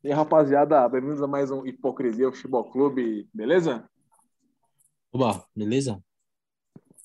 E 0.00 0.08
aí, 0.08 0.14
rapaziada, 0.14 0.88
bem-vindos 0.88 1.20
a 1.20 1.26
mais 1.26 1.50
um 1.50 1.66
Hipocrisia 1.66 2.30
Futebol 2.30 2.70
Clube, 2.70 3.28
beleza? 3.34 3.90
Oba, 5.12 5.44
beleza? 5.56 6.00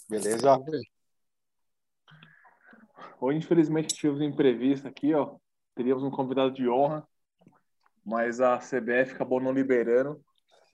Beleza? 0.08 0.60
Hoje, 3.20 3.40
infelizmente, 3.40 3.96
tivemos 3.96 4.22
um 4.22 4.26
imprevisto 4.26 4.88
aqui, 4.88 5.12
ó. 5.16 5.38
Teríamos 5.74 6.04
um 6.04 6.12
convidado 6.12 6.52
de 6.54 6.70
honra, 6.70 7.04
mas 8.06 8.40
a 8.40 8.60
CBF 8.60 9.16
acabou 9.16 9.42
não 9.42 9.52
liberando. 9.52 10.24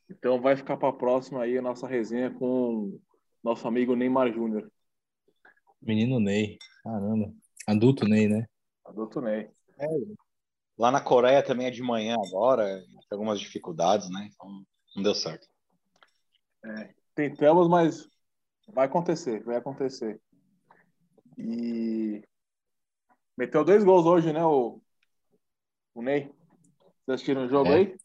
Então 0.09 0.41
vai 0.41 0.57
ficar 0.57 0.75
para 0.75 0.89
a 0.89 0.93
próxima 0.93 1.43
aí 1.43 1.57
a 1.57 1.61
nossa 1.61 1.87
resenha 1.87 2.29
com 2.31 2.99
nosso 3.41 3.65
amigo 3.65 3.95
Neymar 3.95 4.33
Júnior, 4.33 4.69
Menino 5.81 6.19
Ney. 6.19 6.57
Caramba. 6.83 7.31
Adulto 7.65 8.05
Ney, 8.05 8.27
né? 8.27 8.45
adulto 8.85 9.21
Ney. 9.21 9.49
Lá 10.79 10.89
na 10.91 11.01
Coreia 11.01 11.43
também 11.43 11.67
é 11.67 11.71
de 11.71 11.83
manhã 11.83 12.15
agora, 12.25 12.81
tem 12.81 12.99
algumas 13.11 13.37
dificuldades, 13.37 14.09
né? 14.09 14.29
Então 14.33 14.63
não 14.95 15.03
deu 15.03 15.13
certo. 15.13 15.45
Tentamos, 17.13 17.67
mas 17.67 18.07
vai 18.69 18.85
acontecer, 18.85 19.43
vai 19.43 19.57
acontecer. 19.57 20.21
E 21.37 22.23
meteu 23.37 23.65
dois 23.65 23.83
gols 23.83 24.05
hoje, 24.05 24.31
né, 24.31 24.45
o, 24.45 24.81
o 25.93 26.01
Ney? 26.01 26.33
Vocês 27.03 27.15
assistiram 27.15 27.45
o 27.45 27.49
jogo 27.49 27.71
É. 27.71 27.75
aí? 27.75 27.97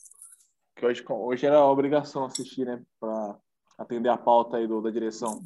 Que 0.74 0.84
hoje, 0.84 1.04
hoje 1.08 1.46
era 1.46 1.64
obrigação 1.64 2.24
assistir, 2.24 2.66
né, 2.66 2.84
para 2.98 3.38
atender 3.78 4.08
a 4.08 4.18
pauta 4.18 4.56
aí 4.56 4.66
do, 4.66 4.82
da 4.82 4.90
direção. 4.90 5.40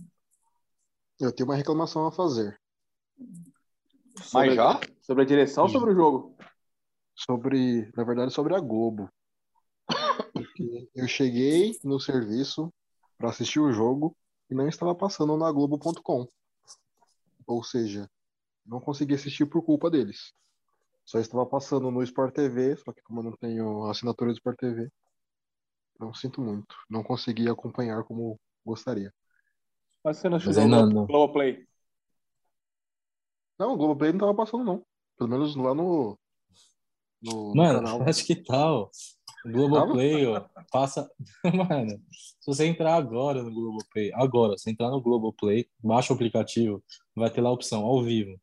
Eu 1.21 1.31
tenho 1.35 1.49
uma 1.49 1.57
reclamação 1.57 2.07
a 2.07 2.13
fazer 2.13 2.59
Sobre- 4.17 4.49
Mas 4.49 4.55
já? 4.55 4.81
Sobre 5.03 5.25
a 5.25 5.27
direção 5.27 5.65
ou 5.65 5.71
sobre 5.71 5.91
o 5.93 5.95
jogo? 5.95 6.37
Sobre, 7.19 7.91
na 7.97 8.05
verdade, 8.05 8.33
sobre 8.33 8.55
a 8.55 8.61
Globo. 8.61 9.11
Porque 10.33 10.89
eu 10.95 11.09
cheguei 11.09 11.77
no 11.83 11.99
serviço 11.99 12.73
para 13.17 13.31
assistir 13.31 13.59
o 13.59 13.73
jogo 13.73 14.17
e 14.49 14.55
não 14.55 14.69
estava 14.69 14.95
passando 14.95 15.37
na 15.37 15.51
Globo.com. 15.51 16.27
Ou 17.47 17.65
seja, 17.65 18.09
não 18.65 18.81
consegui 18.81 19.15
assistir 19.15 19.47
por 19.47 19.63
culpa 19.63 19.91
deles. 19.91 20.33
Só 21.05 21.19
estava 21.19 21.45
passando 21.47 21.91
no 21.91 22.03
Sport 22.03 22.35
TV, 22.35 22.77
só 22.77 22.93
que 22.93 23.03
como 23.03 23.21
eu 23.21 23.25
não 23.25 23.33
tenho 23.33 23.85
assinatura 23.87 24.31
do 24.31 24.37
Sport 24.37 24.59
TV, 24.59 24.89
não 25.99 26.15
sinto 26.15 26.41
muito. 26.41 26.77
Não 26.89 27.03
consegui 27.03 27.49
acompanhar 27.49 28.05
como 28.05 28.39
gostaria. 28.65 29.13
Mas 30.05 30.19
você 30.19 30.29
não 30.29 30.37
Mas 30.37 30.47
assistiu 30.47 30.63
aí 30.63 30.69
o 30.69 30.71
não- 30.71 30.85
Glo- 30.85 30.95
não. 31.01 31.07
Globoplay? 31.07 31.67
Não, 33.59 33.73
o 33.73 33.77
Globoplay 33.77 34.13
não 34.13 34.19
estava 34.19 34.35
passando, 34.35 34.63
não. 34.65 34.87
Pelo 35.17 35.31
menos 35.31 35.57
lá 35.57 35.75
no, 35.75 36.17
no, 37.23 37.49
no 37.51 37.57
Mano, 37.57 37.83
canal. 37.83 38.03
acho 38.09 38.25
que 38.25 38.37
tal. 38.37 38.91
Globoplay, 39.45 40.27
ó, 40.27 40.45
passa. 40.71 41.11
Mano, 41.45 42.03
se 42.11 42.47
você 42.47 42.67
entrar 42.67 42.95
agora 42.95 43.43
no 43.43 43.53
Globoplay, 43.53 44.13
agora, 44.15 44.59
se 44.59 44.71
entrar 44.71 44.91
no 44.91 45.01
Globoplay, 45.01 45.69
baixa 45.83 46.13
o 46.13 46.17
aplicativo, 46.17 46.83
vai 47.15 47.31
ter 47.31 47.41
lá 47.41 47.51
a 47.51 47.53
opção 47.53 47.85
ao 47.85 48.03
vivo. 48.03 48.39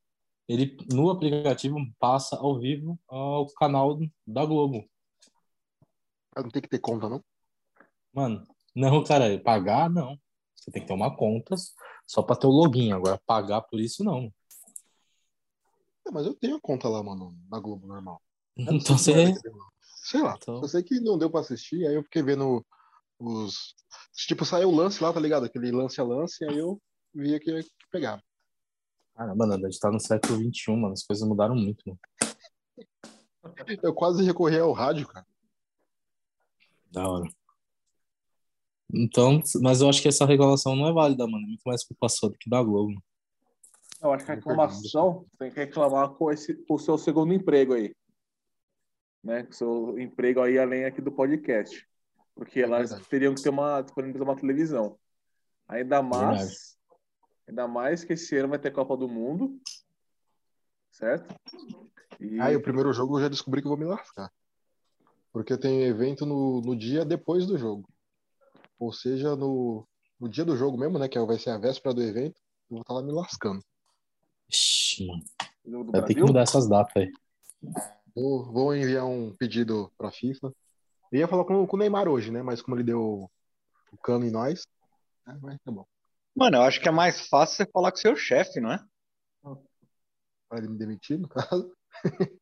Ele, 0.48 0.78
no 0.92 1.10
aplicativo, 1.10 1.78
passa 2.00 2.38
ao 2.38 2.60
vivo 2.60 3.00
ao 3.08 3.48
canal 3.56 4.00
da 4.26 4.46
Globo. 4.46 4.88
Não 6.36 6.50
tem 6.50 6.62
que 6.62 6.70
ter 6.70 6.80
conta, 6.80 7.10
não? 7.10 7.24
Mano, 8.14 8.46
não, 8.76 9.04
cara, 9.04 9.38
pagar 9.40 9.90
não. 9.90 10.20
Você 10.56 10.72
tem 10.72 10.82
que 10.82 10.88
ter 10.88 10.94
uma 10.94 11.16
conta 11.16 11.56
só 12.06 12.22
pra 12.22 12.36
ter 12.36 12.48
o 12.48 12.52
login. 12.52 12.92
Agora, 12.92 13.20
pagar 13.26 13.62
por 13.62 13.80
isso 13.80 14.04
não. 14.04 14.32
É, 16.08 16.12
mas 16.12 16.26
eu 16.26 16.36
tenho 16.36 16.60
conta 16.62 16.88
lá, 16.88 17.02
mano, 17.02 17.36
na 17.50 17.60
Globo 17.60 17.88
normal. 17.88 18.22
Então 18.86 18.98
você. 18.98 19.34
Sei 20.04 20.22
lá. 20.22 20.36
Então- 20.38 20.62
Eu 20.62 20.68
sei 20.68 20.84
que 20.84 21.00
não 21.00 21.18
deu 21.18 21.30
pra 21.30 21.42
assistir, 21.42 21.86
aí 21.86 21.96
eu 21.96 22.04
fiquei 22.04 22.22
vendo 22.24 22.66
os. 23.20 23.76
Tipo, 24.28 24.46
saiu 24.46 24.70
o 24.70 24.76
lance 24.76 25.04
lá, 25.04 25.12
tá 25.12 25.20
ligado? 25.20 25.46
Aquele 25.46 25.72
lance 25.72 26.00
a 26.00 26.04
lance, 26.04 26.44
aí 26.46 26.58
eu 26.58 26.82
via 27.14 27.40
que, 27.40 27.64
que 27.64 27.70
pegava. 27.92 28.22
Caramba, 29.16 29.46
Nanda, 29.46 29.68
a 29.68 29.70
gente 29.70 29.80
tá 29.80 29.92
no 29.92 30.00
século 30.00 30.38
XXI, 30.38 30.72
mano. 30.72 30.94
As 30.94 31.04
coisas 31.04 31.28
mudaram 31.28 31.56
muito, 31.56 31.84
mano. 31.86 32.00
Eu 33.82 33.94
quase 33.94 34.24
recorri 34.24 34.58
ao 34.60 34.72
rádio, 34.74 35.08
cara. 35.08 35.26
Da 36.92 37.08
hora. 37.10 37.30
Então, 38.94 39.42
mas 39.62 39.82
eu 39.82 39.90
acho 39.90 40.02
que 40.02 40.08
essa 40.08 40.26
regulação 40.26 40.76
não 40.76 40.88
é 40.88 40.94
válida, 40.94 41.26
mano. 41.26 41.44
É 41.44 41.48
muito 41.48 41.64
mais 41.66 41.84
culpa 41.84 42.08
sua 42.10 42.30
do 42.30 42.38
que 42.38 42.50
da 42.50 42.62
Globo. 42.62 42.94
Eu 44.02 44.14
acho 44.14 44.26
que 44.26 44.32
a 44.32 44.36
reclamação 44.36 45.26
tem 45.40 45.50
que 45.50 45.58
reclamar 45.58 46.10
com, 46.10 46.32
esse, 46.32 46.54
com 46.66 46.76
o 46.76 46.80
seu 46.80 46.98
segundo 46.98 47.34
emprego 47.34 47.74
aí. 47.74 47.94
Né? 49.26 49.48
Seu 49.50 50.00
emprego 50.00 50.40
aí 50.42 50.60
além 50.60 50.86
aqui 50.86 51.02
do 51.02 51.12
podcast. 51.12 51.86
Porque 52.36 52.60
É 52.60 52.64
elas 52.64 52.90
verdade. 52.92 53.10
teriam 53.10 53.34
que 53.34 53.42
ter 53.42 53.50
uma, 53.50 53.82
disponibilizar 53.82 54.28
uma 54.28 54.36
televisão. 54.36 55.00
Ainda 55.68 56.04
mais, 56.04 56.38
Verdade. 56.38 56.58
ainda 57.48 57.68
mais 57.68 58.04
que 58.04 58.14
esse 58.14 58.38
ano 58.38 58.50
vai 58.50 58.60
ter 58.60 58.72
Copa 58.72 58.96
do 58.96 59.10
Mundo. 59.10 59.60
Certo? 60.92 61.36
E 62.20 62.40
Aí 62.40 62.56
o 62.56 62.62
primeiro 62.62 62.94
jogo 62.94 63.18
eu 63.18 63.24
já 63.24 63.28
descobri 63.28 63.62
que 63.62 63.68
eu 63.68 63.72
vou 63.76 63.80
me 63.80 63.86
lascar. 63.86 64.32
Porque 65.34 65.58
tem 65.58 65.84
evento 65.84 66.24
no, 66.26 66.62
no 66.62 66.76
dia 66.78 67.04
depois 67.04 67.48
do 67.48 67.58
jogo. 67.58 67.90
Ou 68.78 68.94
seja, 68.94 69.36
no, 69.36 69.88
no 70.20 70.30
dia 70.30 70.46
do 70.46 70.56
jogo 70.56 70.78
mesmo, 70.78 71.00
né? 71.00 71.10
Que 71.10 71.20
vai 71.20 71.40
ser 71.40 71.50
a 71.50 71.58
véspera 71.58 71.96
do 71.96 72.04
evento, 72.04 72.40
eu 72.70 72.76
vou 72.76 72.82
estar 72.82 72.94
lá 72.94 73.02
me 73.02 73.12
lascando. 73.12 73.62
Ixi, 74.50 75.08
mano. 75.08 75.92
Vai 75.92 76.06
ter 76.06 76.14
que 76.14 76.22
mudar 76.22 76.42
essas 76.42 76.70
datas 76.70 76.94
aí. 76.96 77.12
Vou, 78.16 78.46
vou 78.52 78.76
enviar 78.76 79.06
um 79.06 79.36
pedido 79.36 79.92
pra 79.98 80.12
FIFA. 80.12 80.54
Eu 81.12 81.20
ia 81.20 81.28
falar 81.28 81.44
com, 81.44 81.68
com 81.68 81.76
o 81.76 81.80
Neymar 81.80 82.08
hoje, 82.08 82.32
né? 82.32 82.42
Mas 82.42 82.62
como 82.62 82.76
ele 82.78 82.84
deu 82.84 83.30
o 83.92 83.98
cano 83.98 84.26
em 84.26 84.32
nós, 84.32 84.66
né, 85.26 85.38
mas 85.42 85.60
tá 85.62 85.72
bom. 85.72 85.86
Mano, 86.36 86.58
eu 86.58 86.62
acho 86.64 86.82
que 86.82 86.88
é 86.88 86.92
mais 86.92 87.28
fácil 87.28 87.58
você 87.58 87.72
falar 87.72 87.92
com 87.92 87.98
seu 87.98 88.16
chefe, 88.16 88.60
não 88.60 88.72
é? 88.72 88.86
Ele 90.54 90.70
me 90.70 90.78
demitir, 90.78 91.20
no 91.20 91.28
caso. 91.28 91.76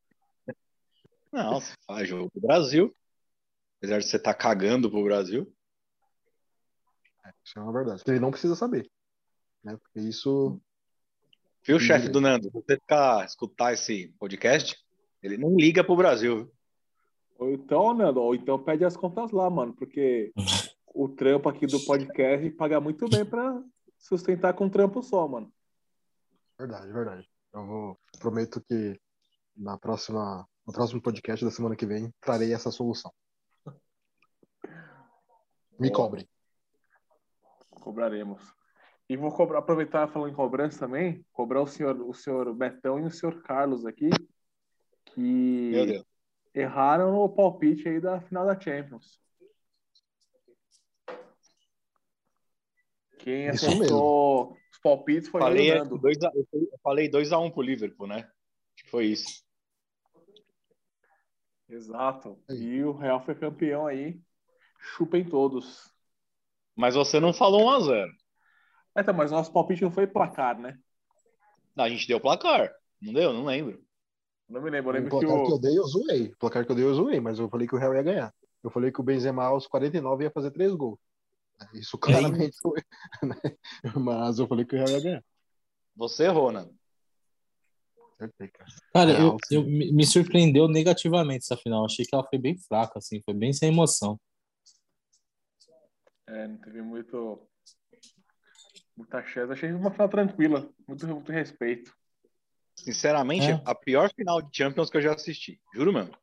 Não, 1.32 1.60
você 1.60 1.72
faz 1.84 2.08
jogo 2.08 2.30
do 2.32 2.40
Brasil. 2.40 2.94
Apesar 3.78 3.98
de 3.98 4.06
você 4.06 4.16
estar 4.16 4.34
cagando 4.34 4.88
pro 4.88 5.02
Brasil. 5.02 5.52
Isso 7.44 7.58
é 7.58 7.62
uma 7.62 7.72
verdade. 7.72 8.04
Ele 8.06 8.20
não 8.20 8.30
precisa 8.30 8.54
saber. 8.54 8.88
Né? 9.64 9.76
Porque 9.76 9.98
isso. 9.98 10.60
Viu, 11.64 11.80
chefe 11.80 12.08
do 12.08 12.20
Nando? 12.20 12.44
Se 12.44 12.50
você 12.52 12.76
ficar 12.76 13.24
escutar 13.24 13.72
esse 13.72 14.14
podcast, 14.18 14.83
ele 15.24 15.38
não 15.38 15.56
liga 15.56 15.82
pro 15.82 15.96
Brasil. 15.96 16.36
viu? 16.36 16.52
Ou 17.38 17.50
então, 17.50 17.94
Nando, 17.94 18.20
ou 18.20 18.34
então 18.34 18.62
pede 18.62 18.84
as 18.84 18.94
contas 18.94 19.30
lá, 19.30 19.48
mano. 19.48 19.74
Porque 19.74 20.32
o 20.94 21.08
trampo 21.08 21.48
aqui 21.48 21.66
do 21.66 21.80
podcast 21.80 22.50
paga 22.50 22.78
muito 22.78 23.08
bem 23.08 23.24
pra 23.24 23.62
sustentar 23.98 24.52
com 24.52 24.66
um 24.66 24.70
trampo 24.70 25.02
só, 25.02 25.26
mano. 25.26 25.50
Verdade, 26.58 26.92
verdade. 26.92 27.28
Eu 27.54 27.66
vou. 27.66 27.98
Prometo 28.20 28.60
que 28.60 29.00
na 29.56 29.78
próxima, 29.78 30.46
no 30.66 30.72
próximo 30.72 31.00
podcast 31.00 31.42
da 31.42 31.50
semana 31.50 31.74
que 31.74 31.86
vem 31.86 32.12
trarei 32.20 32.52
essa 32.52 32.70
solução. 32.70 33.10
Me 35.80 35.90
cobre. 35.90 36.28
Cobraremos. 37.70 38.42
E 39.08 39.16
vou 39.16 39.32
cobrar, 39.32 39.58
aproveitar 39.58 40.08
falando 40.08 40.32
em 40.32 40.34
cobrança 40.34 40.78
também, 40.78 41.24
cobrar 41.32 41.62
o 41.62 41.66
senhor, 41.66 42.00
o 42.00 42.14
senhor 42.14 42.54
Betão 42.54 42.98
e 42.98 43.02
o 43.02 43.10
senhor 43.10 43.42
Carlos 43.42 43.84
aqui, 43.84 44.08
Deus. 45.16 46.04
erraram 46.54 47.12
no 47.12 47.28
palpite 47.28 47.88
aí 47.88 48.00
da 48.00 48.20
final 48.20 48.46
da 48.46 48.58
Champions. 48.58 49.20
Quem 53.18 53.48
Isso 53.48 53.66
acertou 53.66 54.56
os 54.70 54.78
palpites 54.78 55.28
foi 55.28 55.40
Falei 55.40 55.72
o 55.72 55.78
Nando. 55.78 55.98
2 55.98 56.22
a, 56.22 56.30
eu 56.34 56.78
falei 56.82 57.08
2x1 57.08 57.52
pro 57.52 57.62
Liverpool, 57.62 58.06
né? 58.06 58.16
Acho 58.74 58.84
que 58.84 58.90
foi 58.90 59.06
isso. 59.06 59.42
Exato. 61.68 62.38
E 62.50 62.82
o 62.82 62.92
Real 62.92 63.24
foi 63.24 63.34
campeão 63.34 63.86
aí. 63.86 64.20
Chupem 64.78 65.24
todos. 65.24 65.90
Mas 66.76 66.94
você 66.94 67.18
não 67.18 67.32
falou 67.32 67.62
1x0. 67.78 68.08
É, 68.96 69.02
tá, 69.02 69.12
mas 69.12 69.30
nosso 69.30 69.52
palpite 69.52 69.82
não 69.82 69.90
foi 69.90 70.06
placar, 70.06 70.58
né? 70.58 70.78
A 71.76 71.88
gente 71.88 72.06
deu 72.06 72.20
placar. 72.20 72.72
Não 73.00 73.12
deu? 73.12 73.32
Não 73.32 73.44
lembro. 73.44 73.83
Não 74.48 74.60
me 74.60 74.70
lembro, 74.70 74.90
eu 74.90 74.92
O 74.92 74.94
lembro 75.04 75.10
que 75.20 75.26
placar 75.26 75.44
que 75.44 75.50
eu 75.52 75.56
o. 75.56 75.58
dei, 75.58 75.78
eu 75.78 75.86
zoei. 75.86 76.26
O 76.28 76.36
placar 76.36 76.64
que 76.66 76.70
eu 76.72 76.76
dei, 76.76 76.84
eu 76.84 76.94
zoei, 76.94 77.20
mas 77.20 77.38
eu 77.38 77.48
falei 77.48 77.66
que 77.66 77.74
o 77.74 77.78
Real 77.78 77.94
ia 77.94 78.02
ganhar. 78.02 78.34
Eu 78.62 78.70
falei 78.70 78.90
que 78.92 79.00
o 79.00 79.04
Benzema 79.04 79.44
aos 79.44 79.66
49 79.66 80.24
ia 80.24 80.30
fazer 80.30 80.50
três 80.50 80.72
gols. 80.74 80.98
Isso 81.72 81.96
claramente 81.98 82.56
foi. 82.62 82.82
né? 83.22 83.56
Mas 83.96 84.38
eu 84.38 84.46
falei 84.46 84.64
que 84.64 84.74
o 84.74 84.78
Real 84.78 84.90
ia 84.90 85.00
ganhar. 85.00 85.24
Você 85.96 86.24
errou, 86.24 86.50
né? 86.52 86.68
Cara. 88.92 89.12
Eu, 89.12 89.36
eu- 89.50 89.64
me 89.64 89.92
me 89.92 90.06
surpreendeu 90.06 90.68
negativamente 90.68 91.44
essa 91.44 91.56
final. 91.56 91.84
Achei 91.84 92.04
que 92.04 92.14
ela 92.14 92.26
foi 92.26 92.38
bem 92.38 92.56
fraca, 92.56 92.98
assim, 92.98 93.20
foi 93.24 93.34
bem 93.34 93.52
sem 93.52 93.68
emoção. 93.70 94.18
É, 96.26 96.48
não 96.48 96.56
teve 96.58 96.80
muito. 96.82 97.46
Muita 98.96 99.22
chance. 99.26 99.52
Achei 99.52 99.72
uma 99.72 99.90
final 99.90 100.08
tranquila. 100.08 100.68
Muito, 100.86 101.06
muito 101.06 101.32
respeito. 101.32 101.94
Sinceramente, 102.84 103.46
É. 103.46 103.62
a 103.64 103.74
pior 103.74 104.12
final 104.14 104.42
de 104.42 104.54
Champions 104.54 104.90
que 104.90 104.98
eu 104.98 105.00
já 105.00 105.14
assisti. 105.14 105.58
Juro 105.74 105.90
mesmo. 105.90 106.14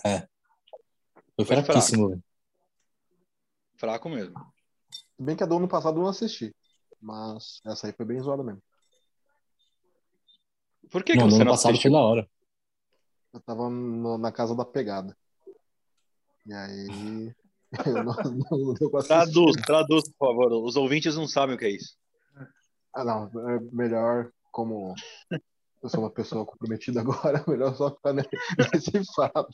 Foi 0.00 1.44
Foi 1.44 1.44
fraquíssimo, 1.62 2.10
velho. 2.10 2.22
Fraco 3.76 4.08
mesmo. 4.08 4.34
Se 5.16 5.22
bem 5.22 5.34
que 5.34 5.42
a 5.42 5.46
do 5.46 5.56
ano 5.56 5.66
passado 5.66 5.98
eu 5.98 6.02
não 6.04 6.10
assisti. 6.10 6.54
Mas 7.00 7.60
essa 7.66 7.88
aí 7.88 7.92
foi 7.92 8.06
bem 8.06 8.20
zoada 8.20 8.44
mesmo. 8.44 8.62
Por 10.88 11.02
que, 11.02 11.14
que 11.14 11.18
Não, 11.18 11.28
você 11.28 11.36
ano 11.36 11.46
não 11.46 11.52
passado 11.52 11.72
assistiu? 11.72 11.90
foi 11.90 12.00
da 12.00 12.06
hora. 12.06 12.28
Eu 13.32 13.40
tava 13.40 13.68
no- 13.68 14.16
na 14.18 14.30
casa 14.30 14.54
da 14.54 14.64
pegada. 14.64 15.16
E 16.46 16.52
aí. 16.54 17.34
Eu 17.92 18.04
não, 18.04 18.14
não, 18.14 18.58
não 18.66 18.74
deu 18.74 18.88
pra 18.88 19.00
assistir. 19.00 19.08
Traduz, 19.08 19.56
traduz, 19.66 20.08
por 20.12 20.28
favor. 20.28 20.52
Os 20.64 20.76
ouvintes 20.76 21.16
não 21.16 21.26
sabem 21.26 21.56
o 21.56 21.58
que 21.58 21.64
é 21.64 21.70
isso. 21.70 21.96
Ah, 22.94 23.02
não. 23.02 23.24
É 23.50 23.58
melhor, 23.72 24.30
como 24.54 24.94
eu 25.82 25.88
sou 25.88 26.00
uma 26.00 26.10
pessoa 26.10 26.46
comprometida 26.46 27.00
agora, 27.00 27.38
é 27.44 27.44
melhor 27.50 27.74
só 27.74 27.90
ficar 27.90 28.12
ne- 28.12 28.22
nesse 28.72 29.12
fato. 29.12 29.52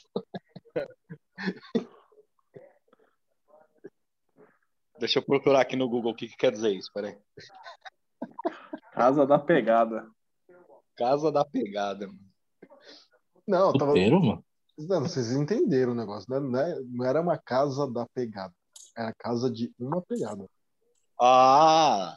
Deixa 4.98 5.18
eu 5.18 5.24
procurar 5.24 5.62
aqui 5.62 5.74
no 5.74 5.88
Google 5.88 6.12
o 6.12 6.14
que, 6.14 6.28
que 6.28 6.36
quer 6.36 6.52
dizer 6.52 6.72
isso. 6.74 6.90
Peraí. 6.92 7.18
Casa 8.92 9.26
da 9.26 9.38
pegada. 9.38 10.06
Casa 10.94 11.32
da 11.32 11.44
pegada. 11.46 12.06
mano. 12.06 12.20
Não, 13.48 13.68
eu 13.68 13.72
tava. 13.72 13.92
Puteiro, 13.92 14.20
mano. 14.22 14.44
Não, 14.78 15.00
vocês 15.00 15.32
entenderam 15.32 15.92
o 15.92 15.96
negócio, 15.96 16.30
né? 16.30 16.38
Não, 16.38 16.60
é- 16.60 16.80
não 16.82 17.04
era 17.06 17.20
uma 17.22 17.38
casa 17.38 17.90
da 17.90 18.06
pegada. 18.14 18.54
Era 18.94 19.14
casa 19.14 19.50
de 19.50 19.72
uma 19.78 20.02
pegada. 20.02 20.46
Ah! 21.18 22.14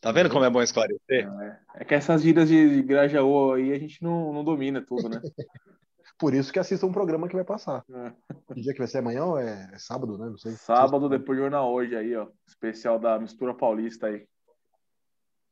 Tá 0.00 0.12
vendo 0.12 0.30
como 0.30 0.44
é 0.44 0.50
bom 0.50 0.62
esclarecer? 0.62 1.28
É 1.74 1.84
que 1.84 1.94
essas 1.94 2.22
gírias 2.22 2.48
de, 2.48 2.76
de 2.76 2.82
Grajaú 2.82 3.52
aí 3.52 3.72
a 3.72 3.78
gente 3.78 4.02
não, 4.02 4.32
não 4.32 4.44
domina 4.44 4.84
tudo, 4.84 5.08
né? 5.08 5.20
Por 6.18 6.32
isso 6.32 6.50
que 6.50 6.58
assista 6.58 6.86
um 6.86 6.92
programa 6.92 7.28
que 7.28 7.34
vai 7.34 7.44
passar. 7.44 7.84
É. 7.90 8.12
Que 8.54 8.60
dia 8.62 8.72
que 8.72 8.78
vai 8.78 8.88
ser 8.88 8.98
amanhã 8.98 9.24
ou 9.24 9.38
é, 9.38 9.70
é 9.72 9.78
sábado, 9.78 10.16
né? 10.16 10.26
Não 10.26 10.38
sei. 10.38 10.52
Sábado, 10.52 11.08
depois 11.10 11.36
do 11.36 11.42
jornal 11.42 11.70
hoje 11.70 11.94
aí, 11.94 12.16
ó. 12.16 12.26
Especial 12.46 12.98
da 12.98 13.18
mistura 13.18 13.52
paulista 13.52 14.06
aí. 14.06 14.26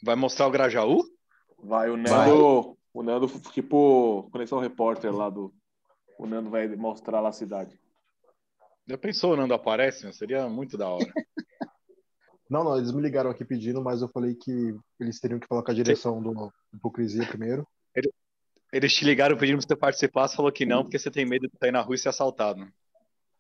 Vai 0.02 0.16
mostrar 0.16 0.46
o 0.46 0.50
Grajaú? 0.50 1.02
Vai 1.58 1.90
o 1.90 2.02
Vai. 2.02 2.28
Nando. 2.28 2.78
O 2.94 3.02
Nando, 3.02 3.26
tipo, 3.50 4.28
Conexão 4.30 4.60
Repórter 4.60 5.14
lá 5.14 5.28
do. 5.28 5.52
O 6.18 6.26
Nando 6.26 6.48
vai 6.48 6.68
mostrar 6.68 7.20
lá 7.20 7.28
a 7.28 7.32
cidade. 7.32 7.78
Já 8.86 8.96
pensou 8.96 9.32
o 9.32 9.36
Nando 9.36 9.52
aparece? 9.52 10.10
Seria 10.12 10.48
muito 10.48 10.78
da 10.78 10.88
hora. 10.88 11.04
Não, 12.48 12.62
não, 12.62 12.76
eles 12.76 12.92
me 12.92 13.00
ligaram 13.00 13.30
aqui 13.30 13.44
pedindo, 13.44 13.82
mas 13.82 14.02
eu 14.02 14.08
falei 14.08 14.34
que 14.34 14.76
eles 15.00 15.18
teriam 15.18 15.40
que 15.40 15.46
falar 15.46 15.62
com 15.62 15.70
a 15.70 15.74
direção 15.74 16.22
do 16.22 16.52
Hipocrisia 16.74 17.26
primeiro. 17.26 17.66
Eles 18.72 18.92
te 18.92 19.04
ligaram 19.04 19.36
pedindo 19.36 19.58
pra 19.58 19.66
você 19.68 19.76
participar, 19.76 20.28
você 20.28 20.36
falou 20.36 20.50
que 20.52 20.66
não, 20.66 20.82
porque 20.82 20.98
você 20.98 21.10
tem 21.10 21.24
medo 21.24 21.46
de 21.48 21.56
sair 21.58 21.70
na 21.70 21.80
rua 21.80 21.94
e 21.94 21.98
ser 21.98 22.08
assaltado. 22.08 22.68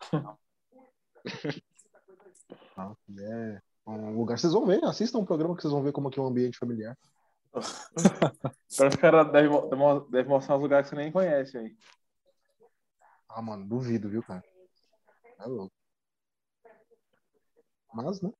E 3.08 3.20
É 3.22 3.60
um 3.86 4.16
lugar. 4.16 4.38
Vocês 4.38 4.52
vão 4.52 4.66
ver, 4.66 4.82
assistam 4.84 5.18
um 5.18 5.24
programa 5.24 5.54
que 5.54 5.62
vocês 5.62 5.72
vão 5.72 5.82
ver 5.82 5.92
como 5.92 6.10
que 6.10 6.18
é 6.18 6.22
um 6.22 6.26
ambiente 6.26 6.58
familiar. 6.58 6.96
Parece 8.76 8.96
que 8.96 8.98
o 8.98 9.00
cara 9.00 9.22
deve, 9.24 9.48
mo- 9.48 10.00
deve 10.10 10.28
mostrar 10.28 10.56
uns 10.56 10.62
lugares 10.62 10.88
que 10.88 10.96
você 10.96 11.02
nem 11.02 11.12
conhece 11.12 11.56
aí. 11.56 11.76
Ah, 13.28 13.40
mano, 13.42 13.66
duvido, 13.66 14.08
viu, 14.08 14.22
cara? 14.22 14.42
É 15.38 15.46
louco. 15.46 15.72
Mas, 17.92 18.20
né? 18.20 18.30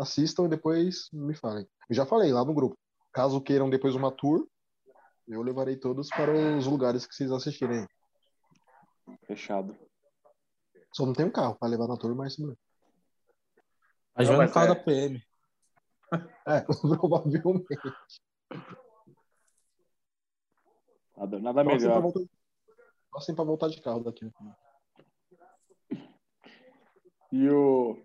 Assistam 0.00 0.46
e 0.46 0.48
depois 0.48 1.08
me 1.12 1.34
falem. 1.34 1.66
Eu 1.88 1.94
já 1.94 2.06
falei 2.06 2.32
lá 2.32 2.44
no 2.44 2.54
grupo. 2.54 2.76
Caso 3.12 3.40
queiram 3.40 3.68
depois 3.68 3.94
uma 3.94 4.10
tour, 4.10 4.48
eu 5.28 5.42
levarei 5.42 5.76
todos 5.76 6.08
para 6.08 6.32
os 6.32 6.66
lugares 6.66 7.06
que 7.06 7.14
vocês 7.14 7.30
assistirem. 7.30 7.86
Fechado. 9.26 9.76
Só 10.94 11.04
não 11.04 11.12
tem 11.12 11.26
um 11.26 11.30
carro 11.30 11.56
para 11.56 11.68
levar 11.68 11.86
na 11.86 11.96
tour, 11.96 12.14
mas 12.14 12.38
né? 12.38 12.54
A 14.14 14.22
Não, 14.22 14.26
gente 14.26 14.36
vai 14.36 14.46
no 14.46 14.52
carro 14.52 14.66
é. 14.66 14.68
da 14.68 14.76
PM. 14.76 15.22
é, 16.46 16.60
provavelmente. 16.98 17.66
Nada, 21.16 21.38
nada 21.38 21.64
melhor. 21.64 22.00
voltar, 22.00 22.20
torcem 23.12 23.34
pra 23.34 23.44
voltar 23.44 23.68
de 23.68 23.80
carro 23.82 24.02
daqui. 24.02 24.30
E 27.32 27.48
o. 27.48 27.96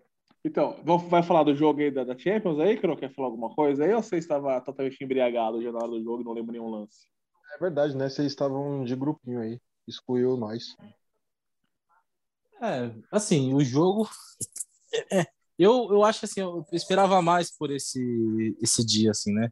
Então, 0.46 0.80
vamos- 0.84 1.10
vai 1.10 1.24
falar 1.24 1.42
do 1.42 1.56
jogo 1.56 1.80
aí 1.80 1.90
da, 1.90 2.04
da 2.04 2.16
Champions 2.16 2.60
aí, 2.60 2.78
que 2.78 2.86
não 2.86 2.94
quer 2.94 3.12
falar 3.12 3.26
alguma 3.26 3.52
coisa 3.52 3.84
aí? 3.84 3.92
Ou 3.92 4.00
você 4.00 4.16
estava 4.16 4.60
totalmente 4.60 5.02
embriagado 5.02 5.60
já 5.60 5.72
na 5.72 5.78
hora 5.78 5.88
do 5.88 6.00
jogo 6.00 6.22
e 6.22 6.24
não 6.24 6.32
lembro 6.32 6.52
nenhum 6.52 6.70
lance? 6.70 7.08
É 7.52 7.58
verdade, 7.58 7.96
né? 7.96 8.08
Vocês 8.08 8.28
estavam 8.28 8.84
de 8.84 8.94
grupinho 8.94 9.40
aí. 9.40 9.60
Excluiu 9.88 10.36
nós. 10.36 10.76
É, 12.62 12.92
assim, 13.10 13.52
o 13.54 13.60
jogo. 13.60 14.08
é, 15.10 15.26
eu, 15.58 15.88
eu 15.90 16.04
acho 16.04 16.24
assim, 16.24 16.40
eu 16.42 16.64
esperava 16.70 17.20
mais 17.20 17.50
por 17.50 17.72
esse, 17.72 18.56
esse 18.62 18.86
dia, 18.86 19.10
assim, 19.10 19.32
né? 19.32 19.50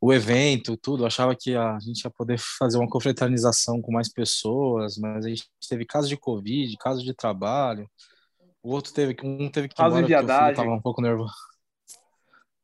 O 0.00 0.12
evento, 0.12 0.76
tudo, 0.76 1.02
eu 1.02 1.06
achava 1.08 1.34
que 1.34 1.56
a 1.56 1.76
gente 1.80 2.02
ia 2.02 2.10
poder 2.10 2.38
fazer 2.38 2.78
uma 2.78 2.88
confraternização 2.88 3.82
com 3.82 3.90
mais 3.90 4.08
pessoas, 4.08 4.96
mas 4.96 5.26
a 5.26 5.28
gente 5.28 5.50
teve 5.68 5.84
casos 5.84 6.08
de 6.08 6.16
Covid, 6.16 6.76
casos 6.76 7.02
de 7.02 7.12
trabalho. 7.12 7.90
O 8.62 8.72
outro 8.72 8.92
teve 8.92 9.14
que 9.14 9.26
um 9.26 9.50
teve 9.50 9.68
que 9.68 9.80
ir 9.80 9.84
embora 9.84 10.02
porque 10.02 10.14
o 10.14 10.16
filho 10.16 10.26
viadagem. 10.26 10.54
tava 10.54 10.70
um 10.70 10.80
pouco 10.80 11.00
nervoso. 11.00 11.32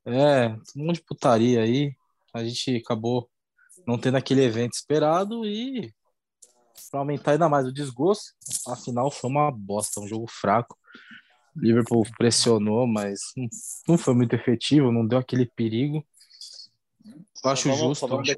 É, 0.07 0.49
um 0.77 0.87
monte 0.87 0.97
de 0.97 1.05
putaria 1.05 1.63
aí. 1.63 1.95
A 2.33 2.45
gente 2.45 2.77
acabou 2.77 3.31
não 3.87 3.99
tendo 3.99 4.17
aquele 4.17 4.43
evento 4.43 4.75
esperado 4.75 5.47
e 5.47 5.93
para 6.91 7.01
aumentar 7.01 7.33
ainda 7.33 7.49
mais 7.49 7.67
o 7.67 7.73
desgosto, 7.73 8.35
a 8.69 8.77
final 8.77 9.11
foi 9.11 9.31
uma 9.31 9.51
bosta, 9.51 10.01
um 10.01 10.07
jogo 10.07 10.27
fraco. 10.29 10.77
Liverpool 11.57 12.05
pressionou, 12.17 12.87
mas 12.87 13.21
não, 13.37 13.49
não 13.89 13.99
foi 13.99 14.15
muito 14.15 14.35
efetivo, 14.35 14.93
não 14.93 15.07
deu 15.07 15.19
aquele 15.19 15.47
perigo. 15.47 16.05
Eu 17.45 17.51
acho 17.51 17.69
Só 17.69 17.75
justo. 17.75 18.01
Só 18.01 18.07
vamos, 18.07 18.29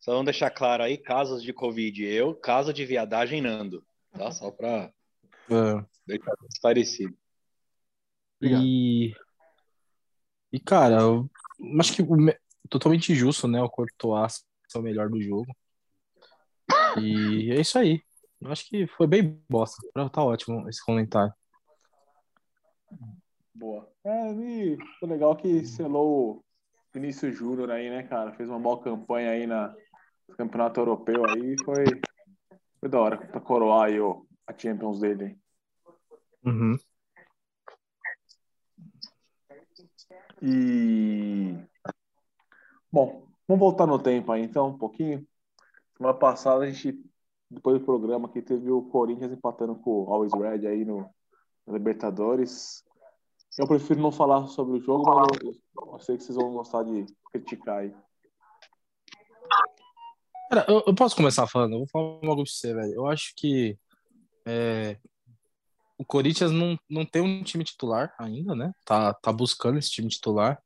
só 0.00 0.12
vamos 0.12 0.24
deixar 0.26 0.50
claro 0.50 0.82
aí, 0.82 0.96
casos 0.96 1.42
de 1.42 1.52
Covid. 1.52 2.04
Eu, 2.04 2.34
caso 2.34 2.72
de 2.72 2.84
viadagem, 2.84 3.40
Nando. 3.40 3.84
Tá? 4.12 4.30
Só 4.30 4.50
pra 4.50 4.92
É, 5.50 5.84
deixar 6.06 6.32
esclarecido. 6.48 7.16
Obrigado. 8.38 8.64
e, 8.64 9.14
e, 10.52 10.60
cara, 10.60 11.00
eu 11.00 11.28
acho 11.78 11.94
que 11.94 12.02
o 12.02 12.16
me- 12.16 12.38
totalmente 12.68 13.14
justo, 13.14 13.48
né? 13.48 13.62
O 13.62 13.70
Courtois 13.70 14.44
ser 14.68 14.78
o 14.78 14.82
melhor 14.82 15.08
do 15.08 15.20
jogo. 15.20 15.46
E 17.00 17.50
é 17.52 17.60
isso 17.60 17.78
aí. 17.78 18.02
Eu 18.40 18.50
acho 18.50 18.68
que 18.68 18.86
foi 18.86 19.06
bem 19.06 19.42
bosta. 19.48 19.76
Tá 20.12 20.22
ótimo 20.22 20.68
esse 20.68 20.84
comentário. 20.84 21.32
Boa. 23.54 23.88
É, 24.04 24.32
e 24.32 24.76
foi 24.98 25.08
legal 25.08 25.36
que 25.36 25.64
selou 25.64 26.38
o 26.38 26.44
Vinícius 26.92 27.36
Júnior 27.36 27.70
aí, 27.70 27.88
né, 27.88 28.02
cara? 28.02 28.32
Fez 28.32 28.48
uma 28.48 28.58
boa 28.58 28.82
campanha 28.82 29.30
aí 29.30 29.46
na 29.46 29.74
no 30.28 30.36
Campeonato 30.36 30.80
Europeu 30.80 31.24
aí. 31.26 31.54
Foi, 31.64 31.84
foi 32.80 32.88
da 32.88 33.00
hora 33.00 33.18
pra 33.18 33.40
coroar 33.40 33.86
aí 33.86 34.00
o, 34.00 34.26
a 34.46 34.56
Champions 34.56 35.00
dele. 35.00 35.38
Uhum. 36.44 36.76
E. 40.42 41.56
Bom, 42.92 43.26
vamos 43.48 43.60
voltar 43.60 43.86
no 43.86 43.98
tempo 43.98 44.30
aí 44.30 44.42
então, 44.42 44.68
um 44.68 44.78
pouquinho. 44.78 45.26
Semana 45.96 46.14
passada 46.18 46.64
a 46.64 46.70
gente, 46.70 47.00
depois 47.50 47.78
do 47.78 47.84
programa 47.84 48.28
aqui, 48.28 48.42
teve 48.42 48.70
o 48.70 48.82
Corinthians 48.82 49.32
empatando 49.32 49.74
com 49.76 50.02
o 50.02 50.12
Always 50.12 50.32
Red 50.34 50.66
aí 50.66 50.84
no, 50.84 51.08
no 51.66 51.72
Libertadores. 51.72 52.84
Eu 53.56 53.66
prefiro 53.66 54.00
não 54.00 54.12
falar 54.12 54.46
sobre 54.48 54.78
o 54.78 54.80
jogo, 54.80 55.04
mas 55.14 55.28
eu, 55.42 55.54
eu 55.92 55.98
sei 56.00 56.16
que 56.16 56.24
vocês 56.24 56.36
vão 56.36 56.52
gostar 56.52 56.82
de 56.82 57.06
criticar 57.32 57.78
aí. 57.78 57.94
Cara, 60.50 60.66
eu, 60.68 60.82
eu 60.86 60.94
posso 60.94 61.16
começar 61.16 61.46
falando? 61.46 61.72
Eu 61.72 61.78
vou 61.78 61.88
falar 61.88 62.04
um 62.04 62.20
bagulho 62.20 62.44
pra 62.44 62.52
você, 62.52 62.74
velho. 62.74 62.94
Eu 62.94 63.06
acho 63.06 63.32
que 63.36 63.78
é, 64.46 64.98
o 65.98 66.04
Corinthians 66.04 66.50
não, 66.52 66.78
não 66.88 67.04
tem 67.04 67.22
um 67.22 67.42
time 67.42 67.64
titular 67.64 68.14
ainda, 68.18 68.54
né? 68.54 68.72
Tá, 68.84 69.14
tá 69.14 69.32
buscando 69.32 69.78
esse 69.78 69.90
time 69.90 70.08
titular. 70.08 70.60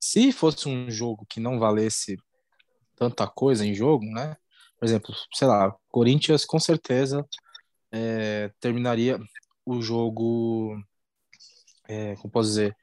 Se 0.00 0.32
fosse 0.32 0.68
um 0.68 0.90
jogo 0.90 1.26
que 1.28 1.40
não 1.40 1.58
valesse 1.58 2.16
tanta 2.96 3.26
coisa 3.28 3.66
em 3.66 3.74
jogo, 3.74 4.04
né? 4.06 4.36
Por 4.78 4.86
exemplo, 4.86 5.14
sei 5.34 5.48
lá, 5.48 5.74
Corinthians 5.90 6.44
com 6.44 6.60
certeza 6.60 7.26
é, 7.92 8.50
terminaria 8.60 9.18
o 9.66 9.80
jogo, 9.82 10.76
é, 11.88 12.16
como 12.16 12.30
posso 12.30 12.48
dizer, 12.50 12.76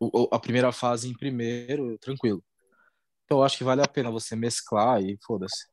o- 0.00 0.28
a 0.32 0.38
primeira 0.40 0.72
fase 0.72 1.08
em 1.08 1.14
primeiro, 1.14 1.98
tranquilo. 1.98 2.44
Então 3.24 3.38
eu 3.40 3.44
acho 3.44 3.58
que 3.58 3.64
vale 3.64 3.82
a 3.82 3.88
pena 3.88 4.10
você 4.10 4.36
mesclar 4.36 5.02
e 5.02 5.18
foda-se. 5.26 5.66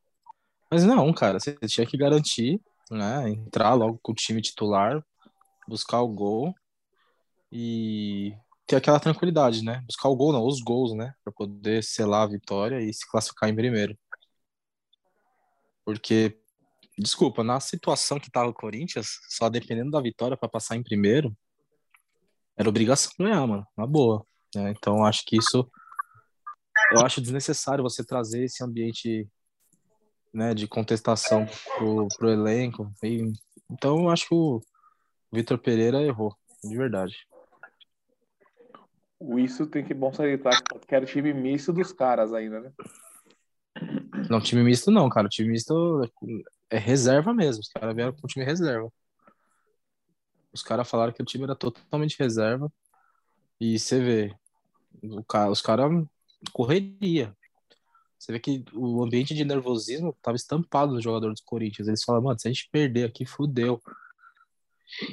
Mas 0.70 0.84
não, 0.84 1.12
cara, 1.14 1.40
você 1.40 1.54
tinha 1.68 1.86
que 1.86 1.96
garantir, 1.98 2.60
né? 2.90 3.30
Entrar 3.30 3.74
logo 3.74 3.98
com 4.02 4.12
o 4.12 4.14
time 4.14 4.40
titular, 4.40 5.04
buscar 5.68 6.00
o 6.00 6.08
gol 6.08 6.54
e 7.50 8.34
ter 8.66 8.76
aquela 8.76 9.00
tranquilidade, 9.00 9.62
né? 9.64 9.82
Buscar 9.86 10.08
o 10.08 10.16
gol, 10.16 10.32
não, 10.32 10.46
os 10.46 10.60
gols, 10.60 10.94
né? 10.94 11.12
Pra 11.22 11.32
poder 11.32 11.82
selar 11.82 12.22
a 12.22 12.30
vitória 12.30 12.80
e 12.80 12.92
se 12.92 13.08
classificar 13.10 13.48
em 13.48 13.54
primeiro. 13.54 13.96
Porque, 15.84 16.38
desculpa, 16.98 17.44
na 17.44 17.60
situação 17.60 18.18
que 18.18 18.30
tava 18.30 18.48
o 18.48 18.54
Corinthians, 18.54 19.18
só 19.28 19.48
dependendo 19.48 19.90
da 19.90 20.00
vitória 20.00 20.36
pra 20.36 20.48
passar 20.48 20.76
em 20.76 20.82
primeiro, 20.82 21.36
era 22.56 22.68
obrigação 22.68 23.12
ganhar, 23.18 23.46
mano, 23.46 23.66
na 23.76 23.86
boa. 23.86 24.24
né? 24.54 24.70
Então 24.70 25.04
acho 25.04 25.24
que 25.26 25.36
isso. 25.36 25.70
Eu 26.92 27.00
acho 27.00 27.20
desnecessário 27.20 27.82
você 27.82 28.04
trazer 28.04 28.44
esse 28.44 28.62
ambiente 28.62 29.28
né, 30.34 30.52
de 30.52 30.66
contestação 30.66 31.46
pro, 31.78 32.08
pro 32.18 32.30
elenco. 32.30 32.92
E- 33.02 33.32
então 33.70 34.00
eu 34.02 34.10
acho 34.10 34.28
que 34.28 34.34
o 34.34 34.60
Vitor 35.32 35.56
Pereira 35.58 36.02
errou, 36.02 36.36
de 36.62 36.76
verdade. 36.76 37.16
O 39.18 39.38
Isso 39.38 39.66
tem 39.66 39.84
que 39.84 39.94
bom 39.94 40.12
salientar 40.12 40.56
que 40.86 40.94
era 40.94 41.04
o 41.04 41.08
time 41.08 41.32
misto 41.32 41.72
dos 41.72 41.92
caras 41.92 42.34
ainda, 42.34 42.60
né? 42.60 42.72
Não, 44.28 44.40
time 44.40 44.62
misto 44.62 44.90
não, 44.90 45.08
cara. 45.08 45.26
O 45.26 45.30
time 45.30 45.50
misto 45.50 46.02
é 46.68 46.78
reserva 46.78 47.32
mesmo. 47.32 47.60
Os 47.60 47.68
caras 47.68 47.94
vieram 47.94 48.12
com 48.12 48.26
o 48.26 48.28
time 48.28 48.44
reserva. 48.44 48.92
Os 50.52 50.62
caras 50.62 50.88
falaram 50.88 51.12
que 51.12 51.22
o 51.22 51.24
time 51.24 51.44
era 51.44 51.54
totalmente 51.54 52.18
reserva. 52.18 52.70
E 53.60 53.78
você 53.78 54.00
vê, 54.00 54.34
o 55.02 55.24
cara, 55.24 55.50
os 55.50 55.62
caras 55.62 55.90
correria. 56.52 57.34
Você 58.18 58.32
vê 58.32 58.38
que 58.40 58.64
o 58.72 59.02
ambiente 59.02 59.34
de 59.34 59.44
nervosismo 59.44 60.16
tava 60.22 60.36
estampado 60.36 60.92
no 60.92 61.00
jogador 61.00 61.30
dos 61.30 61.42
Corinthians. 61.42 61.88
Eles 61.88 62.02
falam, 62.02 62.22
mano, 62.22 62.38
se 62.38 62.48
a 62.48 62.50
gente 62.50 62.68
perder 62.70 63.04
aqui, 63.04 63.26
fudeu. 63.26 63.80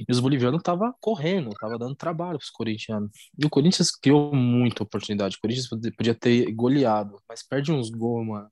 E 0.07 0.11
os 0.11 0.19
bolivianos 0.19 0.61
tava 0.61 0.93
correndo, 0.99 1.49
tava 1.59 1.77
dando 1.77 1.95
trabalho 1.95 2.37
pros 2.37 2.51
corintianos. 2.51 3.11
E 3.37 3.45
o 3.45 3.49
Corinthians 3.49 3.91
criou 3.91 4.33
muita 4.33 4.83
oportunidade. 4.83 5.37
O 5.37 5.41
Corinthians 5.41 5.67
podia- 5.67 6.15
ter 6.15 6.51
goleado, 6.51 7.19
mas 7.27 7.41
perde 7.41 7.71
uns 7.71 7.89
gols, 7.89 8.27
mano. 8.27 8.49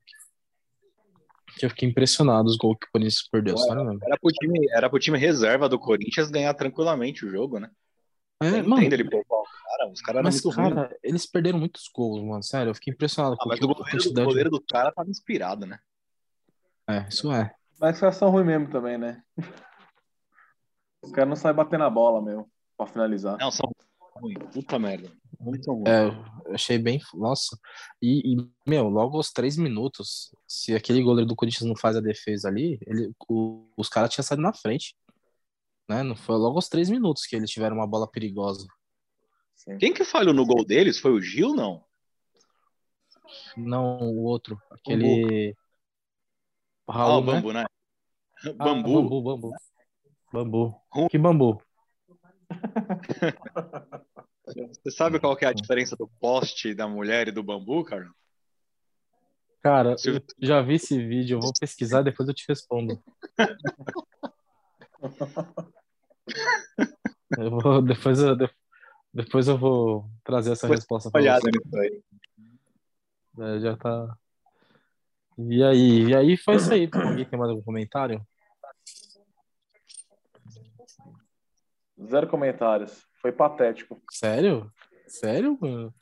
Que 1.58 1.66
Eu 1.66 1.70
fiquei 1.70 1.88
impressionado 1.88 2.48
os 2.48 2.56
gols 2.56 2.76
que 2.80 2.86
o 2.86 2.90
Corinthians 2.92 3.28
perdeu, 3.30 3.54
Ué, 3.56 3.74
mesmo. 3.74 3.98
Era 4.02 4.18
pro, 4.18 4.32
time, 4.32 4.68
era 4.72 4.90
pro 4.90 4.98
time 4.98 5.18
reserva 5.18 5.68
do 5.68 5.78
Corinthians 5.78 6.30
ganhar 6.30 6.54
tranquilamente 6.54 7.24
o 7.24 7.30
jogo, 7.30 7.58
né? 7.58 7.70
É, 8.42 8.62
mano, 8.62 8.78
entendo 8.78 8.94
ele 8.94 9.10
poupar 9.10 9.39
cara, 9.70 9.90
os 9.90 10.00
caras 10.02 10.22
mas, 10.22 10.40
cara, 10.54 10.98
eles 11.02 11.26
perderam 11.26 11.58
muitos 11.58 11.88
gols, 11.94 12.22
mano. 12.22 12.42
Sério, 12.42 12.70
eu 12.70 12.74
fiquei 12.74 12.92
impressionado 12.92 13.34
Ah, 13.38 13.42
com 13.42 13.48
mas 13.48 13.60
a 13.60 13.64
o 13.64 13.68
goleiro, 13.68 13.84
do- 13.84 13.90
quantidade. 13.90 14.20
o 14.26 14.28
goleiro 14.28 14.50
do 14.50 14.60
cara 14.62 14.92
tava 14.92 15.10
inspirado, 15.10 15.66
né? 15.66 15.78
É, 16.88 17.06
isso 17.08 17.30
é. 17.32 17.54
Mas 17.80 17.94
os 17.96 18.00
caras 18.00 18.16
são 18.16 18.30
ruins 18.30 18.46
mesmo 18.46 18.68
também, 18.70 18.98
né? 18.98 19.22
Os 21.02 21.10
caras 21.12 21.28
não 21.28 21.36
sabem 21.36 21.56
bater 21.56 21.78
na 21.78 21.88
bola 21.88 22.20
mesmo, 22.22 22.50
pra 22.76 22.86
finalizar. 22.86 23.38
Não, 23.38 23.50
são 23.50 23.70
ruins. 24.16 24.38
Puta 24.52 24.78
merda. 24.78 25.10
Muito 25.38 25.72
ruim. 25.72 25.84
É, 25.88 26.08
eu 26.48 26.54
achei 26.54 26.78
bem. 26.78 27.00
Nossa. 27.14 27.58
E, 28.02 28.34
e, 28.34 28.48
meu, 28.68 28.88
logo 28.88 29.16
aos 29.16 29.32
três 29.32 29.56
minutos, 29.56 30.34
se 30.46 30.74
aquele 30.74 31.02
goleiro 31.02 31.26
do 31.28 31.34
Corinthians 31.36 31.66
não 31.66 31.76
faz 31.76 31.96
a 31.96 32.00
defesa 32.00 32.48
ali, 32.48 32.78
ele, 32.86 33.12
o- 33.28 33.66
os 33.76 33.88
caras 33.88 34.12
tinham 34.12 34.24
saído 34.24 34.42
na 34.42 34.52
frente. 34.52 34.94
Né? 35.88 36.02
Não 36.02 36.14
foi 36.14 36.36
logo 36.36 36.56
aos 36.56 36.68
três 36.68 36.90
minutos 36.90 37.24
que 37.24 37.34
eles 37.34 37.50
tiveram 37.50 37.76
uma 37.76 37.86
bola 37.86 38.06
perigosa. 38.06 38.66
Sim. 39.60 39.76
Quem 39.76 39.92
que 39.92 40.04
falhou 40.04 40.32
no 40.32 40.46
gol 40.46 40.64
deles? 40.64 40.98
Foi 40.98 41.12
o 41.12 41.20
Gil, 41.20 41.54
não? 41.54 41.84
Não 43.54 44.00
o 44.00 44.22
outro. 44.22 44.58
Aquele. 44.70 45.54
O 46.86 46.92
Ah, 46.92 46.94
Raul, 46.94 47.18
o 47.18 47.26
né? 47.26 47.32
Bambu, 47.34 47.52
né? 47.52 47.64
Ah, 48.42 48.52
Bambu. 48.54 49.02
bambu, 49.02 49.22
bambu. 49.22 49.52
Bambu. 50.32 50.82
Rum. 50.90 51.08
Que 51.08 51.18
bambu? 51.18 51.62
Você 54.46 54.90
sabe 54.90 55.20
qual 55.20 55.36
que 55.36 55.44
é 55.44 55.48
a 55.48 55.52
diferença 55.52 55.94
do 55.94 56.08
poste 56.18 56.74
da 56.74 56.88
mulher 56.88 57.28
e 57.28 57.32
do 57.32 57.42
bambu, 57.42 57.84
cara? 57.84 58.10
Cara, 59.62 59.94
eu 60.06 60.22
já 60.38 60.62
vi 60.62 60.76
esse 60.76 60.96
vídeo, 61.06 61.36
eu 61.36 61.40
vou 61.40 61.52
pesquisar 61.60 62.00
depois 62.00 62.26
eu 62.26 62.34
te 62.34 62.46
respondo. 62.48 62.98
Eu 67.38 67.48
vou, 67.48 67.80
depois, 67.80 68.18
eu, 68.18 68.36
depois 69.12 69.48
eu 69.48 69.58
vou 69.58 70.08
trazer 70.24 70.52
essa 70.52 70.66
Depois 70.66 70.80
resposta 70.80 71.10
pra 71.10 71.20
Olhada 71.20 71.40
você. 71.42 72.02
É, 73.38 73.60
já 73.60 73.76
tá. 73.76 74.16
E 75.38 75.62
aí? 75.62 76.04
E 76.08 76.14
aí 76.14 76.36
foi 76.36 76.56
isso 76.56 76.72
aí. 76.72 76.88
Alguém 76.92 77.24
tem 77.24 77.38
mais 77.38 77.50
algum 77.50 77.62
comentário? 77.62 78.20
Zero 82.02 82.26
comentários. 82.28 83.04
Foi 83.20 83.32
patético. 83.32 84.02
Sério? 84.10 84.70
Sério, 85.06 85.58
mano? 85.60 85.94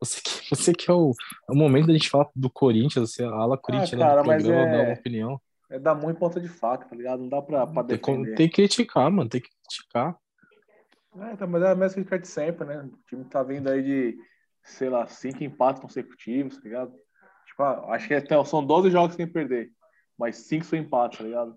Você 0.00 0.20
que, 0.20 0.50
você 0.50 0.72
que 0.72 0.90
é 0.90 0.94
o, 0.94 1.12
é 1.48 1.52
o 1.52 1.56
momento 1.56 1.86
da 1.88 1.92
gente 1.92 2.08
falar 2.08 2.28
do 2.34 2.48
Corinthians, 2.50 3.10
você 3.10 3.24
a 3.24 3.30
ala 3.30 3.58
corintiana 3.58 4.04
cara, 4.04 4.22
do 4.22 4.26
mas 4.28 4.42
programa, 4.42 4.68
é- 4.68 4.76
dar 4.76 4.84
uma 4.84 4.94
opinião. 4.94 5.40
É 5.70 5.78
dar 5.78 5.94
muito 5.94 6.18
ponta 6.18 6.40
de 6.40 6.48
faca, 6.48 6.86
tá 6.88 6.96
ligado? 6.96 7.20
Não 7.20 7.28
dá 7.28 7.42
pra, 7.42 7.66
pra 7.66 7.84
Tem, 7.84 7.98
defender. 7.98 8.34
tem 8.36 8.48
que 8.48 8.54
criticar, 8.54 9.10
mano. 9.10 9.28
Tem 9.28 9.40
que 9.40 9.50
criticar. 9.50 10.16
É, 11.16 11.36
tá, 11.36 11.46
mas 11.46 11.62
é 11.62 11.70
a 11.70 11.74
mesma 11.74 11.94
crítica 11.94 12.18
de 12.18 12.28
sempre, 12.28 12.66
né? 12.66 12.82
O 12.82 12.98
time 13.08 13.24
tá 13.24 13.42
vindo 13.42 13.68
aí 13.68 13.82
de, 13.82 14.18
sei 14.62 14.88
lá, 14.88 15.06
cinco 15.06 15.42
empates 15.42 15.80
consecutivos, 15.80 16.56
tá 16.56 16.62
ligado? 16.62 16.92
Tipo, 17.46 17.62
ah, 17.62 17.94
acho 17.94 18.08
que 18.08 18.14
até, 18.14 18.44
são 18.44 18.64
12 18.64 18.90
jogos 18.90 19.16
sem 19.16 19.26
perder, 19.26 19.72
mas 20.18 20.36
cinco 20.36 20.64
são 20.64 20.78
empates, 20.78 21.18
tá 21.18 21.24
ligado? 21.24 21.56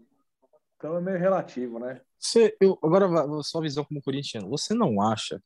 Então 0.77 0.97
é 0.97 1.01
meio 1.01 1.19
relativo, 1.19 1.77
né? 1.79 2.01
Você, 2.17 2.55
eu, 2.59 2.77
agora, 2.83 3.07
sua 3.43 3.61
visão 3.61 3.83
como 3.83 4.01
corintiano, 4.01 4.49
você 4.49 4.73
não 4.73 5.01
acha 5.01 5.41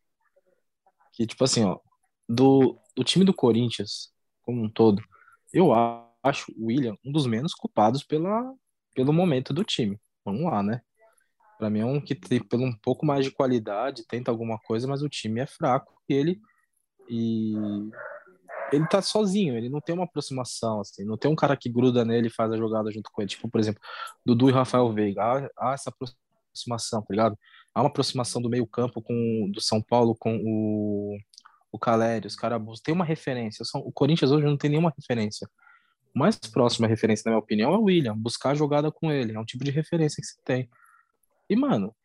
que, 1.13 1.25
tipo 1.25 1.43
assim, 1.43 1.63
ó, 1.63 1.79
do, 2.27 2.77
do 2.95 3.03
time 3.03 3.25
do 3.25 3.33
Corinthians 3.33 4.13
como 4.41 4.61
um 4.61 4.69
todo, 4.69 5.01
eu 5.53 5.71
acho 6.23 6.51
o 6.57 6.67
William 6.67 6.95
um 7.03 7.11
dos 7.11 7.25
menos 7.25 7.53
culpados 7.53 8.03
pela, 8.03 8.53
pelo 8.93 9.13
momento 9.13 9.53
do 9.53 9.63
time. 9.63 9.99
Vamos 10.23 10.43
lá, 10.43 10.61
né? 10.61 10.81
Pra 11.57 11.69
mim 11.69 11.79
é 11.79 11.85
um 11.85 12.01
que 12.01 12.13
tem 12.15 12.39
pelo 12.43 12.63
um 12.65 12.73
pouco 12.77 13.05
mais 13.05 13.23
de 13.25 13.31
qualidade, 13.31 14.05
tenta 14.07 14.29
alguma 14.29 14.57
coisa, 14.59 14.87
mas 14.87 15.01
o 15.01 15.09
time 15.09 15.39
é 15.41 15.45
fraco 15.47 15.93
e 16.09 16.13
ele 16.13 16.41
e 17.09 17.53
ele 18.73 18.87
tá 18.87 19.01
sozinho, 19.01 19.55
ele 19.55 19.69
não 19.69 19.79
tem 19.79 19.93
uma 19.95 20.05
aproximação, 20.05 20.81
assim, 20.81 21.05
não 21.05 21.17
tem 21.17 21.29
um 21.31 21.35
cara 21.35 21.55
que 21.55 21.69
gruda 21.69 22.03
nele 22.03 22.27
e 22.27 22.33
faz 22.33 22.51
a 22.51 22.57
jogada 22.57 22.91
junto 22.91 23.09
com 23.11 23.21
ele. 23.21 23.29
Tipo, 23.29 23.47
por 23.49 23.59
exemplo, 23.59 23.79
Dudu 24.25 24.49
e 24.49 24.53
Rafael 24.53 24.91
Veiga. 24.91 25.21
Há, 25.21 25.69
há 25.69 25.73
essa 25.73 25.91
aproximação, 25.91 27.01
tá 27.01 27.07
ligado? 27.11 27.37
Há 27.73 27.81
uma 27.81 27.89
aproximação 27.89 28.41
do 28.41 28.49
meio-campo 28.49 29.01
com 29.01 29.49
do 29.53 29.61
São 29.61 29.81
Paulo 29.81 30.15
com 30.17 30.35
o, 30.43 31.15
o 31.71 31.77
Caleri, 31.79 32.25
os 32.27 32.35
caras 32.35 32.59
tem 32.83 32.93
uma 32.93 33.05
referência. 33.05 33.63
São- 33.65 33.81
O 33.81 33.91
Corinthians 33.91 34.31
hoje 34.31 34.45
não 34.45 34.57
tem 34.57 34.69
nenhuma 34.71 34.91
referência. 34.97 35.47
O 36.15 36.19
mais 36.19 36.35
próximo 36.37 36.85
à 36.85 36.89
referência, 36.89 37.23
na 37.25 37.31
minha 37.33 37.43
opinião, 37.43 37.73
é 37.73 37.77
o 37.77 37.83
William. 37.83 38.17
Buscar 38.17 38.51
a 38.51 38.55
jogada 38.55 38.91
com 38.91 39.11
ele. 39.11 39.33
É 39.35 39.39
um 39.39 39.45
tipo 39.45 39.63
de 39.63 39.71
referência 39.71 40.21
que 40.21 40.27
você 40.27 40.41
tem. 40.43 40.69
E, 41.49 41.55
mano, 41.55 41.95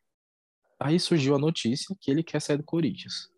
aí 0.79 0.99
surgiu 0.99 1.35
a 1.35 1.39
notícia 1.39 1.95
que 2.01 2.11
ele 2.11 2.23
quer 2.23 2.41
sair 2.41 2.57
do 2.57 2.65
Corinthians. 2.65 3.31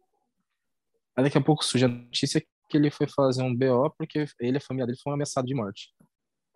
Aí 1.16 1.24
daqui 1.24 1.38
a 1.38 1.42
pouco 1.42 1.64
surge 1.64 1.84
a 1.84 1.88
notícia 1.88 2.40
que 2.68 2.76
ele 2.76 2.90
foi 2.90 3.06
fazer 3.06 3.42
um 3.42 3.54
BO 3.54 3.90
porque 3.98 4.24
ele 4.40 4.56
e 4.56 4.58
a 4.58 4.60
família 4.60 4.86
dele 4.86 4.98
foram 5.02 5.14
ameaçados 5.14 5.48
de 5.48 5.54
morte. 5.54 5.92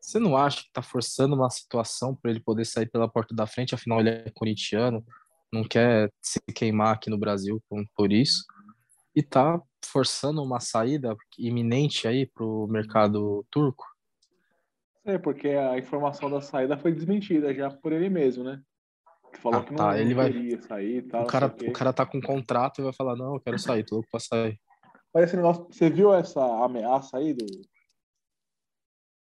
Você 0.01 0.19
não 0.19 0.37
acha 0.37 0.63
que 0.63 0.73
tá 0.73 0.83
forçando 0.83 1.35
uma 1.35 1.51
situação 1.51 2.15
para 2.15 2.31
ele 2.31 2.41
poder 2.41 2.65
sair 2.65 2.89
pela 2.89 3.09
porta 3.09 3.35
da 3.35 3.47
frente? 3.47 3.75
Afinal, 3.75 4.01
ele 4.01 4.11
é 4.11 4.31
corintiano, 4.31 5.05
não 5.53 5.65
quer 5.65 6.11
se 6.23 6.41
queimar 6.55 6.95
aqui 6.95 7.11
no 7.11 7.19
Brasil 7.19 7.63
por, 7.95 8.13
isso. 8.13 8.45
E 9.15 9.23
tá 9.23 9.61
forçando 9.85 10.43
uma 10.43 10.61
saída 10.61 11.17
iminente 11.39 12.07
aí 12.07 12.27
pro 12.27 12.67
mercado 12.69 13.45
turco? 13.51 13.85
É, 15.05 15.19
porque 15.19 15.49
a 15.49 15.79
informação 15.79 16.31
da 16.31 16.41
saída 16.41 16.79
foi 16.79 16.93
desmentida 16.93 17.53
já 17.55 17.71
por 17.71 17.93
ele 17.93 18.09
mesmo, 18.09 18.45
né? 18.45 18.61
Falou 19.39 19.61
Ah, 19.61 19.65
que 19.65 19.71
não, 19.71 19.77
tá, 19.79 19.99
ele 20.01 20.15
vai- 20.15 20.61
sair 20.63 20.97
e 20.99 21.03
tal. 21.03 21.25
O 21.25 21.27
cara, 21.27 21.47
o 21.47 21.69
o 21.71 21.73
cara 21.73 21.93
tá 21.93 22.05
com 22.07 22.21
contrato 22.21 22.81
e 22.81 22.85
vai 22.85 22.93
falar, 22.93 23.17
não, 23.17 23.35
eu 23.35 23.41
quero 23.41 23.59
sair, 23.59 23.85
tô 23.85 23.97
louco 23.97 24.11
pra 24.11 24.21
sair. 24.21 24.59
Mas 25.13 25.25
esse 25.25 25.37
negócio, 25.37 25.67
você 25.71 25.89
viu 25.89 26.13
essa 26.15 26.43
ameaça 26.65 27.17
aí 27.19 27.33
do... 27.33 27.45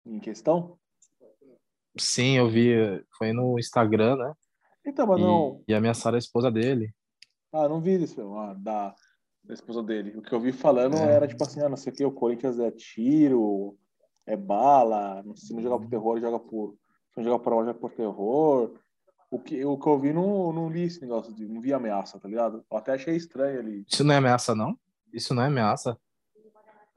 em 0.07 0.19
questão? 0.19 0.79
Sim, 1.99 2.37
eu 2.37 2.49
vi, 2.49 2.75
foi 3.17 3.33
no 3.33 3.59
Instagram, 3.59 4.17
né? 4.17 4.33
Então, 4.87 5.07
mas 5.07 5.21
não. 5.21 5.62
E, 5.67 5.73
e 5.73 5.75
ameaçaram 5.75 6.17
a 6.17 6.19
esposa 6.19 6.50
dele. 6.50 6.93
Ah, 7.53 7.69
não 7.69 7.81
vi 7.81 8.03
isso, 8.03 8.21
ah, 8.37 8.55
da, 8.55 8.95
da 9.43 9.55
esposa 9.55 9.83
dele. 9.83 10.17
O 10.17 10.23
que 10.23 10.33
eu 10.33 10.41
vi 10.41 10.53
falando 10.53 10.97
É. 10.97 11.15
era 11.15 11.27
tipo 11.27 11.43
assim, 11.43 11.61
ah, 11.62 11.69
não 11.69 11.77
sei 11.77 11.93
o 11.93 11.97
que, 11.97 12.05
o 12.05 12.12
Corinthians 12.12 12.59
é 12.59 12.71
tiro, 12.71 13.77
é 14.27 14.37
bala, 14.37 15.25
se 15.37 15.53
não 15.55 15.62
joga 15.62 15.79
por 15.81 15.88
terror, 15.91 16.21
joga 16.21 16.38
por. 16.38 16.77
Se 17.12 17.17
não 17.19 17.25
joga 17.25 17.43
por 17.43 17.53
amor, 17.53 17.67
joga 17.67 17.79
por 17.79 17.93
terror. 17.93 18.79
O 19.31 19.39
que, 19.39 19.63
o 19.65 19.79
que 19.79 19.87
eu 19.87 20.01
vi, 20.01 20.13
não, 20.13 20.53
não 20.53 20.71
li 20.71 20.83
esse 20.83 21.01
negócio 21.01 21.35
de. 21.35 21.47
Não 21.47 21.61
vi 21.61 21.73
ameaça, 21.73 22.19
tá 22.19 22.29
ligado? 22.29 22.65
Eu 22.71 22.79
até 22.79 22.93
achei 22.93 23.15
estranho 23.15 23.61
ali. 23.61 23.85
Isso 23.87 24.03
não 24.03 24.15
é 24.15 24.17
ameaça, 24.17 24.55
não? 24.55 24.79
Isso 25.13 25.35
não 25.35 25.43
é 25.43 25.47
ameaça? 25.47 25.99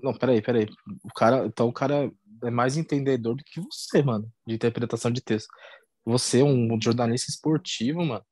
Não, 0.01 0.13
peraí, 0.13 0.41
peraí. 0.41 0.67
O 1.03 1.13
cara, 1.13 1.45
então 1.45 1.67
o 1.67 1.73
cara 1.73 2.09
é 2.43 2.49
mais 2.49 2.77
entendedor 2.77 3.35
do 3.35 3.43
que 3.43 3.59
você, 3.59 4.01
mano, 4.01 4.31
de 4.47 4.55
interpretação 4.55 5.11
de 5.11 5.21
texto. 5.21 5.49
Você, 6.05 6.41
um 6.41 6.79
jornalista 6.81 7.29
esportivo, 7.29 8.03
mano, 8.03 8.25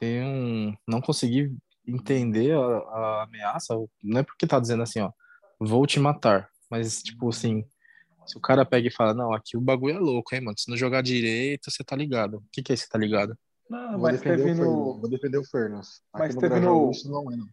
tem 0.00 0.22
um. 0.22 0.74
Não 0.86 1.00
conseguir 1.00 1.56
entender 1.86 2.54
a, 2.56 2.60
a 2.60 3.22
ameaça, 3.24 3.74
não 4.02 4.20
é 4.20 4.22
porque 4.22 4.46
tá 4.46 4.58
dizendo 4.58 4.82
assim, 4.82 5.00
ó, 5.00 5.10
vou 5.60 5.86
te 5.86 6.00
matar. 6.00 6.50
Mas, 6.70 7.02
tipo 7.02 7.28
assim, 7.28 7.64
se 8.26 8.36
o 8.38 8.40
cara 8.40 8.64
pega 8.64 8.88
e 8.88 8.90
fala, 8.92 9.12
não, 9.14 9.32
aqui 9.32 9.56
o 9.56 9.60
bagulho 9.60 9.96
é 9.96 9.98
louco, 9.98 10.34
hein, 10.34 10.40
mano? 10.40 10.58
Se 10.58 10.70
não 10.70 10.76
jogar 10.76 11.02
direito, 11.02 11.70
você 11.70 11.82
tá 11.84 11.96
ligado. 11.96 12.38
O 12.38 12.44
que, 12.52 12.62
que 12.62 12.72
é 12.72 12.74
esse 12.74 12.88
tá 12.88 12.98
ligado? 12.98 13.36
Não, 13.68 13.92
Vou 13.92 14.00
mas 14.00 14.20
defender, 14.20 14.44
teve 14.44 14.60
no. 14.60 15.00
vou 15.00 15.08
defender 15.08 15.38
o 15.38 15.44
Fernas. 15.44 16.02
Aqui 16.12 16.24
Mas 16.26 16.36
teve 16.36 16.60
no- 16.60 16.90
não 17.06 17.32
é, 17.32 17.36
não. 17.36 17.46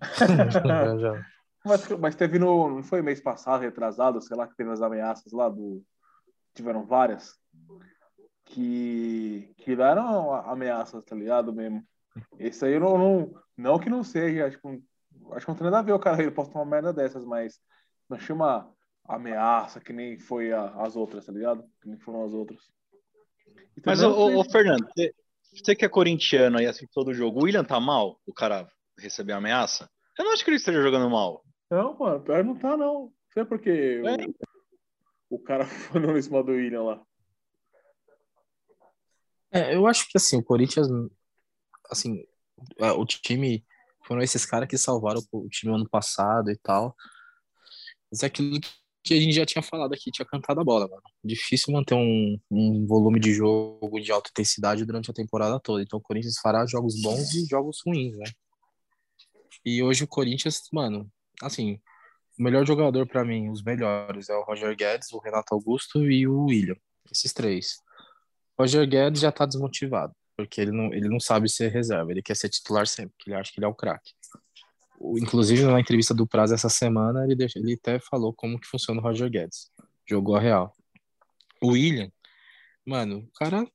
Mas, 1.62 1.86
mas 1.98 2.14
teve 2.14 2.38
no. 2.38 2.70
Não 2.76 2.82
foi 2.82 3.02
mês 3.02 3.20
passado, 3.20 3.60
retrasado, 3.60 4.22
sei 4.22 4.34
lá, 4.34 4.48
que 4.48 4.56
teve 4.56 4.70
as 4.70 4.80
ameaças 4.80 5.30
lá 5.30 5.46
do. 5.48 5.82
Tiveram 6.54 6.86
várias. 6.86 7.34
Que. 8.46 9.52
Que 9.58 9.76
não 9.76 9.84
eram 9.84 10.32
ameaças, 10.50 11.04
tá 11.04 11.14
ligado 11.14 11.52
mesmo? 11.52 11.84
Esse 12.38 12.64
aí 12.64 12.72
eu 12.74 12.80
não. 12.80 12.98
Não, 12.98 13.32
não 13.58 13.78
que 13.78 13.90
não 13.90 14.02
seja, 14.02 14.50
tipo, 14.50 14.82
acho 15.32 15.44
que 15.44 15.52
não 15.52 15.56
tem 15.58 15.64
nada 15.66 15.78
a 15.80 15.82
ver 15.82 15.92
o 15.92 15.98
cara, 15.98 16.22
ele 16.22 16.30
posta 16.30 16.56
uma 16.56 16.64
merda 16.64 16.92
dessas, 16.94 17.24
mas 17.26 17.60
não 18.08 18.18
chama 18.18 18.66
ameaça 19.14 19.80
que 19.80 19.92
nem 19.92 20.18
foi 20.18 20.52
a- 20.52 20.74
as 20.82 20.96
outras, 20.96 21.26
tá 21.26 21.32
ligado? 21.32 21.64
Que 21.80 21.88
nem 21.88 21.98
foram 21.98 22.24
as 22.24 22.32
outras. 22.32 22.60
E 23.76 23.82
Mas, 23.84 24.00
também 24.00 24.16
ô, 24.16 24.30
não 24.30 24.36
ô, 24.36 24.40
ô, 24.40 24.42
tem- 24.42 24.52
Fernando, 24.52 24.86
você, 24.86 25.14
você 25.52 25.74
que 25.76 25.84
é 25.84 25.88
corintiano 25.88 26.58
aí, 26.58 26.66
assim, 26.66 26.86
todo 26.92 27.14
jogo, 27.14 27.40
o 27.40 27.44
William 27.44 27.64
tá 27.64 27.80
mal? 27.80 28.20
O 28.26 28.32
cara 28.32 28.68
recebeu 28.98 29.36
ameaça? 29.36 29.90
Eu 30.18 30.24
não 30.24 30.32
acho 30.32 30.44
que 30.44 30.50
ele 30.50 30.56
esteja 30.56 30.82
jogando 30.82 31.08
mal. 31.10 31.44
Não, 31.70 31.96
mano, 31.98 32.20
pior 32.22 32.44
não 32.44 32.56
tá, 32.58 32.76
não. 32.76 33.04
Não 33.04 33.12
sei 33.32 33.44
porque 33.44 33.70
É. 34.04 34.26
o, 35.30 35.36
o 35.36 35.38
cara 35.38 35.64
foi 35.94 36.00
no 36.00 36.16
em 36.16 36.22
cima 36.22 36.42
do 36.42 36.52
William 36.52 36.82
lá. 36.82 37.06
É, 39.52 39.74
eu 39.74 39.86
acho 39.86 40.08
que 40.08 40.16
assim, 40.16 40.36
o 40.36 40.44
Corinthians, 40.44 40.86
assim, 41.90 42.24
é, 42.78 42.92
o 42.92 43.04
time 43.04 43.64
foram 44.04 44.22
esses 44.22 44.44
caras 44.46 44.68
que 44.68 44.78
salvaram 44.78 45.20
o 45.32 45.48
time 45.48 45.74
ano 45.74 45.88
passado 45.88 46.50
e 46.50 46.56
tal. 46.56 46.94
Mas 48.10 48.22
é 48.22 48.26
aquilo 48.26 48.60
que 49.02 49.14
a 49.14 49.20
gente 49.20 49.34
já 49.34 49.46
tinha 49.46 49.62
falado 49.62 49.92
aqui, 49.92 50.10
tinha 50.10 50.26
cantado 50.26 50.60
a 50.60 50.64
bola, 50.64 50.86
mano. 50.86 51.02
Difícil 51.24 51.72
manter 51.72 51.94
um, 51.94 52.38
um 52.50 52.86
volume 52.86 53.18
de 53.18 53.32
jogo 53.32 53.98
de 54.00 54.12
alta 54.12 54.30
intensidade 54.30 54.84
durante 54.84 55.10
a 55.10 55.14
temporada 55.14 55.58
toda. 55.58 55.82
Então 55.82 55.98
o 55.98 56.02
Corinthians 56.02 56.38
fará 56.38 56.66
jogos 56.66 57.00
bons 57.00 57.34
e 57.34 57.46
jogos 57.46 57.80
ruins, 57.84 58.16
né? 58.16 58.30
E 59.64 59.82
hoje 59.82 60.04
o 60.04 60.08
Corinthians, 60.08 60.62
mano, 60.72 61.10
assim, 61.42 61.80
o 62.38 62.42
melhor 62.42 62.66
jogador 62.66 63.06
pra 63.06 63.24
mim, 63.24 63.50
os 63.50 63.62
melhores, 63.62 64.28
é 64.28 64.34
o 64.34 64.42
Roger 64.42 64.74
Guedes, 64.76 65.12
o 65.12 65.18
Renato 65.18 65.54
Augusto 65.54 66.10
e 66.10 66.26
o 66.26 66.44
William. 66.44 66.76
Esses 67.10 67.32
três. 67.32 67.82
Roger 68.58 68.88
Guedes 68.88 69.20
já 69.20 69.32
tá 69.32 69.46
desmotivado, 69.46 70.14
porque 70.36 70.60
ele 70.60 70.70
não, 70.70 70.92
ele 70.92 71.08
não 71.08 71.20
sabe 71.20 71.50
ser 71.50 71.70
reserva, 71.70 72.10
ele 72.10 72.22
quer 72.22 72.36
ser 72.36 72.48
titular 72.48 72.86
sempre, 72.86 73.12
porque 73.16 73.30
ele 73.30 73.36
acha 73.36 73.52
que 73.52 73.58
ele 73.58 73.66
é 73.66 73.68
o 73.68 73.74
craque. 73.74 74.12
Inclusive, 75.00 75.64
na 75.64 75.80
entrevista 75.80 76.12
do 76.14 76.26
Prazo 76.26 76.54
essa 76.54 76.68
semana, 76.68 77.24
ele, 77.24 77.34
deixa- 77.34 77.58
ele 77.58 77.74
até 77.74 77.98
falou 78.00 78.32
como 78.34 78.60
que 78.60 78.66
funciona 78.66 79.00
o 79.00 79.02
Roger 79.02 79.30
Guedes. 79.30 79.70
Jogou 80.08 80.36
a 80.36 80.40
real. 80.40 80.72
O 81.62 81.68
William, 81.68 82.10
mano, 82.84 83.18
o 83.20 83.32
cara 83.38 83.66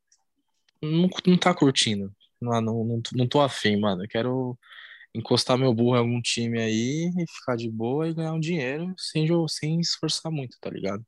não, 0.82 1.10
não 1.26 1.38
tá 1.38 1.54
curtindo. 1.54 2.14
Não, 2.42 2.62
não, 2.62 2.84
não, 2.84 3.02
não 3.14 3.28
tô 3.28 3.42
afim, 3.42 3.78
mano. 3.80 4.04
Eu 4.04 4.08
quero 4.08 4.58
encostar 5.16 5.58
meu 5.58 5.74
burro 5.74 5.96
em 5.96 6.00
algum 6.00 6.22
time 6.22 6.60
aí 6.62 7.10
e 7.18 7.26
ficar 7.32 7.56
de 7.56 7.70
boa 7.72 8.08
e 8.08 8.14
ganhar 8.14 8.34
um 8.34 8.40
dinheiro 8.40 8.94
sem, 8.98 9.28
sem 9.48 9.80
esforçar 9.80 10.32
muito, 10.32 10.58
tá 10.60 10.70
ligado? 10.70 11.04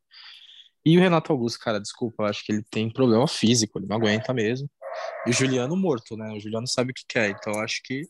E 0.86 0.98
o 0.98 1.02
Renato 1.02 1.32
Augusto, 1.34 1.60
cara, 1.60 1.82
desculpa, 1.82 2.24
eu 2.24 2.28
acho 2.28 2.46
que 2.46 2.54
ele 2.54 2.64
tem 2.72 2.90
problema 2.90 3.28
físico, 3.28 3.78
ele 3.78 3.88
não 3.88 3.98
aguenta 3.98 4.34
mesmo. 4.34 4.70
E 5.26 5.30
o 5.32 5.34
Juliano 5.34 5.76
morto, 5.76 6.16
né? 6.16 6.32
O 6.32 6.40
Juliano 6.40 6.66
sabe 6.68 6.92
o 6.92 6.94
que 6.94 7.04
quer, 7.08 7.30
então 7.32 7.54
eu 7.54 7.60
acho 7.60 7.82
que 7.84 8.08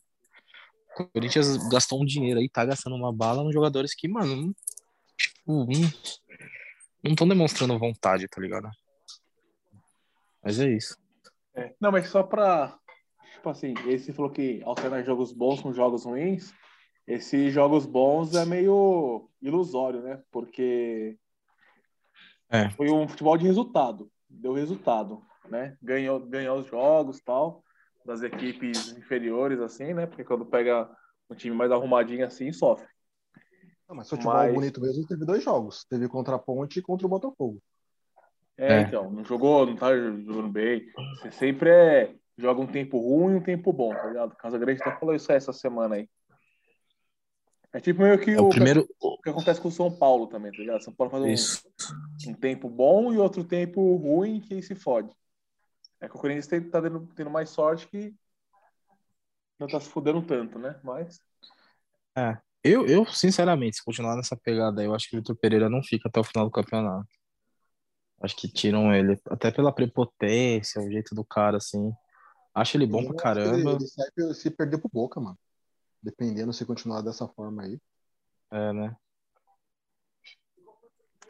o 1.03 1.07
Corinthians 1.07 1.57
gastou 1.69 2.01
um 2.01 2.05
dinheiro 2.05 2.39
aí, 2.39 2.49
tá 2.49 2.65
gastando 2.65 2.95
uma 2.95 3.11
bala 3.13 3.43
nos 3.43 3.53
jogadores 3.53 3.93
que, 3.93 4.07
mano, 4.07 4.35
não- 4.35 4.53
tipo, 5.17 5.67
não 7.03 7.11
estão 7.11 7.27
demonstrando 7.27 7.77
vontade, 7.79 8.27
tá 8.27 8.41
ligado? 8.41 8.69
Mas 10.43 10.59
é 10.59 10.69
isso. 10.69 10.97
É. 11.55 11.73
Não, 11.79 11.91
mas 11.91 12.07
só 12.09 12.23
pra. 12.23 12.77
Tipo 13.33 13.49
assim, 13.49 13.73
esse 13.87 14.13
falou 14.13 14.31
que 14.31 14.61
alternar 14.63 15.03
jogos 15.03 15.31
bons 15.31 15.61
com 15.61 15.73
jogos 15.73 16.05
ruins. 16.05 16.53
Esses 17.05 17.53
jogos 17.53 17.85
bons 17.85 18.33
é 18.35 18.45
meio 18.45 19.29
ilusório, 19.41 20.01
né? 20.01 20.21
Porque 20.31 21.17
É. 22.49 22.69
foi 22.71 22.89
um 22.91 23.07
futebol 23.07 23.37
de 23.37 23.45
resultado. 23.45 24.11
Deu 24.29 24.53
resultado, 24.53 25.21
né? 25.49 25.77
Ganhou, 25.81 26.19
ganhou 26.19 26.59
os 26.59 26.67
jogos 26.67 27.21
tal, 27.21 27.63
das 28.07 28.23
equipes 28.23 28.97
inferiores, 28.97 29.59
assim, 29.59 29.93
né? 29.93 30.07
Porque 30.07 30.23
quando 30.23 30.45
pega 30.45 30.89
um 31.29 31.35
time 31.35 31.53
mais 31.55 31.71
arrumadinho 31.71 32.25
assim, 32.25 32.51
sofre. 32.53 32.87
Não, 33.87 33.95
mas 33.95 34.09
futebol 34.09 34.33
Mas- 34.33 34.53
bonito 34.53 34.81
mesmo 34.81 35.05
teve 35.05 35.25
dois 35.25 35.43
jogos. 35.43 35.85
Teve 35.89 36.07
contra 36.07 36.35
a 36.35 36.39
Ponte 36.39 36.79
e 36.79 36.81
contra 36.81 37.05
o 37.05 37.09
Botafogo. 37.09 37.61
É, 38.57 38.77
É. 38.77 38.81
então, 38.81 39.11
não 39.11 39.23
jogou, 39.23 39.65
não 39.65 39.75
tá 39.75 39.95
jogando 39.95 40.49
bem. 40.49 40.89
Você 41.21 41.31
sempre 41.31 41.69
é, 41.69 42.15
joga 42.37 42.59
um 42.61 42.67
tempo 42.67 42.97
ruim 42.97 43.33
e 43.33 43.35
um 43.37 43.43
tempo 43.43 43.71
bom, 43.71 43.93
tá 43.93 44.07
ligado? 44.07 44.35
Casa 44.35 44.57
Grande 44.57 44.81
até 44.81 44.97
falou 44.99 45.13
isso 45.13 45.31
aí 45.31 45.37
essa 45.37 45.53
semana 45.53 45.95
aí. 45.95 46.09
É 47.73 47.79
tipo 47.79 48.01
meio 48.01 48.17
que 48.19 48.31
É 48.31 48.41
o 48.41 48.49
primeiro. 48.49 48.87
o 49.01 49.21
que 49.21 49.29
acontece 49.29 49.61
com 49.61 49.67
o 49.67 49.71
São 49.71 49.91
Paulo 49.95 50.27
também, 50.27 50.51
tá 50.51 50.57
ligado? 50.57 50.81
São 50.81 50.93
Paulo 50.93 51.11
faz 51.11 51.23
um, 52.25 52.31
um 52.31 52.33
tempo 52.33 52.69
bom 52.69 53.13
e 53.13 53.17
outro 53.17 53.43
tempo 53.43 53.95
ruim 53.97 54.39
que 54.39 54.61
se 54.61 54.73
fode. 54.75 55.09
É 55.99 56.07
que 56.07 56.15
o 56.15 56.19
Corinthians 56.19 56.47
tem- 56.47 56.69
tá 56.69 56.81
tendo, 56.81 57.07
tendo 57.15 57.29
mais 57.29 57.49
sorte 57.49 57.87
que 57.87 58.15
não 59.59 59.67
tá 59.67 59.79
se 59.79 59.89
fudendo 59.89 60.21
tanto, 60.25 60.57
né? 60.59 60.79
Mas 60.83 61.21
Eu, 62.63 62.85
eu, 62.85 63.05
sinceramente, 63.05 63.77
se 63.77 63.83
continuar 63.83 64.15
nessa 64.17 64.35
pegada 64.35 64.81
aí, 64.81 64.87
eu 64.87 64.93
acho 64.93 65.09
que 65.09 65.15
o 65.15 65.19
Vitor 65.19 65.35
Pereira 65.37 65.69
não 65.69 65.81
fica 65.81 66.09
até 66.09 66.19
o 66.19 66.23
final 66.23 66.45
do 66.45 66.51
campeonato. 66.51 67.07
Acho 68.21 68.35
que 68.35 68.47
tiram 68.51 68.93
ele, 68.93 69.19
até 69.29 69.51
pela 69.51 69.71
prepotência, 69.73 70.81
o 70.81 70.91
jeito 70.91 71.13
do 71.13 71.23
cara, 71.23 71.57
assim. 71.57 71.93
Acho 72.53 72.77
ele 72.77 72.87
bom 72.87 73.03
Eu 73.03 73.07
pra 73.07 73.15
Ele, 73.15 73.21
caramba. 73.21 73.71
ele 73.73 73.87
sai 73.87 74.09
pe- 74.11 74.33
se 74.33 74.49
perder 74.49 74.79
pro 74.79 74.89
Boca, 74.91 75.19
mano. 75.19 75.37
Dependendo 76.01 76.53
se 76.53 76.65
continuar 76.65 77.01
dessa 77.01 77.27
forma 77.27 77.63
aí, 77.63 77.79
É, 78.51 78.73
né? 78.73 78.95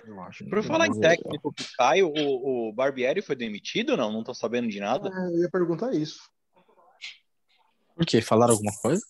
Eu 0.06 0.21
acho. 0.21 0.47
Por 0.50 0.63
falar 0.63 0.88
em 0.88 1.00
técnico 1.00 1.52
que 1.54 1.65
cai, 1.76 2.02
o, 2.02 2.12
o 2.13 2.73
Barbieri 2.73 3.21
foi 3.21 3.36
demitido 3.36 3.91
ou 3.91 3.97
não? 3.97 4.12
Não 4.12 4.23
tô 4.23 4.34
sabendo 4.34 4.67
de 4.67 4.80
nada. 4.80 5.10
É, 5.10 5.28
eu 5.36 5.41
ia 5.43 5.50
perguntar 5.50 5.93
isso. 5.93 6.30
Por 7.95 8.06
quê? 8.06 8.21
Falaram 8.21 8.54
alguma 8.54 8.73
coisa? 8.80 9.06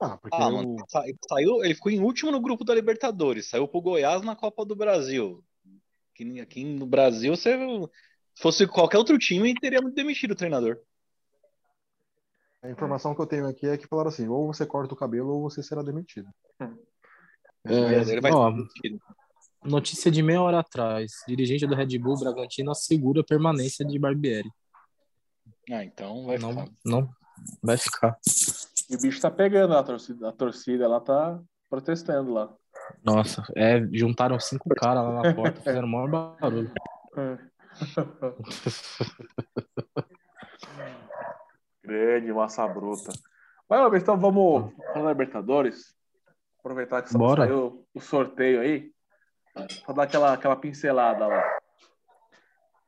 Ah, 0.00 0.16
porque 0.16 0.36
Ah, 0.36 0.50
mano, 0.50 0.76
sa- 0.88 1.04
saiu, 1.28 1.64
ele 1.64 1.74
ficou 1.74 1.90
em 1.90 2.00
último 2.00 2.30
no 2.30 2.40
grupo 2.40 2.64
da 2.64 2.74
Libertadores, 2.74 3.48
saiu 3.48 3.68
pro 3.68 3.80
Goiás 3.80 4.22
na 4.22 4.34
Copa 4.36 4.64
do 4.64 4.74
Brasil. 4.76 5.44
Aqui, 6.12 6.40
aqui 6.40 6.64
no 6.64 6.86
Brasil, 6.86 7.34
se 7.36 7.50
fosse 8.38 8.66
qualquer 8.66 8.98
outro 8.98 9.18
time, 9.18 9.54
teria 9.54 9.80
demitido 9.80 10.32
o 10.32 10.36
treinador. 10.36 10.78
a 12.62 12.70
informação 12.70 13.14
que 13.14 13.20
eu 13.20 13.26
tenho 13.26 13.46
aqui 13.46 13.66
é 13.66 13.76
que 13.76 13.86
falaram 13.86 14.08
assim: 14.08 14.28
ou 14.28 14.46
você 14.46 14.64
corta 14.64 14.94
o 14.94 14.96
cabelo 14.96 15.30
ou 15.30 15.42
você 15.42 15.62
será 15.62 15.82
demitido. 15.82 16.28
É, 17.64 18.00
ele 18.10 18.20
vai 18.20 18.32
ó, 18.32 18.50
ser 18.50 18.56
demitido. 18.56 19.00
Notícia 19.64 20.10
de 20.10 20.22
meia 20.22 20.42
hora 20.42 20.60
atrás. 20.60 21.12
Dirigente 21.26 21.66
do 21.66 21.74
Red 21.74 21.98
Bull 21.98 22.18
Bragantino 22.18 22.70
assegura 22.70 23.20
a 23.20 23.24
permanência 23.24 23.84
de 23.84 23.98
Barbieri. 23.98 24.50
Ah, 25.70 25.84
então 25.84 26.24
vai 26.26 26.38
Não, 26.38 26.50
ficar. 26.50 26.68
não 26.84 27.08
vai 27.62 27.76
ficar. 27.76 28.18
e 28.90 28.96
o 28.96 29.00
bicho 29.00 29.20
tá 29.20 29.30
pegando 29.30 29.76
a 29.76 29.82
torcida, 29.82 30.28
a 30.28 30.32
torcida 30.32 30.84
ela 30.84 31.00
tá 31.00 31.40
protestando 31.70 32.32
lá. 32.32 32.52
Nossa, 33.04 33.42
é, 33.56 33.80
juntaram 33.92 34.38
cinco 34.40 34.68
caras 34.70 35.04
lá 35.04 35.22
na 35.22 35.34
porta, 35.34 35.60
fizeram 35.62 35.86
o 35.86 35.90
maior 35.90 36.10
barulho. 36.40 36.72
Grande, 41.82 42.32
massa 42.32 42.66
bruta. 42.68 43.12
Mas, 43.68 44.02
então 44.02 44.18
vamos 44.18 44.72
falar 44.92 45.04
da 45.06 45.10
Libertadores. 45.12 45.94
Aproveitar 46.58 47.02
que 47.02 47.10
saiu 47.10 47.84
o 47.92 48.00
sorteio 48.00 48.60
aí. 48.60 48.92
Pra 49.52 49.94
dar 49.94 50.02
aquela, 50.04 50.32
aquela 50.32 50.56
pincelada 50.56 51.26
lá. 51.26 51.58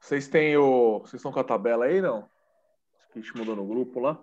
Vocês 0.01 0.29
têm 0.29 0.57
o. 0.57 1.01
Vocês 1.01 1.15
estão 1.15 1.33
com 1.33 1.41
a 1.41 1.45
tabela 1.45 1.87
aí, 1.87 2.01
não? 2.01 2.23
Que 3.13 3.19
a 3.19 3.23
gente 3.23 3.37
mudou 3.37 3.57
no 3.57 3.67
grupo 3.67 4.01
lá. 4.01 4.23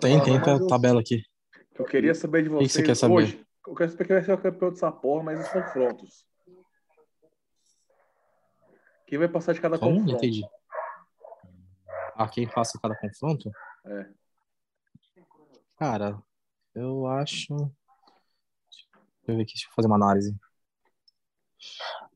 Tem, 0.00 0.22
tem 0.22 0.36
a 0.36 0.66
tabela 0.68 1.00
aqui. 1.00 1.22
Eu 1.78 1.84
queria 1.84 2.14
saber 2.14 2.42
de 2.42 2.48
que 2.48 2.54
você 2.54 2.68
vocês 2.68 2.86
quer 2.86 2.94
saber? 2.94 3.14
hoje. 3.14 3.46
Eu 3.66 3.74
quero 3.74 3.90
saber 3.90 4.04
quem 4.06 4.16
vai 4.16 4.24
ser 4.24 4.32
o 4.32 4.38
campeão 4.38 4.70
dessa 4.70 4.90
porra, 4.90 5.22
mas 5.22 5.40
os 5.40 5.48
confrontos. 5.48 6.26
Quem 9.06 9.18
vai 9.18 9.28
passar 9.28 9.52
de 9.52 9.60
cada 9.60 9.78
Como? 9.78 9.96
Confronto? 9.98 10.16
entendi. 10.16 10.44
Ah, 12.14 12.28
quem 12.28 12.48
passa 12.48 12.78
cada 12.80 12.94
confronto? 12.96 13.50
É. 13.86 14.06
Cara, 15.76 16.22
eu 16.74 17.06
acho. 17.06 17.56
Deixa 19.30 19.32
eu 19.32 19.36
ver 19.36 19.42
aqui, 19.42 19.52
deixa 19.54 19.68
eu 19.68 19.72
fazer 19.74 19.86
uma 19.86 19.96
análise. 19.96 20.36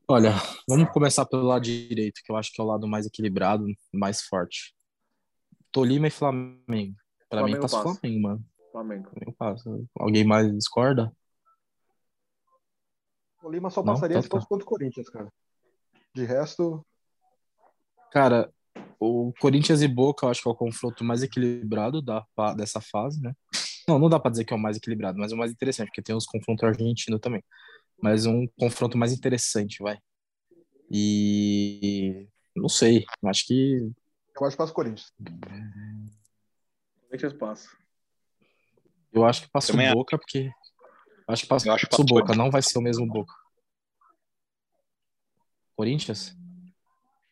Olha, 0.07 0.31
vamos 0.67 0.91
começar 0.91 1.25
pelo 1.25 1.43
lado 1.43 1.63
direito, 1.63 2.21
que 2.23 2.31
eu 2.31 2.35
acho 2.35 2.51
que 2.51 2.59
é 2.59 2.63
o 2.63 2.67
lado 2.67 2.87
mais 2.87 3.05
equilibrado, 3.05 3.65
mais 3.93 4.21
forte. 4.23 4.75
Tolima 5.71 6.07
e 6.07 6.11
Flamengo. 6.11 6.95
Pra 7.29 7.43
mim 7.43 7.51
Flamengo 7.51 7.61
passa 7.61 7.77
o. 7.77 7.95
Flamengo, 7.95 8.21
mano. 8.21 8.45
Flamengo. 8.71 9.09
Flamengo 9.09 9.35
passa. 9.37 9.69
Alguém 9.97 10.23
mais 10.23 10.51
discorda? 10.53 11.11
O 13.43 13.49
Lima 13.49 13.69
só 13.69 13.83
Não? 13.83 13.93
passaria 13.93 14.21
se 14.21 14.27
fosse 14.27 14.47
contra 14.47 14.65
o 14.65 14.67
Corinthians, 14.67 15.09
cara. 15.09 15.31
De 16.13 16.25
resto, 16.25 16.85
Cara, 18.11 18.49
o 18.99 19.33
Corinthians 19.39 19.81
e 19.81 19.87
Boca 19.87 20.25
eu 20.25 20.29
acho 20.29 20.41
que 20.41 20.47
é 20.47 20.51
o 20.51 20.55
confronto 20.55 21.03
mais 21.03 21.21
equilibrado 21.21 22.01
da, 22.01 22.25
dessa 22.55 22.79
fase, 22.79 23.21
né? 23.21 23.35
Não, 23.87 23.99
não 23.99 24.09
dá 24.09 24.19
pra 24.19 24.31
dizer 24.31 24.45
que 24.45 24.53
é 24.53 24.55
o 24.55 24.59
mais 24.59 24.77
equilibrado, 24.77 25.17
mas 25.19 25.31
é 25.31 25.35
o 25.35 25.37
mais 25.37 25.51
interessante, 25.51 25.87
porque 25.87 26.01
tem 26.01 26.15
os 26.15 26.25
confrontos 26.25 26.63
argentinos 26.63 27.19
também. 27.21 27.43
Mas 28.01 28.25
um 28.25 28.47
confronto 28.59 28.97
mais 28.97 29.13
interessante, 29.13 29.81
vai. 29.81 29.97
E 30.91 32.27
não 32.55 32.69
sei, 32.69 33.05
acho 33.25 33.45
que 33.45 33.91
eu 34.39 34.45
acho 34.45 34.55
que 34.55 34.57
passa 34.57 34.71
o 34.71 34.75
Corinthians. 34.75 35.13
Corinthians 37.07 37.33
passa. 37.33 37.69
eu 39.13 39.25
acho 39.25 39.43
que 39.43 39.49
passa 39.49 39.73
o. 39.73 39.93
Boca, 39.93 40.17
porque 40.17 40.51
eu 41.27 41.33
acho 41.33 41.43
que 41.43 41.49
passa 41.49 42.01
o 42.01 42.05
Boca, 42.05 42.35
não 42.35 42.51
vai 42.51 42.61
ser 42.61 42.77
o 42.77 42.81
mesmo 42.81 43.07
Boca. 43.07 43.33
Corinthians? 45.75 46.35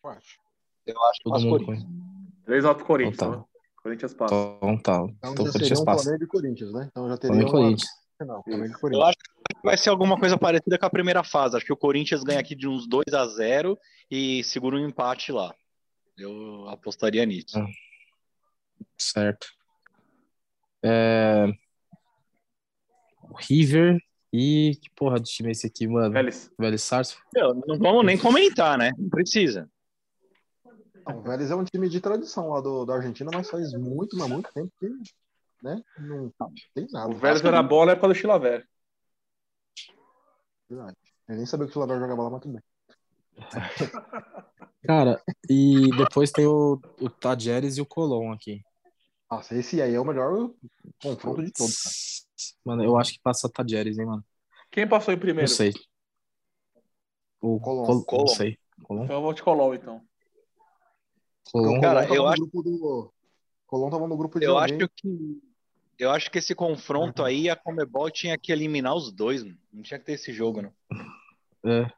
Eu 0.03 0.09
acho. 0.09 0.39
Eu 0.85 1.03
acho 1.03 1.17
que 1.17 1.23
Todo 1.23 1.33
passa 1.33 1.45
o 1.45 1.49
mundo 1.49 1.65
Corinthians. 1.65 1.89
conhece. 1.89 2.43
3 2.45 2.65
alto 2.65 2.85
Corinthians. 2.85 3.15
Então 3.15 3.41
tá. 3.43 3.52
Corinthians 3.83 4.13
passa. 4.13 4.33
Então 4.33 4.77
tá. 4.77 5.05
Então 5.17 5.33
Então 5.33 5.45
já 5.45 5.51
Corinthians 5.51 5.83
passa. 5.83 6.03
Flamengo 6.03 6.23
e 6.23 6.27
Corinthians, 6.27 6.73
né? 6.73 6.87
Então 6.89 7.09
já 7.09 7.17
teria 7.17 7.35
Flamengo 7.35 7.49
e 7.49 7.59
uma 7.59 7.65
Corinthians. 7.65 7.89
Flamengo 8.17 8.89
e 8.89 8.95
Eu 8.95 9.03
acho 9.03 9.17
que 9.17 9.61
vai 9.63 9.77
ser 9.77 9.89
alguma 9.89 10.17
coisa 10.17 10.37
parecida 10.37 10.79
com 10.79 10.85
a 10.85 10.89
primeira 10.89 11.23
fase. 11.23 11.57
Acho 11.57 11.65
que 11.65 11.73
o 11.73 11.77
Corinthians 11.77 12.23
ganha 12.23 12.39
aqui 12.39 12.55
de 12.55 12.67
uns 12.67 12.87
2 12.87 13.13
a 13.13 13.27
0 13.27 13.77
e 14.09 14.43
segura 14.45 14.77
um 14.77 14.87
empate 14.87 15.31
lá. 15.31 15.53
Eu 16.17 16.69
apostaria 16.69 17.25
nisso. 17.25 17.59
Ah. 17.59 17.67
Certo. 18.97 19.47
É... 20.81 21.47
O 23.23 23.35
River 23.35 23.97
e. 24.31 24.77
Que 24.81 24.89
porra 24.95 25.19
de 25.19 25.29
time 25.29 25.49
é 25.49 25.51
esse 25.51 25.67
aqui, 25.67 25.87
mano? 25.87 26.13
Vélez. 26.13 26.49
Velho 26.57 26.79
Sarso? 26.79 27.17
Meu, 27.33 27.53
não 27.67 27.77
vamos 27.77 28.05
nem 28.05 28.17
comentar, 28.17 28.77
né? 28.77 28.91
Não 28.97 29.09
precisa. 29.09 29.69
Não, 31.05 31.17
o 31.17 31.21
Vélez 31.21 31.51
é 31.51 31.55
um 31.55 31.63
time 31.63 31.89
de 31.89 31.99
tradição 31.99 32.49
lá 32.49 32.61
do, 32.61 32.85
da 32.85 32.95
Argentina, 32.95 33.31
mas 33.33 33.49
faz 33.49 33.73
muito, 33.73 34.17
mas 34.17 34.29
muito 34.29 34.51
tempo 34.53 34.71
que 34.79 34.89
né, 35.61 35.81
não 35.99 36.31
tem 36.73 36.87
nada. 36.91 37.09
O 37.09 37.17
Vélez 37.17 37.43
era 37.43 37.61
bola 37.63 37.91
é 37.91 37.95
por 37.95 38.01
causa 38.01 38.13
do 38.13 38.19
Chilaver. 38.19 38.65
Verdade. 40.69 40.97
Eu 41.27 41.35
nem 41.35 41.45
sabia 41.45 41.65
que 41.65 41.71
o 41.71 41.73
Chilavert 41.73 41.99
jogava 41.99 42.23
lá, 42.23 42.29
mas 42.29 42.41
tudo 42.41 42.53
bem. 42.53 42.63
Cara, 44.83 45.21
e 45.49 45.89
depois 45.97 46.31
tem 46.31 46.45
o, 46.45 46.79
o 46.99 47.09
Tajeres 47.09 47.77
e 47.77 47.81
o 47.81 47.85
Colom 47.85 48.31
aqui. 48.33 48.61
Nossa, 49.31 49.55
esse 49.55 49.81
aí 49.81 49.93
é 49.93 49.99
o 49.99 50.05
melhor 50.05 50.51
confronto 51.01 51.43
de 51.43 51.51
todos, 51.51 51.81
cara. 51.81 51.95
Mano, 52.65 52.83
eu 52.83 52.97
acho 52.97 53.13
que 53.13 53.19
passa 53.21 53.49
Tajeres, 53.49 53.97
hein, 53.97 54.05
mano? 54.05 54.23
Quem 54.69 54.87
passou 54.87 55.13
em 55.13 55.19
primeiro? 55.19 55.49
Não 55.49 55.55
sei. 55.57 55.73
O 57.41 57.59
Colom. 57.59 57.85
Col- 57.85 58.03
Colom. 58.03 58.25
Não 58.25 58.27
sei. 58.27 58.57
Colom? 58.83 59.03
Então 59.05 59.15
eu 59.17 59.21
vou 59.21 59.33
de 59.33 59.43
Colom, 59.43 59.73
então. 59.73 60.01
Colom. 61.51 61.82
Cara, 61.82 62.06
Colom 62.08 62.08
tava 62.08 62.15
eu 62.15 62.23
no 62.23 62.29
acho- 62.29 62.41
grupo 62.41 62.63
do. 62.63 63.13
Colom 63.67 63.89
tava 63.89 64.08
no 64.08 64.17
grupo 64.17 64.39
de 64.39 64.45
Eu 64.45 64.58
alguém. 64.58 64.77
acho 64.77 64.89
que 64.95 65.41
eu 65.99 66.10
acho 66.12 66.32
que 66.32 66.39
esse 66.39 66.53
confronto 66.56 67.23
aí 67.23 67.49
a 67.49 67.56
Comebol 67.56 68.10
tinha 68.10 68.38
que 68.38 68.51
eliminar 68.51 68.95
os 68.95 69.12
dois, 69.12 69.43
mano. 69.43 69.58
Não 69.71 69.82
tinha 69.84 69.99
que 69.99 70.06
ter 70.06 70.13
esse 70.13 70.34
jogo, 70.34 70.62
não. 70.62 70.73
É. 71.65 71.89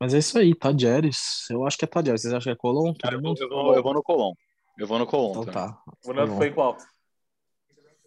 Mas 0.00 0.14
é 0.14 0.18
isso 0.18 0.36
aí, 0.38 0.54
Tajeres. 0.54 1.48
Eu 1.50 1.64
acho 1.66 1.78
que 1.78 1.84
é 1.84 1.88
Tajeres. 1.88 2.22
Vocês 2.22 2.34
acham 2.34 2.52
que 2.52 2.56
é 2.58 2.60
Colom? 2.60 2.92
Cara, 2.94 3.14
eu, 3.16 3.20
vou, 3.20 3.34
eu 3.38 3.48
vou- 3.48 3.74
eu 3.76 3.82
vou 3.82 3.94
no 3.94 4.02
Colom. 4.02 4.32
Eu 4.78 4.86
vou 4.86 4.98
no 4.98 5.06
Colom. 5.06 5.30
Então 5.30 5.44
também. 5.44 5.54
tá. 5.68 5.82
O 6.04 6.12
Nando 6.12 6.34
foi 6.36 6.50
qual? 6.50 6.76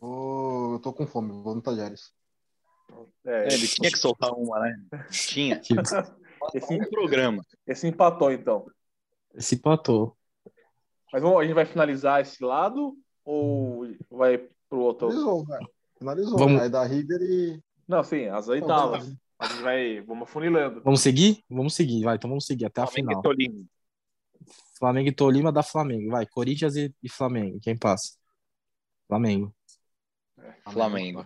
Ô, 0.01 0.73
eu 0.75 0.80
tô 0.80 0.91
com 0.93 1.08
fome, 1.08 1.32
vou 1.41 1.56
no 1.56 1.62
Tajeres. 1.62 2.12
É, 3.25 3.43
É, 3.49 3.54
ele 3.54 3.67
tinha 3.67 3.89
que 3.91 3.97
soltar 3.97 4.32
uma, 4.34 4.60
né? 4.60 4.75
Tinha. 5.10 5.62
esse, 6.54 6.73
Um 6.73 6.89
programa. 6.89 7.41
esse 7.65 7.88
empatou, 7.88 8.32
então. 8.32 8.65
Esse 9.36 9.56
empatou. 9.56 10.17
Mas 11.12 11.21
vamos, 11.21 11.39
a 11.39 11.43
gente 11.43 11.54
vai 11.54 11.65
finalizar 11.65 12.21
esse 12.21 12.43
lado 12.43 12.98
ou 13.24 13.88
vai 14.10 14.38
pro 14.69 14.80
outro? 14.80 15.10
Finalizou, 15.10 15.45
velho. 15.45 15.69
Finalizou. 15.98 16.38
Vamos- 16.38 16.62
Aí 16.62 16.69
da 16.69 16.84
River 16.84 17.21
e. 17.21 17.63
Não, 17.88 18.04
sim, 18.04 18.28
as 18.28 18.48
oitavas. 18.48 19.13
A 19.38 19.48
gente 19.48 19.62
vai, 19.62 20.02
vamos 20.02 20.30
funilando. 20.30 20.82
Vamos 20.84 21.02
seguir? 21.02 21.43
Vamos 21.50 21.76
seguir, 21.76 22.04
vai. 22.04 22.15
Então 22.15 22.30
vamos 22.30 22.45
seguir 22.45 22.65
até 22.65 22.82
a 22.82 22.88
Flamengo 22.88 23.10
final. 23.10 23.19
e 23.19 23.24
Tolima. 23.24 23.65
Flamengo 24.78 25.10
e 25.10 25.12
Tolima 25.12 25.52
dá 25.52 25.63
Flamengo. 25.63 26.12
Vai, 26.12 26.26
Corinthians 26.26 26.76
e, 26.76 26.93
e 27.04 27.10
Flamengo. 27.10 27.60
Quem 27.62 27.78
passa? 27.78 28.17
Flamengo. 29.08 29.54
Flamengo. 30.69 31.26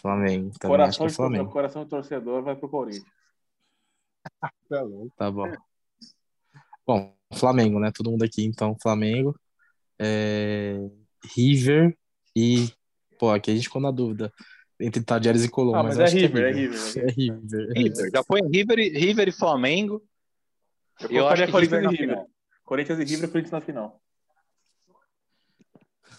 Flamengo. 0.00 0.58
Também 0.58 0.80
acho 0.82 0.98
que 0.98 0.98
Coração, 0.98 1.06
é 1.06 1.08
de, 1.08 1.14
Flamengo. 1.14 1.50
coração 1.50 1.84
de 1.84 1.90
torcedor 1.90 2.42
vai 2.42 2.56
pro 2.56 2.68
Corinthians. 2.68 3.04
Tá. 4.68 4.82
Tá 5.16 5.30
bom. 5.30 5.44
Bom, 6.84 7.15
Flamengo, 7.34 7.78
né? 7.80 7.90
Todo 7.92 8.10
mundo 8.10 8.24
aqui, 8.24 8.44
então, 8.44 8.76
Flamengo. 8.80 9.38
É, 9.98 10.78
River 11.34 11.96
e. 12.34 12.70
Pô, 13.18 13.30
aqui 13.30 13.50
a 13.50 13.54
gente 13.54 13.64
ficou 13.64 13.80
na 13.80 13.90
dúvida 13.90 14.32
entre 14.78 15.02
Tajeres 15.02 15.44
e 15.44 15.48
Colom. 15.48 15.74
Ah, 15.74 15.82
mas 15.82 15.96
eu 15.96 16.02
é 16.02 16.04
acho 16.04 16.16
que 16.16 16.26
River, 16.26 16.44
é 16.44 16.52
River. 16.52 16.78
É 16.96 17.10
River. 17.10 17.70
é 17.70 17.80
River. 17.80 18.10
Já 18.12 18.24
põe 18.24 18.40
River, 18.42 18.78
e- 18.78 18.98
River 18.98 19.28
e 19.28 19.32
Flamengo. 19.32 20.02
Eu 21.00 21.10
Eu 21.10 21.28
acho 21.28 21.46
que 21.46 21.52
Corinthians 21.52 21.82
River 21.82 21.94
e 21.94 21.96
River. 21.96 22.14
final. 22.14 22.30
Corinthians 22.64 22.98
e 22.98 23.04
River, 23.04 23.30
Corinthians 23.30 23.52
na 23.52 23.60
final. 23.60 24.02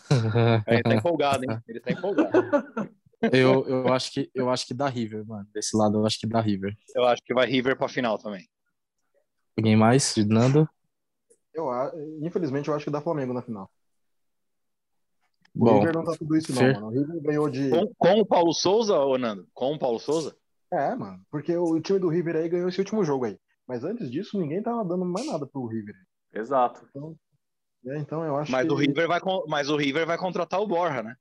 Ele 0.67 0.83
tá 0.83 0.95
empolgado, 0.95 1.43
hein? 1.43 1.59
Ele 1.67 1.79
tá 1.79 1.91
empolgado. 1.91 2.31
eu, 3.33 3.67
eu, 3.67 3.93
acho 3.93 4.11
que, 4.11 4.29
eu 4.33 4.49
acho 4.49 4.65
que 4.65 4.73
dá 4.73 4.87
River, 4.87 5.25
mano. 5.25 5.47
Desse 5.53 5.75
lado 5.75 5.97
eu 5.97 6.05
acho 6.05 6.19
que 6.19 6.27
dá 6.27 6.39
River. 6.39 6.75
Eu 6.95 7.05
acho 7.05 7.21
que 7.23 7.33
vai 7.33 7.47
River 7.47 7.77
pra 7.77 7.87
final 7.87 8.17
também. 8.17 8.47
Alguém 9.57 9.75
mais? 9.75 10.15
Nando? 10.17 10.69
Eu, 11.57 11.71
infelizmente, 12.21 12.67
eu 12.67 12.75
acho 12.75 12.85
que 12.85 12.91
dá 12.91 13.01
Flamengo 13.01 13.33
na 13.33 13.41
final. 13.41 13.67
O 15.55 15.65
Bom, 15.65 15.79
River 15.79 15.95
não 15.95 16.03
tá 16.05 16.11
tudo 16.15 16.37
isso, 16.37 16.53
não, 16.53 16.71
mano. 16.71 16.87
O 16.87 16.89
River 16.91 17.19
ganhou 17.19 17.49
de. 17.49 17.71
Com, 17.71 17.87
com 17.97 18.19
o 18.21 18.25
Paulo 18.25 18.53
Souza, 18.53 18.95
ô 18.99 19.17
Nando? 19.17 19.47
Com 19.55 19.73
o 19.73 19.79
Paulo 19.79 19.99
Souza? 19.99 20.37
É, 20.71 20.93
mano. 20.93 21.19
Porque 21.31 21.57
o 21.57 21.79
time 21.81 21.97
do 21.97 22.09
River 22.09 22.35
aí 22.35 22.47
ganhou 22.47 22.69
esse 22.69 22.77
último 22.79 23.03
jogo 23.03 23.25
aí. 23.25 23.39
Mas 23.67 23.83
antes 23.83 24.11
disso, 24.11 24.37
ninguém 24.39 24.61
tava 24.61 24.85
dando 24.85 25.03
mais 25.03 25.25
nada 25.25 25.47
pro 25.47 25.65
River. 25.65 25.95
Exato. 26.31 26.87
É, 27.87 27.97
então 27.97 28.23
eu 28.23 28.37
acho 28.37 28.51
Mas 28.51 28.67
que. 28.67 28.71
o 28.71 28.75
River 28.75 29.07
vai, 29.07 29.19
mas 29.47 29.69
o 29.69 29.77
River 29.77 30.05
vai 30.05 30.17
contratar 30.17 30.61
o 30.61 30.67
Borja, 30.67 31.01
né? 31.01 31.15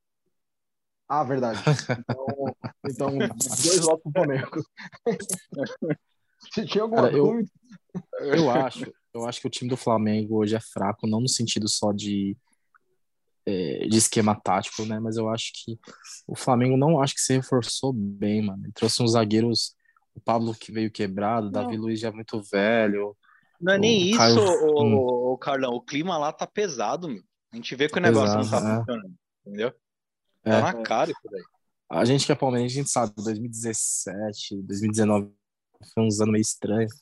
Ah, 1.08 1.24
verdade. 1.24 1.60
Então, 2.08 2.56
então 2.84 3.18
dois 3.18 3.80
votos 3.80 4.02
pro 4.02 4.12
Flamengo. 4.12 4.50
Se 6.52 6.66
tinha 6.66 6.82
alguma 6.82 7.02
Cara, 7.04 7.16
eu- 7.16 7.24
dúvida. 7.24 7.48
eu 8.20 8.50
acho, 8.50 8.92
eu 9.16 9.26
acho 9.28 9.40
que 9.40 9.46
o 9.46 9.50
time 9.50 9.68
do 9.70 9.76
Flamengo 9.76 10.36
hoje 10.38 10.54
é 10.56 10.60
fraco, 10.60 11.06
não 11.06 11.20
no 11.20 11.28
sentido 11.28 11.68
só 11.68 11.92
de, 11.92 12.36
é, 13.44 13.86
de 13.86 13.96
esquema 13.96 14.34
tático, 14.34 14.84
né? 14.84 14.98
Mas 15.00 15.16
eu 15.16 15.28
acho 15.28 15.52
que 15.54 15.78
o 16.26 16.34
Flamengo 16.36 16.76
não 16.76 17.00
acho 17.00 17.14
que 17.14 17.20
se 17.20 17.34
reforçou 17.34 17.92
bem, 17.92 18.42
mano. 18.42 18.62
Ele 18.64 18.72
trouxe 18.72 19.02
uns 19.02 19.12
zagueiros, 19.12 19.74
o 20.14 20.20
Pablo 20.20 20.54
que 20.54 20.72
veio 20.72 20.90
quebrado, 20.90 21.48
o 21.48 21.50
Davi 21.50 21.76
Luiz 21.76 22.00
já 22.00 22.08
é 22.08 22.12
muito 22.12 22.40
velho. 22.50 23.16
Não 23.60 23.72
é 23.74 23.78
nem 23.78 24.04
O 24.04 24.08
isso, 24.08 24.18
Caio- 24.18 24.40
ô, 24.74 25.32
Hum. 25.34 25.36
Carlão. 25.38 25.72
O 25.74 25.80
clima 25.80 26.18
lá 26.18 26.32
tá 26.32 26.46
pesado, 26.46 27.08
meu. 27.08 27.22
A 27.52 27.56
gente 27.56 27.74
vê 27.76 27.88
que 27.88 27.98
o 27.98 28.02
negócio 28.02 28.36
não 28.38 28.48
tá 28.50 28.56
é. 28.58 28.78
funcionando. 28.78 29.14
Entendeu? 29.46 29.72
É. 30.44 30.50
Tá 30.50 30.60
na 30.60 30.82
cara 30.82 31.10
isso 31.10 31.20
daí. 31.30 31.42
A 31.88 32.04
gente 32.04 32.26
que 32.26 32.32
é 32.32 32.34
palmeirense, 32.34 32.74
a 32.74 32.78
gente 32.78 32.90
sabe, 32.90 33.12
2017, 33.16 34.60
2019 34.62 35.30
foi 35.94 36.02
uns 36.02 36.20
anos 36.20 36.32
meio 36.32 36.42
estranhos. 36.42 36.92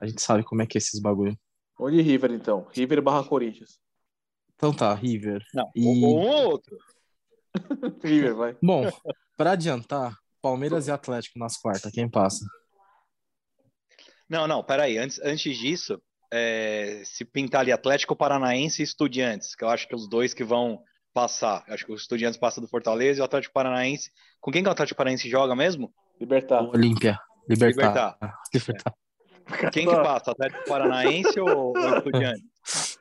A 0.00 0.06
gente 0.06 0.22
sabe 0.22 0.44
como 0.44 0.62
é 0.62 0.66
que 0.66 0.76
é 0.76 0.80
esses 0.80 1.00
bagulho. 1.00 1.36
Onde 1.78 2.00
River, 2.02 2.32
então? 2.32 2.66
River 2.72 3.00
barra 3.00 3.24
Corinthians. 3.24 3.78
Então 4.56 4.72
tá, 4.72 4.92
River. 4.94 5.44
Não, 5.54 5.70
E- 5.74 5.86
um 5.86 6.04
ou 6.04 6.48
outro. 6.50 6.76
River, 8.02 8.34
vai. 8.34 8.56
Bom, 8.62 8.90
pra 9.36 9.52
adiantar, 9.52 10.16
Palmeiras 10.42 10.88
e 10.88 10.90
Atlético 10.90 11.38
nas 11.38 11.56
quartas, 11.56 11.92
quem 11.92 12.08
passa? 12.08 12.44
Não, 14.28 14.46
não, 14.46 14.62
peraí. 14.62 14.98
Antes, 14.98 15.20
antes 15.22 15.56
disso, 15.56 16.00
é, 16.32 17.02
se 17.04 17.24
pintar 17.24 17.62
ali 17.62 17.72
Atlético 17.72 18.14
Paranaense 18.16 18.82
e 18.82 18.84
Estudiantes, 18.84 19.54
que 19.54 19.64
eu 19.64 19.68
acho 19.68 19.88
que 19.88 19.94
os 19.94 20.08
dois 20.08 20.34
que 20.34 20.44
vão 20.44 20.82
passar. 21.14 21.64
Acho 21.68 21.86
que 21.86 21.92
o 21.92 21.94
Estudiantes 21.96 22.38
passa 22.38 22.60
do 22.60 22.68
Fortaleza 22.68 23.20
e 23.20 23.22
o 23.22 23.24
Atlético 23.24 23.54
Paranaense. 23.54 24.10
Com 24.40 24.50
quem 24.50 24.62
que 24.62 24.68
o 24.68 24.72
Atlético 24.72 24.98
Paranaense 24.98 25.28
joga 25.30 25.56
mesmo? 25.56 25.92
Libertar. 26.20 26.62
Olímpia. 26.62 27.18
Libertar. 27.48 28.16
Libertar. 28.18 28.40
Libertar. 28.52 28.94
Quem 29.72 29.86
que 29.86 29.94
passa? 29.94 30.30
Atlético 30.32 30.64
Paranaense 30.68 31.40
ou, 31.40 31.76
ou 31.76 31.96
Estudiantes? 31.96 32.98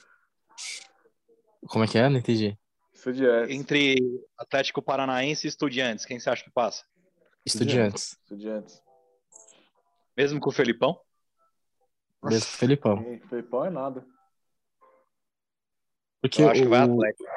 Como 1.68 1.84
é 1.84 1.88
que 1.88 1.98
é? 1.98 2.10
Não 2.10 2.18
entendi. 2.18 2.58
Estudiantes. 2.94 3.56
Entre 3.56 3.96
Atlético 4.38 4.82
Paranaense 4.82 5.46
e 5.46 5.50
Estudiantes, 5.50 6.06
quem 6.06 6.20
você 6.20 6.30
acha 6.30 6.44
que 6.44 6.52
passa? 6.52 6.84
Estudiantes. 7.46 8.18
Estudiantes. 8.24 8.82
Mesmo 10.16 10.40
com 10.40 10.50
o 10.50 10.54
Felipão? 10.54 11.00
Mesmo 12.24 12.46
com 12.46 12.54
o 12.54 12.58
Felipão. 12.58 13.04
Sim, 13.04 13.20
Felipão 13.28 13.66
é 13.66 13.70
nada. 13.70 14.06
Porque 16.22 16.42
Eu 16.42 16.50
acho 16.50 16.62
que 16.62 16.68
vai 16.68 16.88
o, 16.88 16.94
Atlético. 16.94 17.30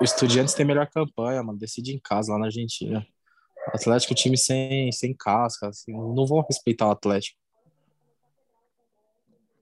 o 0.00 0.04
Estudiantes 0.04 0.54
tem 0.54 0.66
melhor 0.66 0.88
campanha, 0.88 1.42
mano. 1.42 1.58
Decide 1.58 1.94
em 1.94 2.00
casa 2.00 2.32
lá 2.32 2.38
na 2.38 2.46
Argentina. 2.46 3.06
O 3.72 3.76
Atlético, 3.76 4.14
time 4.14 4.36
sem, 4.36 4.90
sem 4.90 5.14
casca, 5.14 5.68
assim, 5.68 5.92
não 5.92 6.26
vão 6.26 6.42
respeitar 6.42 6.88
o 6.88 6.90
Atlético. 6.90 7.38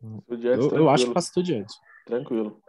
Eu, 0.02 0.70
eu 0.76 0.88
acho 0.88 1.06
que 1.06 1.14
passa 1.14 1.28
Estudiantes. 1.28 1.76
Tranquilo. 2.06 2.60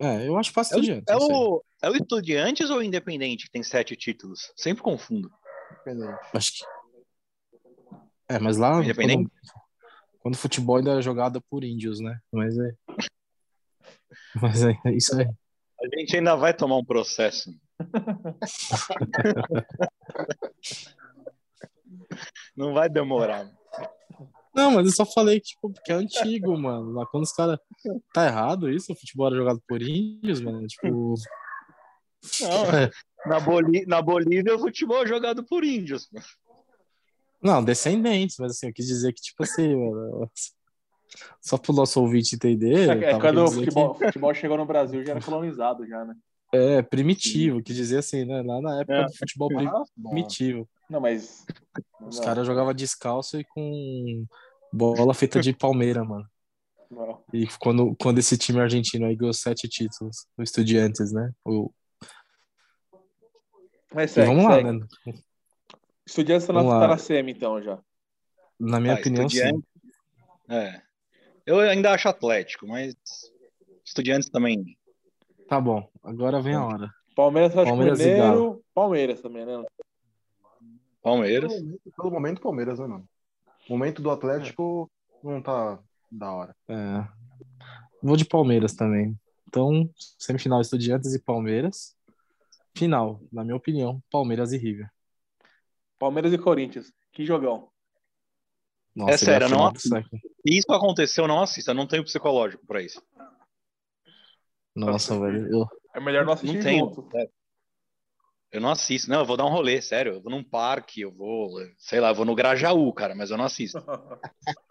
É, 0.00 0.26
eu 0.26 0.36
acho 0.36 0.50
que 0.50 0.54
passa 0.54 0.74
É 0.74 0.78
o, 0.78 0.80
Estudiantes. 0.80 1.04
é 1.08 1.16
o, 1.16 1.62
é 1.82 1.90
o 1.90 1.96
Estudiantes 1.96 2.70
ou 2.70 2.78
o 2.78 2.82
Independente 2.82 3.44
que 3.46 3.52
tem 3.52 3.62
sete 3.62 3.96
títulos? 3.96 4.52
Sempre 4.56 4.82
confundo. 4.82 5.30
Independente. 5.72 6.18
Acho 6.34 6.52
que. 6.52 6.64
É, 8.28 8.38
mas 8.38 8.56
lá. 8.56 8.72
Quando, 8.72 8.84
Independente? 8.84 9.30
quando 10.20 10.34
o 10.34 10.38
futebol 10.38 10.76
ainda 10.76 10.92
era 10.92 11.02
jogado 11.02 11.40
por 11.42 11.64
índios, 11.64 12.00
né? 12.00 12.18
Mas 12.32 12.56
é. 12.58 12.74
Mas 14.40 14.64
é, 14.64 14.72
é 14.86 14.92
isso 14.92 15.18
aí. 15.18 15.26
A 15.26 15.98
gente 15.98 16.16
ainda 16.16 16.34
vai 16.36 16.54
tomar 16.54 16.76
um 16.78 16.84
processo. 16.84 17.50
Não 22.56 22.72
vai 22.72 22.88
demorar. 22.88 23.50
Não, 24.54 24.72
mas 24.72 24.86
eu 24.86 24.92
só 24.92 25.06
falei 25.06 25.40
que, 25.40 25.46
tipo, 25.48 25.70
porque 25.70 25.92
é 25.92 25.94
antigo, 25.94 26.56
mano. 26.58 26.92
Lá 26.92 27.06
quando 27.06 27.24
os 27.24 27.32
caras. 27.32 27.58
Tá 28.12 28.26
errado 28.26 28.70
isso? 28.70 28.92
O 28.92 28.96
futebol 28.96 29.26
era 29.28 29.36
jogado 29.36 29.62
por 29.66 29.80
índios, 29.82 30.40
mano. 30.40 30.66
Tipo. 30.66 31.14
Não, 32.40 32.64
na, 33.26 33.40
Bolí 33.40 33.86
na 33.86 34.02
Bolívia 34.02 34.54
o 34.54 34.58
futebol 34.58 35.02
é 35.02 35.06
jogado 35.06 35.44
por 35.44 35.64
índios. 35.64 36.08
pô. 36.08 36.20
Não, 37.42 37.64
descendentes, 37.64 38.36
mas 38.38 38.52
assim, 38.52 38.68
eu 38.68 38.72
quis 38.72 38.86
dizer 38.86 39.12
que, 39.12 39.22
tipo 39.22 39.42
assim, 39.42 39.74
mano. 39.74 40.30
Só 41.40 41.58
pro 41.58 41.72
nosso 41.72 42.00
ouvinte 42.00 42.36
entender. 42.36 42.88
É, 42.88 43.04
é 43.04 43.10
tava 43.10 43.20
quando 43.20 43.44
o 43.44 43.50
futebol, 43.50 43.94
futebol 43.94 44.34
chegou 44.34 44.56
no 44.56 44.64
Brasil, 44.64 45.04
já 45.04 45.12
era 45.12 45.20
colonizado, 45.20 45.86
já, 45.86 46.04
né? 46.04 46.14
que 46.50 46.56
é 46.56 46.82
primitivo, 46.82 47.62
quis 47.62 47.74
dizer 47.74 47.98
assim, 47.98 48.24
né? 48.24 48.42
Lá 48.42 48.60
na 48.60 48.80
época 48.80 48.94
É. 48.94 49.04
do 49.06 49.16
futebol 49.16 49.48
Ah, 49.66 49.84
primitivo. 50.10 50.68
Não, 50.90 51.00
mas. 51.00 51.46
Os 52.00 52.20
caras 52.20 52.46
jogavam 52.46 52.72
descalço 52.74 53.38
e 53.38 53.44
com 53.44 54.26
bola 54.72 55.14
feita 55.14 55.40
de 55.40 55.52
palmeira, 55.56 56.04
mano. 56.04 56.26
não. 56.90 57.22
E 57.32 57.46
quando, 57.58 57.94
quando 58.00 58.18
esse 58.18 58.36
time 58.36 58.60
argentino 58.60 59.06
aí 59.06 59.16
ganhou 59.16 59.32
sete 59.32 59.68
títulos, 59.68 60.26
o 60.36 60.42
Estudiantes, 60.42 61.12
né? 61.12 61.32
O, 61.44 61.70
Mas 63.94 64.10
segue, 64.10 64.26
vamos 64.28 64.44
lá, 64.44 64.54
segue. 64.56 64.72
né? 64.72 64.86
Estudiantes 66.06 66.46
tá 66.46 66.52
na, 66.52 66.62
lá. 66.62 66.80
tá 66.80 66.88
na 66.88 66.98
semi, 66.98 67.32
então, 67.32 67.62
já. 67.62 67.78
Na 68.58 68.80
minha 68.80 68.94
Ah, 68.94 68.98
opinião, 68.98 69.28
sim. 69.28 69.36
Estudiantes- 69.38 69.68
É. 70.48 70.82
Eu 71.46 71.58
ainda 71.60 71.92
acho 71.92 72.08
Atlético, 72.08 72.66
mas 72.66 72.94
Estudiantes 73.84 74.28
também. 74.30 74.76
Tá 75.48 75.60
bom, 75.60 75.88
agora 76.02 76.40
vem 76.40 76.54
a 76.54 76.64
hora. 76.64 76.90
Palmeiras, 77.14 77.52
Palmeiras 77.54 77.98
Mineiro. 77.98 78.64
Palmeiras 78.74 79.20
também, 79.20 79.44
né? 79.44 79.62
Palmeiras. 81.02 81.52
Pelo 81.52 81.64
momento- 81.64 81.92
Pelo 81.96 82.10
momento, 82.10 82.40
Palmeiras, 82.40 82.78
né, 82.78 82.86
mano? 82.86 83.08
O 83.68 83.72
momento 83.72 84.02
do 84.02 84.10
Atlético 84.10 84.90
não 85.22 85.42
tá 85.42 85.78
da 86.10 86.32
hora. 86.32 86.56
É. 86.68 87.06
Vou 88.02 88.16
de 88.16 88.24
Palmeiras 88.24 88.74
também. 88.74 89.18
Então, 89.48 89.88
semifinal 90.18 90.60
Estudiantes 90.60 91.14
e 91.14 91.18
Palmeiras. 91.22 91.96
Final, 92.76 93.20
na 93.30 93.44
minha 93.44 93.56
opinião, 93.56 94.02
Palmeiras 94.10 94.52
e 94.52 94.56
River. 94.58 94.88
Palmeiras 95.98 96.32
e 96.32 96.38
Corinthians. 96.38 96.92
Que 97.12 97.24
jogão. 97.24 97.68
Nossa, 98.94 99.10
É 99.12 99.14
a 99.14 99.18
sério, 99.18 99.48
não- 99.48 99.72
isso 100.44 100.72
aconteceu, 100.72 101.24
eu 101.24 101.28
não 101.28 101.40
assista. 101.42 101.70
Eu 101.70 101.74
não 101.74 101.86
tenho 101.86 102.02
psicológico 102.04 102.66
pra 102.66 102.82
isso. 102.82 103.00
Nossa, 104.74 105.18
velho. 105.20 105.46
Eu, 105.50 105.66
É 105.94 106.00
melhor 106.00 106.24
não 106.24 106.32
assistir 106.32 106.56
Não 106.56 106.62
tenho. 106.62 106.90
Eu 108.52 108.60
não 108.60 108.68
assisto. 108.70 109.08
Não, 109.10 109.20
eu 109.20 109.24
vou 109.24 109.36
dar 109.36 109.46
um 109.46 109.50
rolê, 109.50 109.80
sério. 109.80 110.14
Eu 110.14 110.20
vou 110.22 110.30
num 110.30 110.44
parque, 110.44 111.00
eu 111.00 111.10
vou, 111.10 111.48
sei 111.78 112.00
lá, 112.00 112.10
eu 112.10 112.14
vou 112.14 112.24
no 112.26 112.34
Grajaú, 112.34 112.92
cara, 112.92 113.14
mas 113.14 113.30
eu 113.30 113.36
não 113.38 113.44
assisto. 113.46 113.78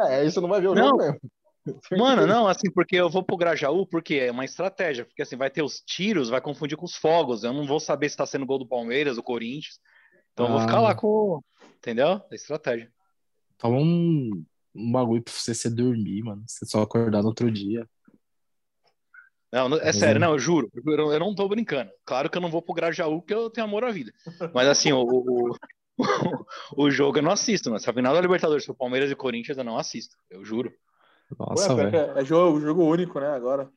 É, 0.00 0.16
aí 0.20 0.30
você 0.30 0.40
não 0.40 0.48
vai 0.48 0.60
ver 0.60 0.68
o 0.68 0.74
Não. 0.74 0.86
jogo 0.88 0.98
mesmo. 0.98 1.20
Mano, 1.96 2.26
não, 2.26 2.46
assim, 2.48 2.70
porque 2.70 2.96
eu 2.96 3.08
vou 3.10 3.22
pro 3.22 3.36
Grajaú, 3.36 3.86
porque 3.86 4.14
é 4.16 4.30
uma 4.30 4.44
estratégia, 4.44 5.04
porque 5.04 5.22
assim, 5.22 5.36
vai 5.36 5.50
ter 5.50 5.62
os 5.62 5.80
tiros, 5.80 6.28
vai 6.28 6.40
confundir 6.40 6.76
com 6.76 6.84
os 6.84 6.96
fogos. 6.96 7.44
Eu 7.44 7.52
não 7.52 7.66
vou 7.66 7.78
saber 7.78 8.08
se 8.08 8.16
tá 8.16 8.26
sendo 8.26 8.46
gol 8.46 8.58
do 8.58 8.66
Palmeiras, 8.66 9.16
do 9.16 9.22
Corinthians. 9.22 9.78
Então 10.32 10.46
eu 10.46 10.52
vou 10.52 10.58
Ah. 10.60 10.62
ficar 10.62 10.80
lá 10.80 10.94
com. 10.94 11.40
Entendeu? 11.76 12.20
É 12.30 12.34
estratégia. 12.34 12.90
tava 13.56 13.74
um, 13.74 14.44
um 14.74 14.92
bagulho 14.92 15.22
pra 15.22 15.32
você 15.32 15.54
se 15.54 15.68
dormir, 15.70 16.22
mano. 16.22 16.42
Você 16.46 16.64
só 16.66 16.82
acordar 16.82 17.22
no 17.22 17.28
outro 17.28 17.50
dia. 17.50 17.86
Não, 19.52 19.66
é 19.78 19.86
Mas 19.86 19.96
sério, 19.98 20.18
é- 20.18 20.20
não, 20.20 20.32
eu 20.32 20.38
juro. 20.38 20.70
Eu, 20.74 21.18
não- 21.18 21.34
tô 21.34 21.48
brincando. 21.48 21.90
Claro 22.04 22.28
que 22.28 22.36
eu 22.36 22.42
não 22.42 22.50
vou 22.50 22.60
pro 22.60 22.74
Grajaú, 22.74 23.20
porque 23.20 23.32
eu 23.34 23.48
tenho 23.48 23.66
amor 23.66 23.82
à 23.84 23.90
vida. 23.90 24.12
Mas 24.54 24.68
assim, 24.68 24.92
o, 24.92 25.00
o, 25.02 25.50
o, 26.76 26.84
o 26.84 26.90
jogo 26.90 27.18
eu 27.18 27.22
não 27.22 27.30
assisto, 27.30 27.70
mano. 27.70 27.80
Se 27.80 27.88
a 27.88 27.92
final 27.92 28.14
da 28.14 28.20
Libertadores 28.20 28.66
for 28.66 28.74
Palmeiras 28.74 29.10
e 29.10 29.16
Corinthians, 29.16 29.56
eu 29.56 29.64
não 29.64 29.78
assisto. 29.78 30.16
Eu 30.30 30.44
juro. 30.44 30.72
Nossa, 31.38 31.74
Ué, 31.74 31.90
velho. 31.90 32.18
é, 32.18 32.20
é 32.20 32.24
jogo, 32.24 32.60
jogo 32.60 32.84
único, 32.84 33.18
né? 33.20 33.28
Agora. 33.28 33.70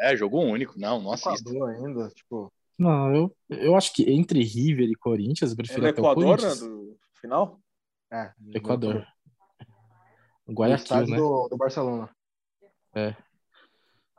É, 0.00 0.16
jogo 0.16 0.40
único. 0.40 0.78
Não, 0.78 1.00
não 1.02 1.12
assisto. 1.12 1.50
Equador 1.50 1.70
ainda, 1.70 2.08
tipo, 2.10 2.52
Não, 2.78 3.14
eu, 3.14 3.36
eu 3.50 3.76
acho 3.76 3.92
que 3.92 4.10
entre 4.10 4.42
River 4.42 4.88
e 4.88 4.94
Corinthians, 4.94 5.50
eu 5.50 5.54
É 5.54 5.56
prefiro 5.56 5.82
no 5.82 5.88
até 5.88 6.00
o 6.00 6.04
Equador, 6.04 6.24
né? 6.24 6.36
Corinthians. 6.36 6.60
Do 6.60 6.96
final? 7.20 7.60
é. 8.12 8.32
Equador. 8.54 9.06
No 10.46 10.54
Guayaquil, 10.54 11.06
né? 11.06 11.16
do, 11.16 11.48
do 11.48 11.56
Barcelona. 11.56 12.10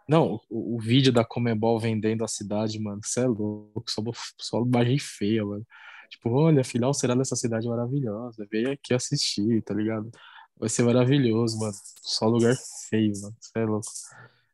Não, 0.08 0.42
o, 0.50 0.76
o 0.76 0.80
vídeo 0.80 1.14
da 1.14 1.24
Comebol 1.24 1.80
vendendo 1.80 2.24
a 2.24 2.28
cidade, 2.28 2.80
mano, 2.80 3.02
você 3.04 3.22
é 3.22 3.28
louco, 3.28 3.84
só, 3.88 4.02
só 4.40 4.62
imagem 4.62 5.00
feia, 5.00 5.46
mano. 5.46 5.66
Tipo, 6.10 6.30
olha, 6.30 6.64
final 6.64 6.94
será 6.94 7.16
nessa 7.16 7.36
cidade 7.36 7.68
maravilhosa, 7.68 8.48
vem 8.52 8.68
aqui 8.68 8.94
assistir, 8.94 9.62
tá 9.64 9.74
ligado? 9.74 10.12
Vai 10.58 10.70
ser 10.70 10.84
maravilhoso, 10.84 11.58
mano. 11.60 11.74
Só 12.02 12.28
lugar 12.28 12.56
feio, 12.90 13.14
mano, 13.22 13.36
você 13.40 13.60
é 13.60 13.66
louco. 13.66 13.88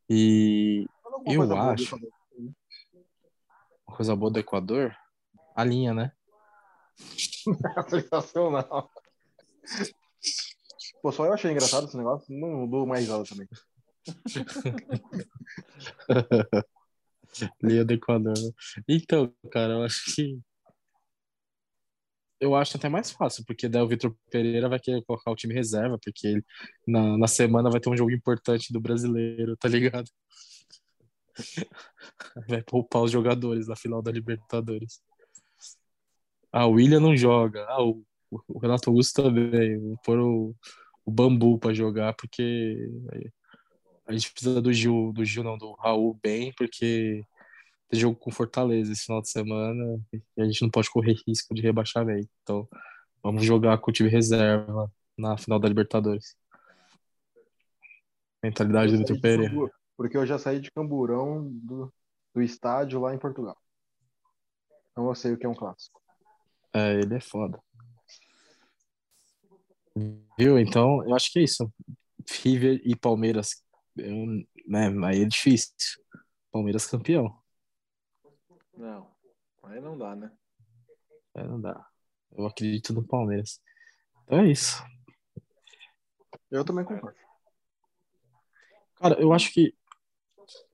E 0.10 0.86
Eu 1.26 1.54
acho. 1.58 1.96
Uma 3.88 3.96
coisa 3.96 4.16
boa 4.16 4.32
do 4.32 4.40
Equador, 4.40 4.96
a 5.56 5.64
linha, 5.64 5.94
né? 5.94 6.12
Não. 8.50 8.90
Pô, 11.02 11.12
só 11.12 11.26
eu 11.26 11.34
achei 11.34 11.52
engraçado 11.52 11.88
esse 11.88 11.98
negócio, 11.98 12.26
não 12.30 12.68
dou 12.68 12.86
mais 12.86 13.08
nada 13.08 13.24
também. 13.24 13.48
Linha 17.62 17.86
do 17.86 17.94
Equador. 17.94 18.34
Então, 18.88 19.32
cara, 19.52 19.74
eu 19.74 19.84
acho 19.84 20.16
que. 20.16 20.40
Eu 22.40 22.56
acho 22.56 22.78
até 22.78 22.88
mais 22.88 23.12
fácil, 23.12 23.44
porque 23.46 23.68
daí 23.68 23.82
o 23.82 23.88
Vitor 23.88 24.16
Pereira 24.32 24.70
vai 24.70 24.80
querer 24.80 25.04
colocar 25.04 25.30
o 25.30 25.36
time 25.36 25.54
reserva, 25.54 26.00
porque 26.02 26.26
ele, 26.26 26.46
na, 26.88 27.18
na 27.18 27.28
semana 27.28 27.70
vai 27.70 27.82
ter 27.82 27.90
um 27.90 27.98
jogo 27.98 28.12
importante 28.12 28.72
do 28.72 28.80
brasileiro, 28.80 29.58
tá 29.58 29.68
ligado? 29.68 30.10
Vai 32.50 32.62
poupar 32.64 33.04
os 33.04 33.12
jogadores 33.12 33.68
na 33.68 33.76
final 33.76 34.02
da 34.02 34.12
Libertadores. 34.12 35.02
Ah, 36.52 36.66
o 36.66 36.74
William 36.74 37.00
não 37.00 37.16
joga. 37.16 37.66
Ah, 37.70 37.84
o, 37.84 38.04
o 38.48 38.60
Renato 38.60 38.90
Augusto 38.90 39.24
também. 39.24 39.80
Vou 39.80 39.98
pôr 40.04 40.20
o, 40.20 40.56
o 41.06 41.12
Bambu 41.12 41.60
pra 41.60 41.74
jogar, 41.74 42.14
porque 42.16 42.78
a 44.10 44.12
gente 44.12 44.32
precisa 44.32 44.60
do 44.60 44.74
Gil, 44.74 45.14
do 45.14 45.24
Gil 45.24 45.44
não, 45.44 45.56
do 45.56 45.74
Raul 45.74 46.20
bem, 46.22 46.52
porque 46.54 47.24
tem 47.88 48.00
jogo 48.00 48.18
com 48.18 48.32
Fortaleza 48.32 48.92
esse 48.92 49.06
final 49.06 49.22
de 49.22 49.30
semana 49.30 50.02
e 50.12 50.42
a 50.42 50.46
gente 50.46 50.64
não 50.64 50.70
pode 50.72 50.90
correr 50.90 51.16
risco 51.28 51.54
de 51.54 51.62
rebaixamento. 51.62 52.28
Então, 52.42 52.68
vamos 53.22 53.46
jogar 53.46 53.78
com 53.78 53.92
o 53.92 53.94
time 53.94 54.10
reserva 54.10 54.92
na 55.16 55.38
final 55.38 55.60
da 55.60 55.68
Libertadores. 55.68 56.36
Mentalidade 58.42 58.94
do 58.94 58.98
Vitor 58.98 59.22
Pereira. 59.22 59.54
Porque 59.96 60.18
eu 60.18 60.26
já 60.26 60.40
saí 60.40 60.60
de 60.60 60.72
Camburão 60.72 61.48
do, 61.48 61.94
do 62.34 62.42
estádio 62.42 63.00
lá 63.00 63.14
em 63.14 63.20
Portugal. 63.20 63.58
Então 64.92 65.08
eu 65.08 65.14
sei 65.14 65.34
o 65.34 65.38
que 65.38 65.46
é 65.46 65.50
um 65.50 65.54
clássico. 65.54 66.02
É, 66.74 66.96
ele 66.96 67.14
é 67.14 67.20
foda. 67.20 67.62
Viu? 70.36 70.58
Então, 70.58 71.08
eu 71.08 71.14
acho 71.14 71.32
que 71.32 71.38
é 71.38 71.44
isso. 71.44 71.72
River 72.44 72.82
e 72.84 72.96
Palmeiras, 72.96 73.64
eu- 74.00 74.46
né? 74.68 74.88
Aí 75.08 75.22
é 75.24 75.26
difícil. 75.26 75.74
Palmeiras 76.52 76.88
campeão. 76.88 77.38
Não, 78.76 79.12
aí 79.64 79.80
não 79.82 79.98
dá, 79.98 80.16
né? 80.16 80.32
É, 81.36 81.44
não 81.44 81.60
dá. 81.60 81.86
Eu 82.32 82.46
acredito 82.46 82.94
no 82.94 83.06
Palmeiras. 83.06 83.62
Então 84.24 84.40
é 84.40 84.48
isso. 84.52 84.84
Eu 86.50 86.66
também 86.66 86.86
concordo. 86.86 87.18
Cara, 88.96 89.20
eu 89.20 89.32
acho 89.34 89.52
que. 89.54 89.76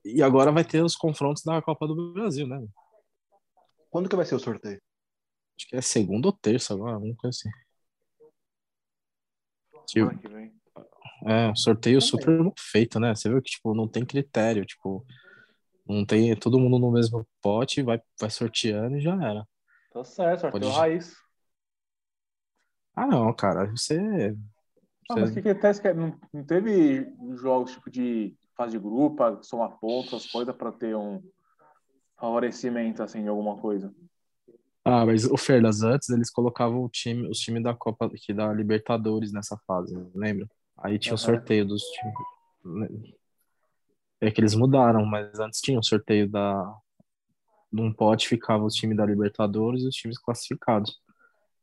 E 0.04 0.22
agora 0.22 0.50
vai 0.50 0.64
ter 0.64 0.82
os 0.82 0.96
confrontos 0.96 1.42
da 1.42 1.60
Copa 1.60 1.86
do 1.86 2.12
Brasil, 2.12 2.46
né? 2.46 2.66
Quando 3.90 4.08
que 4.08 4.16
vai 4.16 4.24
ser 4.24 4.34
o 4.34 4.40
sorteio? 4.40 4.80
Acho 5.56 5.68
que 5.68 5.76
é 5.76 5.80
segunda 5.80 6.28
ou 6.28 6.32
terça 6.32 6.74
agora, 6.74 6.94
alguma 6.94 7.14
coisa 7.16 7.36
assim. 7.36 7.50
Semana 9.86 10.18
que 10.18 10.28
vem. 10.28 10.55
É, 11.26 11.54
sorteio 11.54 12.00
super 12.00 12.30
mal 12.42 12.54
feito, 12.58 12.98
né? 13.00 13.14
Você 13.14 13.28
viu 13.28 13.42
que, 13.42 13.50
tipo, 13.50 13.74
não 13.74 13.88
tem 13.88 14.04
critério, 14.04 14.64
tipo, 14.64 15.04
não 15.86 16.04
tem 16.06 16.34
todo 16.36 16.58
mundo 16.58 16.78
no 16.78 16.90
mesmo 16.92 17.26
pote, 17.42 17.82
vai, 17.82 18.00
vai 18.20 18.30
sorteando 18.30 18.96
e 18.96 19.00
já 19.00 19.14
era. 19.14 19.46
Tá 19.92 20.04
certo, 20.04 20.40
sorteio 20.42 20.62
Pode- 20.64 20.76
raiz. 20.76 21.14
Ah, 22.94 23.06
não, 23.06 23.32
cara, 23.34 23.66
você. 23.70 23.98
Ah, 25.08 25.14
você- 25.14 25.20
mas 25.20 25.30
o 25.30 25.34
que 25.34 25.42
que 25.42 25.48
acontece? 25.50 25.82
que 25.82 25.92
Não, 25.92 26.18
não 26.32 26.44
teve 26.44 27.12
jogos 27.36 27.72
tipo 27.72 27.90
de 27.90 28.34
fase 28.56 28.72
de 28.72 28.78
grupo, 28.78 29.22
somar 29.42 29.78
pontos, 29.78 30.14
as 30.14 30.26
coisas, 30.30 30.54
pra 30.56 30.72
ter 30.72 30.96
um 30.96 31.22
favorecimento, 32.18 33.02
assim, 33.02 33.22
de 33.22 33.28
alguma 33.28 33.56
coisa. 33.58 33.94
Ah, 34.84 35.04
mas 35.04 35.24
o 35.24 35.36
Ferlas, 35.36 35.82
antes 35.82 36.08
eles 36.10 36.30
colocavam 36.30 36.82
o 36.82 36.88
time, 36.88 37.28
os 37.28 37.38
times 37.38 37.62
da 37.62 37.74
Copa 37.74 38.06
aqui 38.06 38.32
da 38.32 38.52
Libertadores 38.52 39.32
nessa 39.32 39.58
fase, 39.66 39.94
lembra? 40.14 40.48
Aí 40.78 40.98
tinha 40.98 41.14
o 41.14 41.18
Aham. 41.18 41.24
sorteio 41.24 41.66
dos 41.66 41.82
times. 41.82 43.14
É 44.20 44.30
que 44.30 44.40
eles 44.40 44.54
mudaram, 44.54 45.04
mas 45.04 45.38
antes 45.38 45.60
tinha 45.60 45.78
o 45.78 45.84
sorteio 45.84 46.28
da. 46.28 46.76
Num 47.72 47.92
pote 47.92 48.28
ficava 48.28 48.64
os 48.64 48.74
times 48.74 48.96
da 48.96 49.04
Libertadores 49.04 49.82
e 49.82 49.88
os 49.88 49.94
times 49.94 50.18
classificados. 50.18 51.00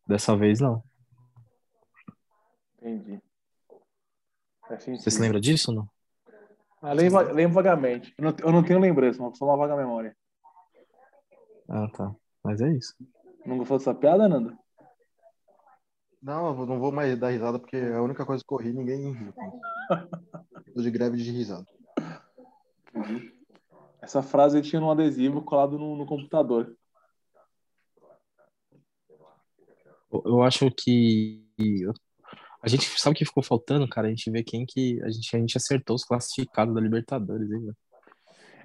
Dessa 0.08 0.36
vez 0.36 0.60
não. 0.60 0.84
Entendi. 2.78 3.22
Você 4.70 5.12
se 5.12 5.22
lembra 5.22 5.40
disso 5.40 5.72
ou 5.72 5.78
não? 5.78 5.90
Ah, 6.82 6.94
lembro, 6.94 7.34
lembro 7.34 7.54
vagamente. 7.54 8.14
Eu 8.18 8.26
não, 8.26 8.36
eu 8.40 8.52
não 8.52 8.64
tenho 8.64 8.80
lembrança, 8.80 9.22
mas 9.22 9.38
só 9.38 9.46
uma 9.46 9.58
vaga 9.58 9.76
memória. 9.76 10.16
Ah, 11.70 11.88
tá. 11.90 12.14
Mas 12.44 12.60
é 12.62 12.70
isso. 12.74 12.94
Não 13.46 13.58
gostou 13.58 13.78
dessa 13.78 13.94
piada, 13.94 14.28
Nando? 14.28 14.58
Não, 16.24 16.58
eu 16.58 16.66
não 16.66 16.80
vou 16.80 16.90
mais 16.90 17.20
dar 17.20 17.32
risada 17.32 17.60
porque 17.60 17.76
é 17.76 17.96
a 17.96 18.02
única 18.02 18.26
coisa 18.26 18.42
que 18.48 18.54
eu 18.54 18.58
ri, 18.58 18.72
ninguém 18.72 19.12
riu. 19.12 19.34
Tô 20.74 20.82
de 20.82 20.90
greve 20.90 21.18
de 21.18 21.30
risada. 21.30 21.66
Essa 24.02 24.24
frase 24.24 24.62
tinha 24.62 24.80
num 24.80 24.90
adesivo 24.90 25.42
colado 25.44 25.78
no, 25.78 25.98
no 25.98 26.06
computador. 26.06 26.74
Eu- 30.10 30.24
Eu 30.26 30.44
acho 30.44 30.72
que. 30.72 31.44
A 32.62 32.70
gente 32.70 32.86
sabe 32.98 33.16
o 33.16 33.18
que 33.18 33.26
ficou 33.26 33.44
faltando, 33.44 33.88
cara? 33.90 34.08
A 34.08 34.10
gente 34.10 34.32
vê 34.32 34.42
quem 34.44 34.66
que. 34.66 35.02
A 35.04 35.10
gente, 35.10 35.36
a 35.36 35.40
gente 35.40 35.58
acertou 35.58 35.96
os 35.98 36.06
classificados 36.06 36.74
da 36.74 36.80
Libertadores, 36.80 37.52
hein, 37.52 37.60
velho? 37.60 37.78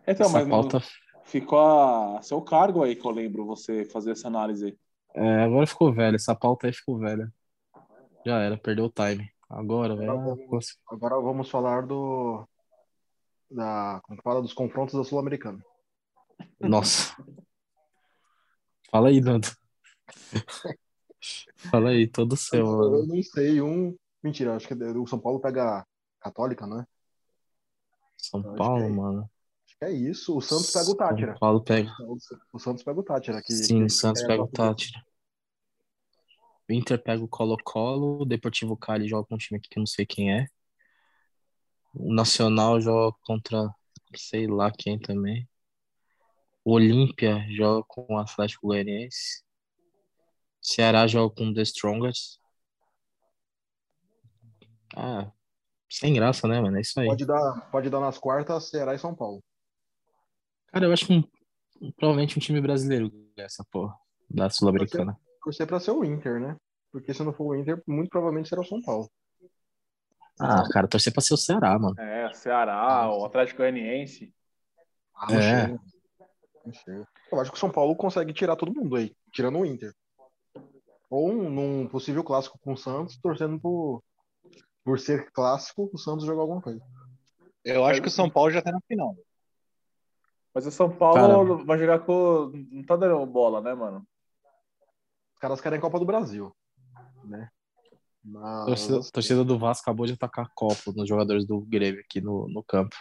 Então, 0.06 0.26
Essa 0.26 0.38
mas 0.38 0.48
pauta. 0.48 0.80
ficou 1.24 1.58
a 1.58 2.22
seu 2.22 2.40
cargo 2.40 2.84
aí 2.84 2.94
que 2.94 3.04
eu 3.04 3.10
lembro 3.10 3.44
você 3.44 3.84
fazer 3.84 4.12
essa 4.12 4.28
análise 4.28 4.66
aí. 4.66 4.78
É, 5.14 5.42
agora 5.42 5.66
ficou 5.66 5.92
velha. 5.92 6.14
Essa 6.14 6.36
pauta 6.36 6.68
aí 6.68 6.72
ficou 6.72 6.98
velha. 6.98 7.32
Já 8.26 8.38
era, 8.40 8.56
perdeu 8.58 8.86
o 8.86 8.90
time. 8.90 9.30
Agora, 9.48 9.96
velho. 9.96 10.10
Agora 10.12 10.36
vamos- 10.36 10.78
Agora 10.90 11.20
vamos 11.20 11.50
falar 11.50 11.86
do. 11.86 12.46
Da, 13.50 14.00
como 14.04 14.20
fala, 14.22 14.42
dos 14.42 14.52
confrontos 14.52 14.94
da 14.94 15.02
Sul-Americana. 15.04 15.64
Nossa. 16.60 17.16
Fala 18.90 19.08
aí, 19.08 19.20
Nando. 19.20 19.48
Fala 21.56 21.90
aí, 21.90 22.06
todo 22.06 22.36
seu, 22.36 22.60
Eu 22.60 22.66
mano. 22.66 23.06
não 23.06 23.22
sei, 23.22 23.60
um. 23.60 23.96
Mentira, 24.22 24.54
acho 24.56 24.68
que 24.68 24.74
o 24.74 25.06
São 25.06 25.18
Paulo 25.18 25.40
pega 25.40 25.78
a 25.80 25.86
Católica, 26.20 26.66
né? 26.66 26.86
São 28.16 28.40
acho 28.40 28.54
Paulo, 28.56 28.84
é- 28.84 28.88
mano. 28.88 29.30
Acho 29.66 29.78
que 29.78 29.84
é 29.84 29.90
isso. 29.92 30.36
O 30.36 30.40
Santos 30.40 30.72
pega 30.72 30.90
o 30.90 30.94
Tátira. 30.96 31.32
São 31.32 31.38
Paulo 31.40 31.62
pega. 31.62 31.90
O 32.52 32.58
Santos 32.58 32.82
pega 32.82 33.00
o 33.00 33.02
Tátira. 33.02 33.42
Que, 33.42 33.52
Sim, 33.52 33.78
que- 33.78 33.84
o 33.84 33.90
Santos 33.90 34.22
pega 34.24 34.42
o 34.42 34.48
Tátira. 34.48 35.04
O 36.68 36.72
Inter 36.72 37.02
pega 37.02 37.22
o 37.24 37.28
Colo-Colo, 37.28 38.22
o 38.22 38.24
Deportivo 38.26 38.76
Cali 38.76 39.08
joga 39.08 39.26
com 39.26 39.34
um 39.36 39.38
time 39.38 39.58
aqui 39.58 39.68
que 39.70 39.78
eu 39.78 39.80
não 39.80 39.86
sei 39.86 40.04
quem 40.04 40.32
é. 40.38 40.46
O 41.94 42.12
Nacional 42.12 42.80
joga 42.80 43.16
contra 43.24 43.74
sei 44.14 44.46
lá 44.46 44.70
quem 44.70 44.98
também. 44.98 45.48
O 46.64 46.72
Olímpia 46.72 47.46
joga 47.50 47.84
com 47.88 48.06
o 48.10 48.18
Atlético 48.18 48.66
Goianiense. 48.66 49.42
Ceará 50.60 51.06
joga 51.06 51.34
com 51.34 51.48
o 51.48 51.54
The 51.54 51.62
Strongest. 51.62 52.38
Ah, 54.94 55.30
sem 55.88 56.12
graça, 56.12 56.46
né, 56.46 56.60
mano? 56.60 56.76
É 56.76 56.80
isso 56.82 57.00
aí. 57.00 57.06
Pode 57.06 57.24
dar, 57.24 57.70
pode 57.70 57.88
dar 57.88 58.00
nas 58.00 58.18
quartas, 58.18 58.68
Ceará 58.68 58.94
e 58.94 58.98
São 58.98 59.14
Paulo. 59.14 59.42
Cara, 60.66 60.84
eu 60.84 60.92
acho 60.92 61.06
que 61.06 61.14
um- 61.14 61.92
provavelmente 61.92 62.36
um 62.36 62.40
time 62.40 62.60
brasileiro 62.60 63.10
essa 63.36 63.64
porra 63.70 63.96
da 64.28 64.50
Sul-Americana. 64.50 65.18
Torcer 65.42 65.66
pra 65.66 65.80
ser 65.80 65.92
o 65.92 66.04
Inter, 66.04 66.40
né? 66.40 66.56
Porque 66.92 67.12
se 67.14 67.22
não 67.22 67.32
for 67.32 67.44
o 67.46 67.54
Inter, 67.54 67.82
muito 67.86 68.10
provavelmente 68.10 68.48
será 68.48 68.60
o 68.62 68.64
São 68.64 68.80
Paulo. 68.82 69.08
Ah, 70.40 70.62
cara, 70.72 70.86
torcer 70.88 71.12
pra 71.12 71.20
ser 71.22 71.34
o 71.34 71.36
Ceará, 71.38 71.78
mano. 71.78 71.98
É, 71.98 72.32
Ceará, 72.32 73.10
o 73.12 73.24
Atlético 73.24 73.58
Goianiense. 73.58 74.32
Ah, 75.14 75.26
não 75.32 75.38
É. 75.38 75.42
chega. 75.66 75.80
Não 76.64 76.72
chega. 76.72 77.08
Eu 77.32 77.40
acho 77.40 77.50
que 77.50 77.56
o 77.56 77.60
São 77.60 77.70
Paulo 77.70 77.94
consegue 77.96 78.32
tirar 78.32 78.56
todo 78.56 78.72
mundo 78.72 78.96
aí, 78.96 79.14
tirando 79.32 79.58
o 79.58 79.66
Inter. 79.66 79.92
Ou 81.10 81.28
um- 81.30 81.50
num 81.50 81.88
possível 81.88 82.22
clássico 82.22 82.58
com 82.60 82.72
o 82.74 82.76
Santos, 82.76 83.16
torcendo 83.18 83.58
por, 83.58 84.02
por 84.84 84.98
ser 85.00 85.30
clássico, 85.32 85.90
o 85.92 85.98
Santos 85.98 86.24
jogar 86.24 86.42
alguma 86.42 86.60
coisa. 86.62 86.80
Eu 87.64 87.84
acho 87.84 88.00
que 88.00 88.08
o 88.08 88.10
São 88.10 88.30
Paulo 88.30 88.50
já 88.50 88.62
tá 88.62 88.70
na 88.70 88.80
final. 88.86 89.16
Mas 90.54 90.66
o 90.66 90.70
São 90.70 90.90
Paulo 90.90 91.14
Cara. 91.56 91.64
vai 91.64 91.78
jogar 91.78 91.98
com. 92.00 92.50
Não 92.70 92.84
tá 92.84 92.96
dando 92.96 93.24
bola, 93.26 93.60
né, 93.60 93.74
mano? 93.74 94.06
Os 95.38 95.40
caras 95.40 95.60
querem 95.60 95.78
Copa 95.78 96.00
do 96.00 96.04
Brasil, 96.04 96.52
né? 97.22 97.48
A 97.48 98.64
Mas, 98.66 98.66
torcida, 98.66 98.98
a 98.98 99.12
torcida 99.12 99.44
do 99.44 99.56
Vasco 99.56 99.82
acabou 99.82 100.04
de 100.04 100.14
atacar 100.14 100.50
copo 100.52 100.92
nos 100.92 101.08
jogadores 101.08 101.46
do 101.46 101.60
Grêmio 101.60 102.00
aqui 102.00 102.20
no, 102.20 102.48
no 102.48 102.60
campo. 102.60 102.96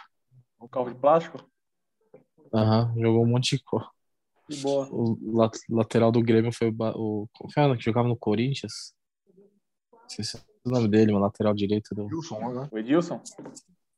O 0.56 0.68
carro 0.68 0.88
de 0.88 0.94
plástico? 0.94 1.44
Aham, 2.54 2.94
jogou 2.96 3.24
um 3.24 3.26
monte 3.26 3.56
de 3.56 3.64
cor. 3.64 3.90
Que 4.46 4.56
boa. 4.58 4.88
O 4.88 5.18
la- 5.36 5.50
lateral 5.68 6.12
do 6.12 6.22
Grêmio 6.22 6.52
foi 6.52 6.68
o, 6.68 6.72
Ba- 6.72 6.94
o. 6.94 7.28
Como 7.32 7.76
que 7.76 7.84
jogava 7.84 8.06
no 8.06 8.16
Corinthians? 8.16 8.94
Esqueci 10.08 10.40
o 10.64 10.70
nome 10.70 10.86
dele, 10.86 11.12
o 11.12 11.18
lateral 11.18 11.54
direito 11.54 11.92
do 11.92 12.04
Wilson, 12.04 12.52
né? 12.52 12.68
O 12.70 12.78
Edilson? 12.78 13.20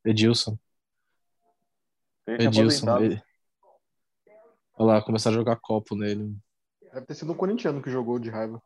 Edilson. 0.02 0.58
Edilson. 2.26 3.00
Ele... 3.00 3.22
Olha 4.78 4.94
lá, 4.94 5.02
começaram 5.02 5.36
a 5.36 5.40
jogar 5.40 5.56
copo 5.56 5.94
nele. 5.94 6.34
Deve 6.92 7.06
ter 7.06 7.14
sido 7.14 7.32
um 7.32 7.36
corintiano 7.36 7.82
que 7.82 7.90
jogou 7.90 8.18
de 8.18 8.30
raiva. 8.30 8.62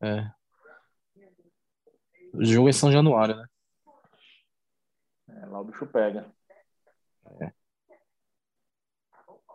É. 0.00 0.30
O 2.32 2.44
jogo 2.44 2.68
é 2.68 2.70
em 2.70 2.72
São 2.72 2.90
Januário, 2.90 3.36
né? 3.36 3.46
É, 5.28 5.46
lá 5.46 5.60
o 5.60 5.64
bicho 5.64 5.86
pega. 5.86 6.32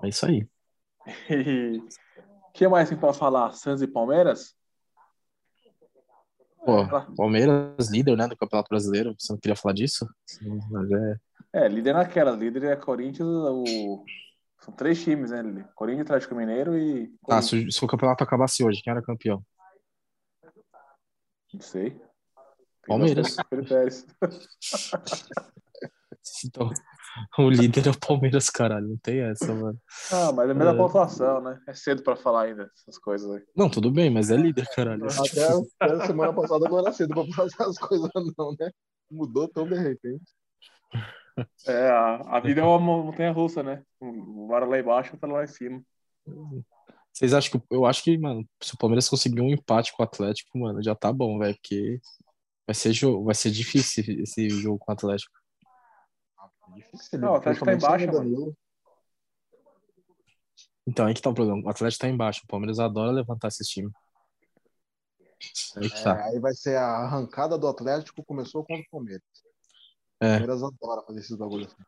É 0.01 0.07
isso 0.07 0.25
aí. 0.25 0.47
O 1.05 2.51
que 2.53 2.67
mais 2.67 2.89
tem 2.89 2.97
pra 2.97 3.13
falar? 3.13 3.51
Santos 3.53 3.81
e 3.81 3.87
Palmeiras? 3.87 4.55
Pô, 6.65 6.87
Palmeiras 7.15 7.89
líder, 7.89 8.17
né, 8.17 8.27
do 8.27 8.37
Campeonato 8.37 8.69
Brasileiro. 8.69 9.15
Você 9.17 9.31
não 9.31 9.39
queria 9.39 9.55
falar 9.55 9.73
disso? 9.73 10.07
Mas 10.69 10.91
é. 10.91 11.15
É, 11.53 11.67
líder 11.67 11.93
naquela. 11.93 12.31
Líder 12.31 12.63
é 12.65 12.75
Corinthians, 12.75 13.27
o... 13.27 14.03
são 14.59 14.73
três 14.73 15.01
times, 15.03 15.31
né? 15.31 15.41
Lili? 15.41 15.65
Corinthians, 15.75 16.05
Atlético 16.07 16.35
Mineiro 16.35 16.77
e. 16.77 17.11
Ah, 17.29 17.41
se, 17.41 17.55
o- 17.67 17.71
se 17.71 17.83
o 17.83 17.87
campeonato 17.87 18.23
acabasse 18.23 18.63
hoje, 18.63 18.81
quem 18.81 18.91
era 18.91 19.01
campeão? 19.01 19.43
Não 21.53 21.61
sei. 21.61 21.99
Palmeiras. 22.87 23.35
Então, 26.45 26.69
o 27.37 27.49
líder 27.49 27.87
é 27.87 27.89
o 27.89 27.99
Palmeiras, 27.99 28.49
caralho. 28.49 28.87
Não 28.89 28.97
tem 28.97 29.19
essa, 29.21 29.53
mano. 29.53 29.79
Ah, 30.11 30.31
mas 30.31 30.47
é 30.47 30.51
a 30.51 30.55
mesma 30.55 30.73
É. 30.73 30.77
pontuação, 30.77 31.41
né? 31.41 31.59
É 31.67 31.73
cedo 31.73 32.03
pra 32.03 32.15
falar 32.15 32.43
ainda 32.43 32.69
essas 32.77 32.97
coisas 32.97 33.29
aí. 33.31 33.43
Não, 33.55 33.69
tudo 33.69 33.91
bem, 33.91 34.09
mas 34.09 34.29
é 34.29 34.35
líder, 34.37 34.65
caralho. 34.75 35.05
Até, 35.05 35.43
até 35.79 35.93
a 36.03 36.05
semana 36.05 36.33
passada 36.33 36.69
não 36.69 36.79
era 36.79 36.91
cedo 36.93 37.13
pra 37.13 37.25
fazer 37.33 37.61
as 37.63 37.77
coisas, 37.77 38.09
não, 38.37 38.55
né? 38.59 38.69
Mudou 39.09 39.47
tão 39.47 39.67
de 39.67 39.75
repente. 39.75 40.23
É, 41.67 41.89
a, 41.89 42.37
a 42.37 42.39
vida 42.39 42.61
é 42.61 42.63
uma 42.63 42.79
montanha 42.79 43.31
russa, 43.31 43.61
né? 43.61 43.83
Bora 44.01 44.65
lá 44.65 44.79
embaixo, 44.79 45.17
tá 45.17 45.27
lá 45.27 45.43
em 45.43 45.47
cima. 45.47 45.83
Vocês 47.11 47.33
acham 47.33 47.59
que. 47.59 47.67
Eu 47.69 47.85
acho 47.85 48.03
que, 48.03 48.17
mano, 48.17 48.47
se 48.61 48.73
o 48.73 48.77
Palmeiras 48.77 49.09
conseguir 49.09 49.41
um 49.41 49.49
empate 49.49 49.93
com 49.93 50.03
o 50.03 50.05
Atlético, 50.05 50.57
mano, 50.57 50.81
já 50.81 50.95
tá 50.95 51.11
bom, 51.11 51.37
velho. 51.37 51.55
Porque 51.55 51.99
vai 52.65 52.73
ser, 52.73 52.93
jogo, 52.93 53.25
vai 53.25 53.35
ser 53.35 53.51
difícil 53.51 54.03
esse 54.21 54.49
jogo 54.49 54.79
com 54.79 54.91
o 54.91 54.93
Atlético. 54.93 55.33
Difícil, 56.75 57.19
Não, 57.19 57.33
o 57.33 57.35
Atlético 57.35 57.65
tá 57.65 57.73
embaixo, 57.73 58.05
sem 58.05 58.09
o 58.09 58.11
Danilo. 58.11 58.57
Então, 60.87 61.05
aí 61.05 61.13
que 61.13 61.21
tá 61.21 61.29
o 61.29 61.33
problema. 61.33 61.61
O 61.65 61.69
Atlético 61.69 62.01
tá 62.01 62.09
embaixo. 62.09 62.41
O 62.43 62.47
Palmeiras 62.47 62.79
adora 62.79 63.11
levantar 63.11 63.49
esses 63.49 63.67
times. 63.67 63.91
Aí 65.77 65.89
que 65.89 65.97
É, 65.97 66.03
tá. 66.03 66.25
aí 66.25 66.39
vai 66.39 66.53
ser 66.53 66.77
a 66.77 66.85
arrancada 66.85 67.57
do 67.57 67.67
Atlético, 67.67 68.23
começou 68.23 68.63
contra 68.63 68.83
o 68.83 68.89
Palmeiras. 68.91 69.23
O 70.19 70.21
É, 70.21 70.39
Palmeiras 70.39 70.63
adora 70.63 71.03
fazer 71.05 71.19
esses 71.19 71.37
bagulhos 71.37 71.67
assim. 71.73 71.83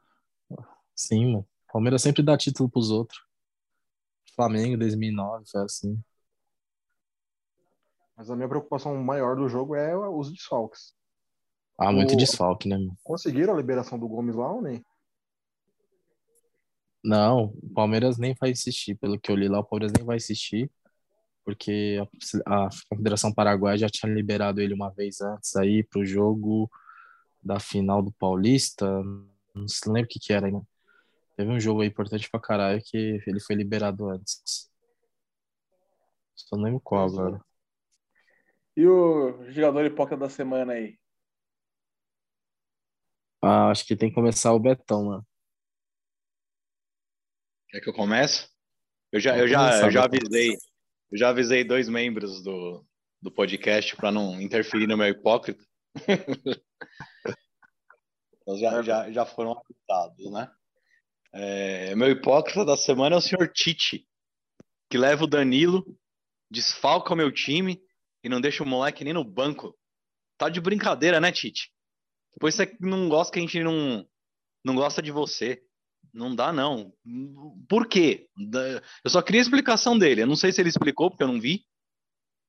sim, 0.96 1.26
mano. 1.34 1.48
O 1.70 1.74
Palmeiras 1.74 2.02
sempre 2.02 2.24
dá 2.24 2.38
título 2.38 2.70
pros 2.70 2.92
outros. 2.92 3.20
Flamengo, 4.36 4.78
2009, 4.78 5.46
foi 5.50 5.62
assim. 5.64 6.04
Mas 8.16 8.30
a 8.32 8.38
minha 8.38 8.48
preocupação 8.48 8.96
maior 9.04 9.36
do 9.36 9.50
jogo 9.50 9.76
é 9.76 9.94
os 10.10 10.32
desfalques. 10.32 10.94
Ah, 11.78 11.92
muito 11.92 12.16
O- 12.16 12.16
desfalque, 12.16 12.70
né, 12.70 12.78
mano? 12.78 12.98
Conseguiram 13.04 13.54
a 13.54 13.58
liberação 13.58 14.00
do 14.00 14.08
Gomes 14.08 14.36
lá 14.36 14.52
ou 14.52 14.62
nem? 14.62 14.84
Não, 17.04 17.46
o 17.64 17.70
Palmeiras 17.74 18.18
nem 18.18 18.36
vai 18.40 18.52
insistir. 18.52 18.96
Pelo 18.96 19.20
que 19.20 19.32
eu 19.32 19.36
li 19.36 19.48
lá, 19.48 19.60
o 19.60 19.64
Palmeiras 19.64 19.94
nem 19.98 20.06
vai 20.06 20.18
insistir. 20.18 20.70
Porque 21.46 21.98
a, 22.48 22.68
a 22.68 22.70
Confederação 22.90 23.34
Paraguaia 23.34 23.78
já 23.80 23.90
tinha 23.90 24.14
liberado 24.14 24.62
ele 24.62 24.74
uma 24.76 24.92
vez 24.92 25.22
antes 25.22 25.56
aí 25.58 25.84
pro 25.84 26.06
jogo 26.06 26.70
da 27.42 27.60
final 27.60 28.02
do 28.02 28.12
Paulista. 28.12 28.86
Não 29.54 29.68
se 29.68 29.88
lembra 29.88 30.04
o 30.04 30.08
que 30.08 30.20
que 30.20 30.34
era 30.34 30.48
ainda. 30.48 30.62
Teve 31.36 31.50
um 31.50 31.60
jogo 31.60 31.82
aí 31.82 31.88
importante 31.88 32.30
pra 32.30 32.40
caralho 32.40 32.82
que 32.84 33.22
ele 33.26 33.40
foi 33.40 33.56
liberado 33.56 34.10
antes. 34.10 34.70
Só 36.36 36.56
não 36.56 36.66
lembro 36.66 36.82
qual 36.82 37.08
agora. 37.08 37.42
E 38.76 38.86
o 38.88 39.50
jogador 39.52 39.86
hipócrita 39.86 40.18
da 40.18 40.30
semana 40.30 40.74
aí? 40.74 40.98
Ah, 43.42 43.70
acho 43.70 43.86
que 43.86 43.96
tem 43.96 44.10
que 44.10 44.16
começar 44.16 44.54
o 44.54 44.60
Betão, 44.60 45.06
mano. 45.06 45.28
Quer 47.70 47.82
que 47.82 47.90
eu 47.90 47.94
comece? 47.94 48.50
Eu 49.12 49.20
já, 49.20 49.38
eu 49.38 49.48
já, 49.48 49.60
começar, 49.60 49.88
eu 49.88 49.92
já 49.92 50.04
avisei, 50.06 50.52
eu 51.12 51.18
já 51.18 51.30
avisei 51.30 51.64
dois 51.64 51.90
membros 51.90 52.44
do, 52.44 52.86
do 53.22 53.32
podcast 53.32 53.96
para 53.96 54.12
não 54.12 54.40
interferir 54.40 54.88
no 54.88 54.98
meu 54.98 55.08
hipócrita. 55.08 55.64
Então 58.42 58.58
já, 58.58 58.82
já, 58.82 59.12
já 59.12 59.26
foram 59.26 59.52
avisados, 59.52 60.32
né? 60.32 60.52
É, 61.34 61.96
meu 61.96 62.10
hipócrita 62.10 62.66
da 62.66 62.76
semana 62.76 63.16
é 63.16 63.20
o 63.20 63.22
senhor 63.22 63.48
Tite, 63.48 64.08
que 64.90 64.98
leva 64.98 65.24
o 65.24 65.28
Danilo, 65.28 65.86
desfalca 66.50 67.14
o 67.14 67.16
meu 67.16 67.32
time 67.32 67.82
e 68.24 68.28
não 68.28 68.42
deixa 68.42 68.64
o 68.64 68.68
moleque 68.68 69.04
nem 69.04 69.14
no 69.14 69.24
banco. 69.24 69.78
Tá 70.38 70.50
de 70.50 70.60
brincadeira, 70.60 71.20
né, 71.20 71.32
Tite? 71.32 71.72
Depois 72.34 72.56
você 72.56 72.76
não 72.80 73.08
gosta 73.08 73.32
que 73.32 73.40
a 73.40 73.42
gente 73.42 73.64
não, 73.64 74.06
não 74.64 74.76
gosta 74.76 75.02
de 75.02 75.12
você. 75.12 75.62
Não 76.14 76.36
dá, 76.36 76.52
não. 76.52 76.92
Por 77.70 77.88
quê? 77.88 78.28
Eu 79.04 79.10
só 79.10 79.22
queria 79.22 79.40
a 79.40 79.44
explicação 79.44 79.98
dele. 79.98 80.24
Eu 80.24 80.28
não 80.28 80.36
sei 80.36 80.52
se 80.52 80.60
ele 80.60 80.70
explicou, 80.70 81.10
porque 81.10 81.24
eu 81.24 81.28
não 81.28 81.40
vi. 81.40 81.66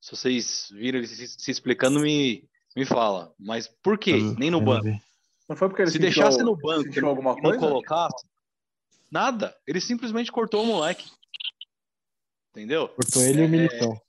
Se 0.01 0.16
vocês 0.16 0.68
viram 0.72 0.99
ele 0.99 1.07
se, 1.07 1.28
se 1.28 1.51
explicando, 1.51 2.01
me, 2.01 2.49
me 2.76 2.84
fala. 2.84 3.32
Mas 3.38 3.68
por 3.82 3.98
quê? 3.98 4.12
Eu- 4.12 4.34
Nem 4.34 4.50
no 4.50 4.60
banco. 4.60 4.86
Não 5.48 5.56
foi 5.56 5.68
porque 5.68 5.82
ele 5.82 5.90
Se 5.90 5.98
sentiu- 5.98 6.06
deixasse 6.22 6.42
no 6.42 6.56
banco, 6.56 6.84
sentiu 6.84 7.08
alguma 7.08 7.32
e 7.32 7.34
não 7.36 7.42
coisa? 7.42 7.58
colocasse, 7.58 8.26
nada. 9.10 9.54
Ele 9.66 9.80
simplesmente 9.80 10.30
cortou 10.32 10.62
o 10.62 10.66
moleque. 10.66 11.10
Entendeu? 12.50 12.88
Cortou 12.88 13.22
ele 13.22 13.42
e 13.42 13.46
o 13.46 13.48
Militão. 13.48 14.00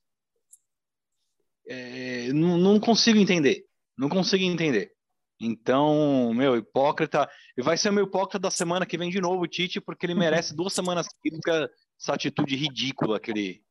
É, 1.67 2.31
não, 2.33 2.57
não 2.57 2.79
consigo 2.79 3.17
entender. 3.17 3.65
Não 3.97 4.09
consigo 4.09 4.43
entender. 4.43 4.91
Então, 5.39 6.33
meu, 6.33 6.55
hipócrita. 6.55 7.29
E 7.57 7.61
vai 7.61 7.77
ser 7.77 7.89
o 7.89 7.93
meu 7.93 8.05
hipócrita 8.05 8.39
da 8.39 8.51
semana 8.51 8.85
que 8.85 8.97
vem 8.97 9.09
de 9.09 9.19
novo, 9.21 9.41
o 9.43 9.47
Tite, 9.47 9.81
porque 9.81 10.05
ele 10.05 10.13
merece 10.15 10.53
duas 10.55 10.73
semanas 10.73 11.07
seguidas 11.21 11.69
essa 11.99 12.13
atitude 12.13 12.55
ridícula 12.55 13.19
que 13.19 13.31
ele, 13.31 13.63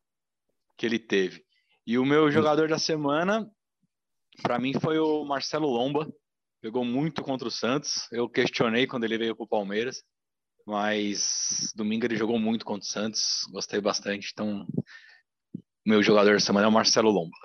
que 0.77 0.87
ele 0.87 0.99
teve. 0.99 1.45
E 1.87 1.99
o 1.99 2.05
meu 2.05 2.31
jogador 2.31 2.69
da 2.69 2.79
semana, 2.79 3.51
pra 4.43 4.59
mim, 4.59 4.73
foi 4.75 4.99
o 4.99 5.25
Marcelo 5.25 5.69
Lomba. 5.69 6.07
Pegou 6.61 6.85
muito 6.85 7.23
contra 7.23 7.49
o 7.49 7.51
Santos. 7.51 8.11
Eu 8.13 8.29
questionei 8.29 8.87
quando 8.87 9.05
ele 9.05 9.19
veio 9.19 9.37
pro 9.37 9.47
Palmeiras. 9.47 10.03
Mas 10.67 11.73
domingo 11.75 12.05
ele 12.05 12.17
jogou 12.17 12.39
muito 12.39 12.65
contra 12.65 12.83
o 12.87 12.91
Santos. 12.91 13.47
Gostei 13.51 13.81
bastante. 13.81 14.31
Então, 14.33 14.67
meu 15.85 16.03
jogador 16.03 16.35
da 16.35 16.41
semana 16.41 16.67
é 16.67 16.69
o 16.69 16.73
Marcelo 16.73 17.11
Lomba. 17.11 17.37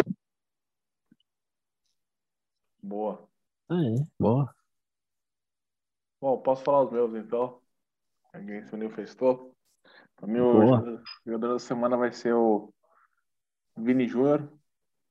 Boa. 2.82 3.28
Ah, 3.70 3.76
é. 3.76 4.06
Boa. 4.20 4.54
Bom, 6.22 6.38
posso 6.42 6.64
falar 6.64 6.84
os 6.84 6.92
meus 6.92 7.14
então? 7.16 7.62
Alguém 8.34 8.66
se 8.66 8.74
uniu, 8.74 8.90
festou? 8.92 9.56
Pra 10.16 10.28
mim, 10.28 10.40
Boa. 10.40 10.50
o 10.50 10.62
jogador- 10.62 11.04
jogador 11.26 11.54
da 11.54 11.60
semana 11.60 11.98
vai 11.98 12.12
ser 12.12 12.34
o 12.34 12.74
Vini 13.76 14.08
Júnior, 14.08 14.52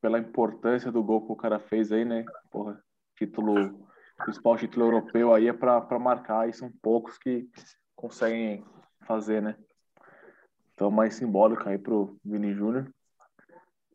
pela 0.00 0.18
importância 0.18 0.92
do 0.92 1.02
gol 1.02 1.26
que 1.26 1.32
o 1.32 1.36
cara 1.36 1.58
fez 1.58 1.90
aí, 1.92 2.04
né? 2.04 2.24
Porra, 2.50 2.80
título, 3.16 3.86
principal 4.18 4.56
título 4.56 4.86
europeu 4.86 5.34
aí 5.34 5.48
é 5.48 5.52
pra 5.52 5.98
marcar, 5.98 6.48
e 6.48 6.52
são 6.52 6.70
poucos 6.82 7.18
que 7.18 7.48
conseguem 7.94 8.64
fazer, 9.06 9.40
né? 9.42 9.56
Então, 10.74 10.90
mais 10.90 11.14
simbólico 11.14 11.68
aí 11.68 11.78
pro 11.78 12.18
Vini 12.22 12.52
Júnior, 12.52 12.92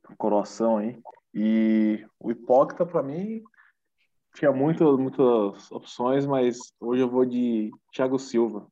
pro 0.01 0.15
coração 0.17 0.77
aí. 0.77 0.99
E 1.33 2.05
o 2.19 2.31
hipócrita, 2.31 2.85
pra 2.85 3.03
mim, 3.03 3.43
tinha 4.33 4.51
muito, 4.51 4.97
muitas 4.97 5.71
opções, 5.71 6.25
mas 6.25 6.57
hoje 6.79 7.01
eu 7.01 7.09
vou 7.09 7.25
de 7.25 7.71
Thiago 7.93 8.17
Silva. 8.17 8.67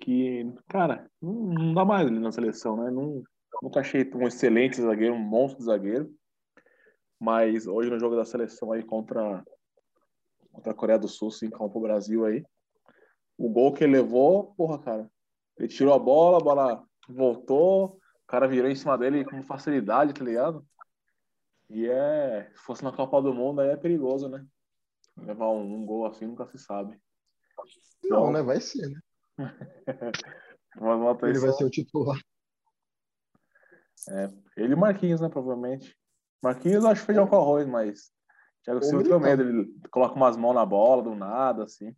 Que, 0.00 0.52
cara, 0.68 1.10
não, 1.20 1.32
não 1.32 1.74
dá 1.74 1.84
mais 1.84 2.06
ele 2.06 2.18
na 2.18 2.32
seleção, 2.32 2.76
né? 2.76 2.90
Não, 2.90 3.22
nunca 3.62 3.80
achei 3.80 4.08
um 4.14 4.26
excelente 4.26 4.80
zagueiro, 4.80 5.14
um 5.14 5.18
monstro 5.18 5.62
zagueiro. 5.62 6.12
Mas 7.18 7.66
hoje 7.66 7.90
no 7.90 7.98
jogo 7.98 8.16
da 8.16 8.24
seleção 8.24 8.72
aí 8.72 8.82
contra, 8.82 9.44
contra 10.52 10.72
a 10.72 10.74
Coreia 10.74 10.98
do 10.98 11.08
Sul, 11.08 11.30
sim, 11.30 11.50
contra 11.50 11.78
o 11.78 11.82
Brasil 11.82 12.24
aí. 12.24 12.42
O 13.36 13.48
gol 13.50 13.72
que 13.72 13.84
ele 13.84 13.94
levou, 13.94 14.54
porra, 14.54 14.78
cara. 14.78 15.10
Ele 15.58 15.68
tirou 15.68 15.92
a 15.92 15.98
bola, 15.98 16.38
a 16.38 16.40
bola 16.40 16.84
voltou, 17.08 17.98
o 18.22 18.26
cara 18.26 18.48
virou 18.48 18.70
em 18.70 18.74
cima 18.74 18.96
dele 18.96 19.24
com 19.24 19.42
facilidade, 19.42 20.14
tá 20.14 20.24
ligado? 20.24 20.64
E 21.68 21.86
é, 21.86 22.50
se 22.54 22.62
fosse 22.62 22.82
na 22.82 22.92
Copa 22.92 23.20
do 23.20 23.34
Mundo, 23.34 23.60
aí 23.60 23.70
é 23.70 23.76
perigoso, 23.76 24.28
né? 24.28 24.44
Levar 25.16 25.50
um, 25.50 25.74
um 25.74 25.84
gol 25.84 26.06
assim 26.06 26.26
nunca 26.26 26.46
se 26.46 26.58
sabe. 26.58 26.98
Não, 28.04 28.32
né? 28.32 28.42
Vai 28.42 28.60
ser, 28.60 28.88
né? 28.88 29.00
Ele 31.38 31.38
vai 31.38 31.52
ser 31.52 31.64
o 31.64 31.70
titular. 31.70 32.18
Ele 34.56 34.72
e 34.72 34.76
Marquinhos, 34.76 35.20
né? 35.20 35.28
Provavelmente. 35.28 35.96
Marquinhos 36.42 36.84
eu 36.84 36.90
acho 36.90 37.04
feijão 37.04 37.26
com 37.26 37.36
arroz, 37.36 37.66
mas 37.66 38.10
Thiago 38.64 38.82
Silva 38.82 39.04
tem 39.04 39.20
medo. 39.20 39.42
Ele 39.42 39.80
coloca 39.90 40.14
umas 40.14 40.36
mãos 40.36 40.54
na 40.54 40.64
bola 40.64 41.02
do 41.02 41.14
nada, 41.14 41.64
assim. 41.64 41.94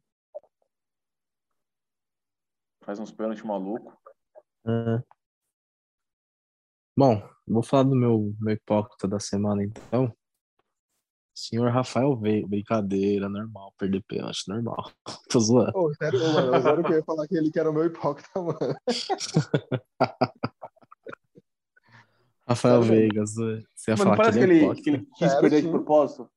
Faz 2.84 2.98
uns 2.98 3.12
pênaltis 3.12 3.44
malucos. 3.44 3.94
É. 4.66 5.02
Bom, 6.96 7.22
vou 7.46 7.62
falar 7.62 7.84
do 7.84 7.96
meu, 7.96 8.34
meu 8.40 8.54
hipócrita 8.54 9.08
da 9.08 9.18
semana, 9.18 9.62
então. 9.62 10.14
Senhor 11.34 11.70
Rafael 11.70 12.14
veio, 12.16 12.46
brincadeira, 12.46 13.28
normal, 13.28 13.72
perder 13.78 14.02
pênalti, 14.02 14.46
normal. 14.48 14.92
Tô 15.30 15.40
zoando. 15.40 15.72
Ô, 15.74 15.94
sério, 15.94 16.20
mano, 16.20 16.54
eu 16.54 16.62
sério 16.62 16.84
que 16.84 16.92
eu 16.92 16.96
ia 16.98 17.04
falar 17.04 17.26
que 17.26 17.36
ele 17.36 17.50
que 17.50 17.58
era 17.58 17.70
o 17.70 17.72
meu 17.72 17.86
hipócrita, 17.86 18.30
mano. 18.40 18.58
Rafael 22.52 22.82
Sério, 22.82 23.00
Vegas, 23.00 23.34
você 23.34 23.90
ia 23.90 23.96
Mas 23.96 23.98
não 23.98 24.04
falar 24.04 24.16
parece 24.16 24.38
que 24.38 24.44
ele 24.44 24.58
é 24.58 24.64
ele, 24.64 24.82
que 24.82 24.90
ele 24.90 24.98
quis 25.16 25.28
Sério, 25.28 25.40
perder 25.40 25.56
sim. 25.60 25.66
de 25.66 25.70
propósito? 25.70 26.30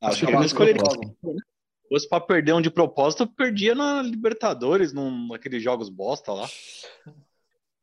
Acho 0.00 0.10
Acho 0.12 0.18
que 0.18 0.26
ele 0.26 0.36
não 0.36 0.44
escolheria. 0.44 0.82
Se 0.84 1.88
fosse 1.88 2.08
pra 2.08 2.20
perder 2.20 2.52
um 2.52 2.60
de 2.60 2.70
propósito, 2.70 3.22
eu 3.22 3.26
perdia 3.28 3.74
na 3.74 4.02
Libertadores, 4.02 4.92
num, 4.92 5.28
naqueles 5.28 5.62
jogos 5.62 5.88
bosta 5.88 6.32
lá. 6.32 6.46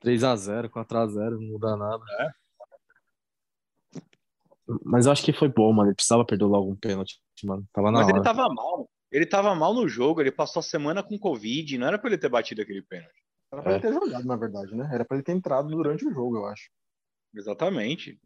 3x0, 0.04 0.70
4x0, 0.70 1.32
não 1.32 1.42
muda 1.42 1.76
nada. 1.76 2.04
Mas 4.84 5.06
eu 5.06 5.12
acho 5.12 5.24
que 5.24 5.34
foi 5.34 5.48
bom, 5.48 5.72
mano. 5.74 5.90
Ele 5.90 5.96
precisava 5.96 6.26
perder 6.26 6.46
logo 6.46 6.72
um 6.72 6.76
pênalti, 6.76 7.20
mano. 7.44 7.68
Tava 7.74 7.92
na 7.92 8.00
Mas 8.00 8.10
ele 8.10 8.20
hora. 8.20 8.24
tava 8.24 8.48
mal. 8.50 8.90
Ele 9.12 9.26
tava 9.26 9.56
mal 9.56 9.74
no 9.74 9.88
jogo, 9.88 10.22
ele 10.22 10.32
passou 10.32 10.60
a 10.60 10.64
semana 10.64 11.02
com 11.02 11.18
Covid, 11.18 11.78
não 11.78 11.88
era 11.88 11.98
pra 11.98 12.10
ele 12.10 12.18
ter 12.18 12.30
batido 12.30 12.62
aquele 12.62 12.82
pênalti. 12.82 13.25
Era 13.52 13.62
pra 13.62 13.72
É. 13.72 13.76
ele 13.76 13.82
ter 13.82 13.94
jogado, 13.94 14.26
na 14.26 14.36
verdade, 14.36 14.76
né? 14.76 14.90
Era 14.94 15.06
pra 15.06 15.16
ele 15.18 15.24
ter 15.24 15.32
entrado 15.34 15.70
durante 15.70 16.06
o 16.08 16.12
jogo, 16.14 16.38
eu 16.38 16.46
acho. 16.48 16.70
Exatamente. 17.34 18.20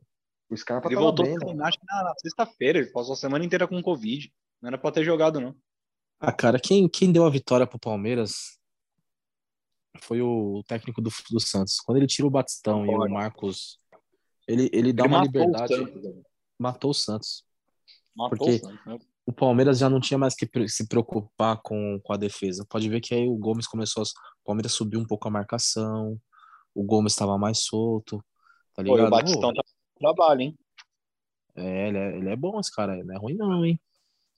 O 0.49 0.57
Scarpa 0.57 0.87
Ele 0.87 0.95
tava 0.95 1.05
voltou 1.07 1.25
bem, 1.25 1.35
a 1.35 1.39
né? 1.39 1.53
na, 1.53 2.03
na 2.03 2.13
sexta-feira, 2.21 2.79
ele 2.79 2.91
passou 2.91 3.13
a 3.13 3.17
semana 3.17 3.45
inteira 3.45 3.67
com 3.67 3.81
Covid. 3.81 4.31
Não 4.61 4.67
era 4.69 4.77
pra 4.77 4.91
ter 4.91 5.03
jogado, 5.03 5.39
não. 5.39 5.55
Ah, 6.19 6.31
cara, 6.31 6.59
quem, 6.59 6.87
quem 6.89 7.11
deu 7.11 7.25
a 7.25 7.29
vitória 7.29 7.65
pro 7.67 7.79
Palmeiras 7.79 8.59
foi 10.01 10.21
o 10.21 10.63
técnico 10.67 11.01
do, 11.01 11.09
do 11.31 11.39
Santos. 11.39 11.79
Quando 11.79 11.97
ele 11.97 12.07
tira 12.07 12.27
o 12.27 12.31
Batistão 12.31 12.85
e 12.85 12.89
o 12.89 13.09
Marcos, 13.09 13.77
ele, 14.47 14.69
ele 14.73 14.91
dá 14.93 15.03
Ele 15.05 15.13
uma 15.13 15.19
matou 15.25 15.41
o 15.41 15.45
liberdade. 15.45 15.75
Santos, 15.75 16.01
velho. 16.01 16.23
Matou 16.59 16.91
o 16.91 16.93
Santos. 16.93 17.43
Matou 18.15 18.37
Porque- 18.37 18.55
o 18.55 18.59
Santos, 18.59 18.85
né? 18.85 18.97
O 19.25 19.31
Palmeiras 19.31 19.77
já 19.77 19.87
não 19.87 19.99
tinha 19.99 20.17
mais 20.17 20.33
que 20.33 20.49
se 20.67 20.87
preocupar 20.87 21.61
com, 21.61 21.99
com 22.03 22.13
a 22.13 22.17
defesa. 22.17 22.65
Pode 22.67 22.89
ver 22.89 22.99
que 22.99 23.13
aí 23.13 23.27
o 23.27 23.37
Gomes 23.37 23.67
começou. 23.67 24.01
a- 24.01 24.05
O 24.05 24.38
Palmeiras 24.49 24.71
subiu 24.71 24.99
um 24.99 25.05
pouco 25.05 25.27
a 25.27 25.31
marcação, 25.31 26.19
o 26.73 26.83
Gomes 26.83 27.13
estava 27.13 27.37
mais 27.37 27.59
solto, 27.59 28.17
tá 28.73 28.83
Pô, 28.83 28.95
ligado? 28.95 29.05
o 29.05 29.11
Batistão 29.11 29.53
tá 29.53 29.61
trabalho, 29.99 30.41
hein? 30.41 30.57
É, 31.55 31.87
ele 31.87 31.97
é, 31.99 32.17
ele 32.17 32.29
é 32.29 32.35
bom 32.35 32.59
esse 32.59 32.73
cara, 32.73 33.03
não 33.03 33.13
é 33.13 33.17
ruim 33.19 33.35
não, 33.35 33.63
hein? 33.63 33.79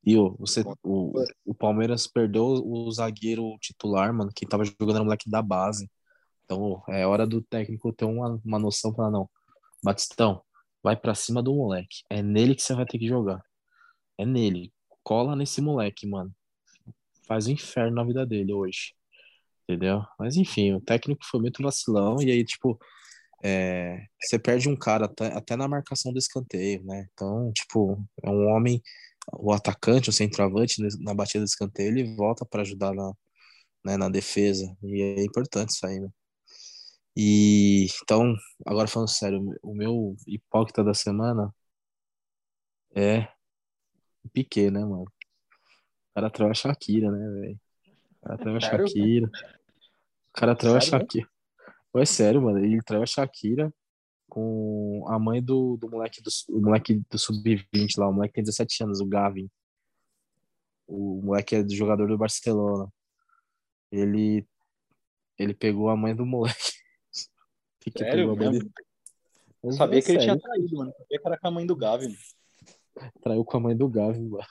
E 0.03 0.17
ô, 0.17 0.35
você, 0.37 0.65
o, 0.83 1.13
o 1.45 1.55
Palmeiras 1.55 2.07
perdeu 2.07 2.43
o 2.43 2.91
zagueiro 2.91 3.57
titular, 3.61 4.13
mano, 4.13 4.31
quem 4.35 4.45
tava 4.45 4.65
jogando 4.65 4.95
era 4.95 5.03
moleque 5.05 5.29
da 5.29 5.41
base. 5.41 5.89
Então, 6.43 6.83
é 6.89 7.07
hora 7.07 7.25
do 7.25 7.41
técnico 7.41 7.93
ter 7.93 8.03
uma, 8.03 8.37
uma 8.43 8.59
noção 8.59 8.91
para 8.91 9.09
não. 9.09 9.29
Batistão, 9.81 10.43
vai 10.83 10.97
pra 10.97 11.15
cima 11.15 11.41
do 11.41 11.55
moleque. 11.55 12.03
É 12.09 12.21
nele 12.21 12.53
que 12.53 12.63
você 12.63 12.75
vai 12.75 12.85
ter 12.85 12.99
que 12.99 13.07
jogar. 13.07 13.41
É 14.17 14.25
nele. 14.25 14.73
Cola 15.03 15.37
nesse 15.37 15.61
moleque, 15.61 16.05
mano. 16.05 16.35
Faz 17.25 17.47
o 17.47 17.51
inferno 17.51 17.95
na 17.95 18.03
vida 18.03 18.25
dele 18.25 18.51
hoje. 18.51 18.93
Entendeu? 19.71 20.03
Mas 20.19 20.35
enfim, 20.35 20.73
o 20.73 20.81
técnico 20.81 21.25
foi 21.25 21.39
muito 21.39 21.63
vacilão 21.63 22.21
e 22.21 22.29
aí, 22.29 22.43
tipo, 22.43 22.77
é, 23.41 24.05
você 24.21 24.37
perde 24.37 24.67
um 24.67 24.75
cara 24.75 25.05
até, 25.05 25.27
até 25.27 25.55
na 25.55 25.65
marcação 25.65 26.11
do 26.11 26.19
escanteio, 26.19 26.83
né? 26.83 27.07
Então, 27.13 27.51
tipo, 27.53 27.97
é 28.21 28.29
um 28.29 28.49
homem, 28.49 28.81
o 29.33 29.53
atacante, 29.53 30.09
o 30.09 30.13
centroavante, 30.13 30.81
né, 30.81 30.89
na 30.99 31.13
batida 31.13 31.43
do 31.43 31.47
escanteio, 31.47 31.87
ele 31.89 32.15
volta 32.17 32.45
para 32.45 32.63
ajudar 32.63 32.93
na, 32.93 33.13
né, 33.85 33.97
na 33.97 34.09
defesa. 34.09 34.75
E 34.83 35.01
é 35.01 35.23
importante 35.23 35.69
isso 35.69 35.85
aí, 35.87 36.01
né? 36.01 36.09
E 37.15 37.87
então, 38.03 38.35
agora 38.65 38.87
falando 38.89 39.09
sério, 39.09 39.41
o 39.63 39.73
meu 39.73 40.17
hipócrita 40.27 40.83
da 40.83 40.93
semana 40.93 41.53
é 42.93 43.21
o 44.23 44.29
Piquet, 44.29 44.69
né, 44.69 44.81
mano? 44.81 45.03
O 45.03 46.13
cara 46.13 46.29
traiu 46.29 46.51
a 46.51 46.53
Shakira, 46.53 47.09
né, 47.09 47.29
velho? 47.39 47.59
O 48.21 48.27
cara 48.27 48.37
traiu 48.37 48.57
a? 48.57 48.59
Shakira. 48.59 49.31
O 50.35 50.39
cara 50.39 50.55
traiu 50.55 50.77
a 50.77 50.81
Sério, 50.81 50.97
né? 50.97 51.03
Shakira. 51.03 51.29
Pô, 51.91 51.99
é 51.99 52.05
sério, 52.05 52.41
mano. 52.41 52.59
Ele 52.59 52.81
traiu 52.81 53.03
a 53.03 53.05
Shakira 53.05 53.73
com 54.29 55.03
a 55.09 55.19
mãe 55.19 55.43
do, 55.43 55.75
do 55.75 55.89
moleque 55.89 56.21
do, 56.21 56.29
o 56.49 56.61
moleque 56.61 57.01
do 57.09 57.19
sub-20 57.19 57.97
lá. 57.97 58.07
O 58.07 58.13
moleque 58.13 58.35
tem 58.35 58.43
17 58.43 58.83
anos, 58.83 59.01
o 59.01 59.05
Gavin. 59.05 59.49
O 60.87 61.21
moleque 61.21 61.55
é 61.55 61.63
do 61.63 61.75
jogador 61.75 62.07
do 62.07 62.17
Barcelona. 62.17 62.87
Ele, 63.91 64.47
ele 65.37 65.53
pegou 65.53 65.89
a 65.89 65.97
mãe 65.97 66.15
do 66.15 66.25
moleque. 66.25 66.71
Piquet 67.83 68.05
Sério 68.05 68.29
pegou 68.29 68.33
a 68.33 68.51
mãe 68.51 68.59
dele. 68.59 68.71
Eu 69.63 69.71
sabia 69.73 69.99
é 69.99 70.01
que 70.01 70.11
ele 70.11 70.19
tinha 70.19 70.33
sério, 70.33 70.41
traído, 70.41 70.77
mano. 70.77 70.91
Eu 70.91 70.97
sabia 70.97 71.19
que 71.19 71.27
era 71.27 71.37
com 71.37 71.47
a 71.47 71.51
mãe 71.51 71.65
do 71.65 71.75
Gavin. 71.75 72.15
Traiu 73.21 73.43
com 73.45 73.57
a 73.57 73.59
mãe 73.59 73.75
do 73.77 73.87
Gavin, 73.87 74.27
mano. 74.27 74.43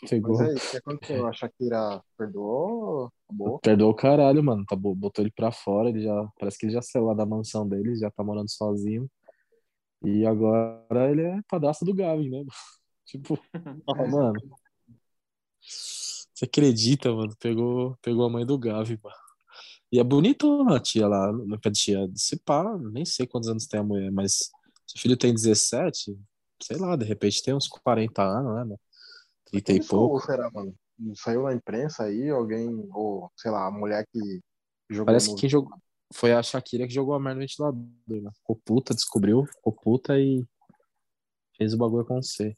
Pegou. 0.08 0.38
Mas 0.38 0.48
aí, 0.48 0.56
o 0.56 0.60
que 0.60 0.76
aconteceu? 0.76 1.26
A 1.26 1.32
Shakira 1.32 2.02
perdoou? 2.16 3.10
Acabou? 3.26 3.58
Perdoou 3.60 3.90
o 3.90 3.94
caralho, 3.94 4.42
mano. 4.42 4.64
Tá, 4.66 4.76
bo- 4.76 4.94
botou 4.94 5.22
ele 5.24 5.32
pra 5.32 5.50
fora. 5.50 5.88
Ele 5.88 6.02
já, 6.02 6.28
parece 6.38 6.58
que 6.58 6.66
ele 6.66 6.72
já 6.72 6.82
saiu 6.82 7.06
lá 7.06 7.14
da 7.14 7.26
mansão 7.26 7.68
dele, 7.68 7.96
já 7.96 8.10
tá 8.10 8.22
morando 8.22 8.50
sozinho. 8.50 9.10
E 10.04 10.24
agora 10.26 11.10
ele 11.10 11.22
é 11.22 11.40
padrasto 11.48 11.84
do 11.84 11.94
Gavin, 11.94 12.30
né? 12.30 12.44
Tipo, 13.06 13.38
mano. 14.12 14.38
Você 15.60 16.44
acredita, 16.44 17.12
mano? 17.12 17.34
Pegou, 17.40 17.96
pegou 18.02 18.24
a 18.26 18.30
mãe 18.30 18.44
do 18.46 18.58
Gavin, 18.58 18.98
mano. 19.02 19.16
E 19.90 19.98
é 19.98 20.04
bonito 20.04 20.62
a 20.68 20.78
tia 20.78 21.08
lá, 21.08 21.32
não 21.32 21.56
é 21.56 21.70
tia. 21.70 22.06
Se 22.14 22.36
pá, 22.38 22.76
nem 22.92 23.04
sei 23.04 23.26
quantos 23.26 23.48
anos 23.48 23.66
tem 23.66 23.80
a 23.80 23.82
mulher, 23.82 24.10
mas 24.12 24.50
se 24.86 24.96
o 24.96 25.00
filho 25.00 25.16
tem 25.16 25.32
17, 25.32 26.16
sei 26.62 26.76
lá, 26.76 26.96
de 26.96 27.04
repente 27.04 27.42
tem 27.42 27.54
uns 27.54 27.68
40 27.68 28.22
anos, 28.22 28.54
né, 28.54 28.64
mano? 28.64 28.80
30 29.46 29.72
e 29.72 29.84
pouco. 29.84 30.20
será, 30.20 30.50
mano? 30.50 30.74
Saiu 31.14 31.44
na 31.44 31.54
imprensa 31.54 32.04
aí, 32.04 32.28
alguém, 32.28 32.88
ou 32.92 33.30
sei 33.36 33.50
lá, 33.50 33.66
a 33.66 33.70
mulher 33.70 34.04
que 34.12 34.40
jogou 34.90 35.06
Parece 35.06 35.28
no... 35.28 35.34
que 35.34 35.42
quem 35.42 35.50
jogou. 35.50 35.70
Foi 36.12 36.32
a 36.32 36.42
Shakira 36.42 36.86
que 36.86 36.94
jogou 36.94 37.14
a 37.14 37.20
merda 37.20 37.34
no 37.34 37.40
ventilador, 37.40 37.82
né? 38.08 38.30
Ficou 38.36 38.56
puta, 38.64 38.94
descobriu, 38.94 39.44
ficou 39.44 39.72
puta 39.72 40.18
e 40.18 40.44
fez 41.56 41.74
o 41.74 41.78
bagulho 41.78 42.02
acontecer. 42.02 42.56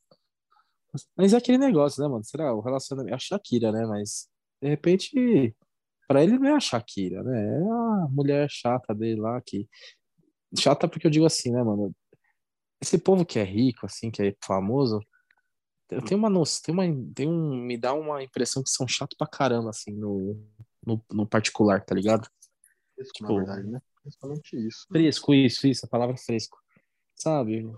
Mas 1.16 1.32
é 1.32 1.36
aquele 1.36 1.58
negócio, 1.58 2.02
né, 2.02 2.08
mano? 2.08 2.24
Será 2.24 2.54
o 2.54 2.60
relacionamento. 2.60 3.12
É 3.12 3.16
a 3.16 3.18
Shakira, 3.18 3.72
né? 3.72 3.86
Mas 3.86 4.28
de 4.62 4.68
repente, 4.68 5.54
pra 6.06 6.22
ele 6.22 6.38
não 6.38 6.48
é 6.48 6.52
a 6.52 6.60
Shakira, 6.60 7.22
né? 7.22 7.58
É 7.58 7.62
a 7.62 8.08
mulher 8.10 8.48
chata 8.50 8.94
dele 8.94 9.20
lá 9.20 9.40
que. 9.40 9.68
Chata 10.58 10.88
porque 10.88 11.06
eu 11.06 11.10
digo 11.10 11.26
assim, 11.26 11.50
né, 11.50 11.62
mano? 11.62 11.94
Esse 12.80 12.98
povo 12.98 13.24
que 13.24 13.38
é 13.38 13.44
rico, 13.44 13.86
assim, 13.86 14.10
que 14.10 14.22
é 14.22 14.36
famoso, 14.42 15.00
eu 15.90 16.02
tenho 16.02 16.18
uma 16.18 16.30
noção, 16.30 16.62
tem 16.64 16.72
uma, 16.74 17.12
tem 17.14 17.28
um, 17.28 17.56
me 17.56 17.76
dá 17.76 17.92
uma 17.92 18.22
impressão 18.22 18.62
que 18.62 18.70
são 18.70 18.86
chatos 18.86 19.16
pra 19.18 19.26
caramba, 19.26 19.70
assim, 19.70 19.92
no, 19.92 20.40
no, 20.86 21.04
no 21.10 21.26
particular, 21.26 21.84
tá 21.84 21.94
ligado? 21.94 22.28
Na 22.96 23.04
tipo, 23.12 23.34
verdade, 23.34 23.66
né? 23.66 23.82
Principalmente 24.02 24.56
isso. 24.56 24.86
Fresco, 24.88 25.34
isso, 25.34 25.66
isso, 25.66 25.84
a 25.84 25.88
palavra 25.88 26.16
fresco. 26.16 26.58
Sabe? 27.16 27.70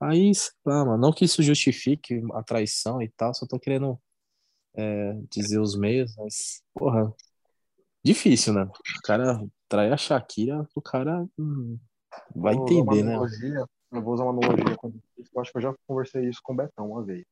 Aí, 0.00 0.34
sei 0.34 0.52
lá, 0.66 0.84
mano, 0.84 0.98
não 0.98 1.12
que 1.12 1.24
isso 1.24 1.42
justifique 1.42 2.20
a 2.32 2.42
traição 2.42 3.00
e 3.00 3.08
tal, 3.08 3.32
só 3.32 3.46
tô 3.46 3.58
querendo 3.58 3.98
é, 4.74 5.14
dizer 5.30 5.60
os 5.60 5.76
meios, 5.76 6.14
mas, 6.16 6.62
porra, 6.74 7.14
difícil, 8.04 8.52
né? 8.52 8.64
O 8.64 9.02
cara 9.04 9.40
trai 9.68 9.92
a 9.92 9.96
Shakira, 9.96 10.68
o 10.74 10.82
cara 10.82 11.24
hum, 11.38 11.78
vai 12.34 12.54
entender, 12.54 13.04
né? 13.04 13.14
analogia, 13.14 13.64
Eu 13.94 14.02
vou 14.02 14.14
usar 14.14 14.24
uma 14.24 14.32
analogia 14.32 14.76
com 14.76 14.88
isso. 14.88 15.30
Eu 15.32 15.40
acho 15.40 15.52
que 15.52 15.58
eu 15.58 15.62
já 15.62 15.74
conversei 15.86 16.28
isso 16.28 16.40
com 16.42 16.52
o 16.52 16.56
Betão 16.56 16.90
uma 16.90 17.04
vez. 17.04 17.24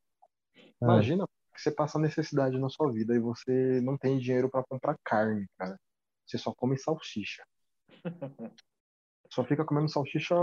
Ah. 0.56 0.84
Imagina 0.84 1.26
que 1.52 1.60
você 1.60 1.72
passa 1.72 1.98
necessidade 1.98 2.58
na 2.58 2.68
sua 2.68 2.90
vida 2.92 3.14
e 3.14 3.18
você 3.18 3.80
não 3.80 3.98
tem 3.98 4.18
dinheiro 4.18 4.48
pra 4.48 4.62
comprar 4.62 4.96
carne, 5.04 5.46
cara. 5.58 5.76
Você 6.24 6.38
só 6.38 6.54
come 6.54 6.78
salsicha. 6.78 7.44
Só 9.30 9.42
fica 9.44 9.64
comendo 9.64 9.88
salsicha, 9.88 10.34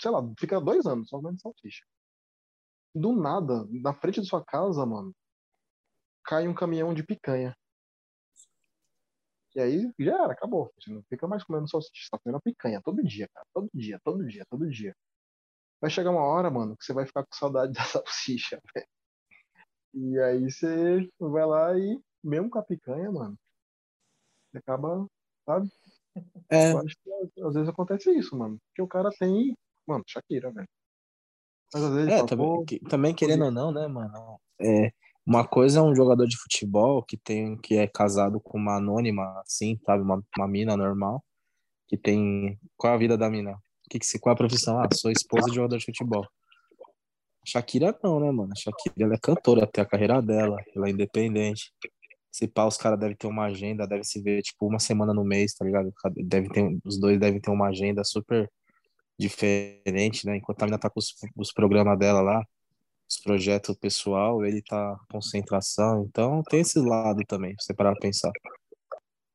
sei 0.00 0.10
lá, 0.10 0.20
fica 0.40 0.60
dois 0.60 0.84
anos 0.86 1.08
só 1.08 1.18
comendo 1.18 1.40
salsicha. 1.40 1.84
Do 2.92 3.12
nada, 3.12 3.64
na 3.70 3.94
frente 3.94 4.20
da 4.20 4.26
sua 4.26 4.44
casa, 4.44 4.84
mano, 4.84 5.14
cai 6.24 6.48
um 6.48 6.54
caminhão 6.54 6.92
de 6.92 7.04
picanha. 7.04 7.56
E 9.54 9.60
aí 9.60 9.88
já 10.00 10.24
era, 10.24 10.32
acabou. 10.32 10.68
Você 10.76 10.92
não 10.92 11.00
fica 11.04 11.28
mais 11.28 11.44
comendo 11.44 11.68
salsicha, 11.68 11.92
você 11.94 12.10
tá 12.10 12.18
comendo 12.18 12.42
picanha 12.42 12.82
todo 12.82 13.04
dia, 13.04 13.28
cara. 13.32 13.46
Todo 13.54 13.70
dia, 13.72 14.00
todo 14.02 14.26
dia, 14.26 14.44
todo 14.50 14.68
dia. 14.68 14.96
Vai 15.84 15.90
chegar 15.90 16.12
uma 16.12 16.22
hora, 16.22 16.50
mano, 16.50 16.74
que 16.78 16.82
você 16.82 16.94
vai 16.94 17.04
ficar 17.04 17.26
com 17.26 17.34
saudade 17.36 17.74
da 17.76 17.84
salsicha. 17.84 18.58
E 19.92 20.18
aí 20.18 20.50
você 20.50 21.06
vai 21.20 21.44
lá 21.44 21.78
e, 21.78 22.00
mesmo 22.22 22.48
com 22.48 22.58
a 22.58 22.62
picanha, 22.62 23.12
mano, 23.12 23.36
você 24.50 24.56
acaba, 24.56 25.06
sabe? 25.44 25.68
É, 26.48 26.72
Eu 26.72 26.78
acho 26.78 26.96
que 27.04 27.42
às- 27.42 27.52
vezes 27.52 27.68
acontece 27.68 28.10
isso, 28.16 28.34
mano. 28.34 28.56
Porque 28.68 28.80
o 28.80 28.88
cara 28.88 29.10
tem, 29.18 29.54
mano, 29.86 30.02
Shakira, 30.06 30.50
velho. 30.50 30.66
Mas 31.74 31.82
às 31.82 31.92
vezes 31.94 32.14
É, 32.14 32.16
fala, 32.16 32.28
também, 32.28 32.64
que- 32.64 32.78
também 32.88 33.14
querendo 33.14 33.44
ou 33.44 33.50
não, 33.50 33.70
né, 33.70 33.86
mano? 33.86 34.40
É, 34.58 34.90
uma 35.26 35.46
coisa 35.46 35.80
é 35.80 35.82
um 35.82 35.94
jogador 35.94 36.26
de 36.26 36.38
futebol 36.38 37.02
que 37.04 37.18
tem 37.18 37.58
que 37.58 37.76
é 37.76 37.86
casado 37.86 38.40
com 38.40 38.56
uma 38.56 38.78
anônima, 38.78 39.38
assim, 39.46 39.78
sabe? 39.84 40.02
Uma, 40.02 40.24
uma 40.38 40.48
mina 40.48 40.78
normal, 40.78 41.22
que 41.88 41.98
tem. 41.98 42.58
Qual 42.76 42.92
é 42.92 42.96
a 42.96 42.98
vida 42.98 43.18
da 43.18 43.28
mina? 43.28 43.58
Que 43.90 43.98
que, 43.98 44.18
qual 44.18 44.32
é 44.32 44.34
a 44.34 44.36
profissão? 44.36 44.78
Ah, 44.80 44.88
sou 44.92 45.10
esposa 45.10 45.48
de 45.48 45.56
jogador 45.56 45.78
de 45.78 45.84
futebol. 45.84 46.26
Shakira 47.46 47.96
não, 48.02 48.18
né, 48.20 48.30
mano? 48.30 48.52
Shakira 48.56 48.94
ela 48.98 49.14
é 49.14 49.18
cantora, 49.18 49.66
tem 49.66 49.82
a 49.82 49.86
carreira 49.86 50.22
dela, 50.22 50.56
ela 50.74 50.88
é 50.88 50.90
independente. 50.90 51.72
Se 52.32 52.48
pá, 52.48 52.66
os 52.66 52.76
caras 52.76 52.98
devem 52.98 53.16
ter 53.16 53.26
uma 53.26 53.44
agenda, 53.44 53.86
deve 53.86 54.02
se 54.04 54.20
ver, 54.20 54.42
tipo, 54.42 54.66
uma 54.66 54.78
semana 54.78 55.12
no 55.14 55.24
mês, 55.24 55.54
tá 55.54 55.64
ligado? 55.64 55.92
Deve 56.16 56.48
ter, 56.48 56.78
os 56.84 56.98
dois 56.98 57.20
devem 57.20 57.40
ter 57.40 57.50
uma 57.50 57.68
agenda 57.68 58.02
super 58.02 58.50
diferente, 59.18 60.26
né? 60.26 60.36
Enquanto 60.36 60.62
a 60.62 60.66
mina 60.66 60.78
tá 60.78 60.90
com 60.90 60.98
os, 60.98 61.14
os 61.36 61.52
programas 61.52 61.98
dela 61.98 62.20
lá, 62.22 62.42
os 63.08 63.18
projetos 63.20 63.76
pessoal, 63.76 64.44
ele 64.44 64.62
tá 64.62 64.98
concentração. 65.10 66.06
Então 66.08 66.42
tem 66.44 66.60
esse 66.60 66.78
lado 66.80 67.22
também, 67.28 67.54
se 67.60 67.66
você 67.66 67.74
parar 67.74 67.92
pra 67.92 68.00
pensar. 68.00 68.32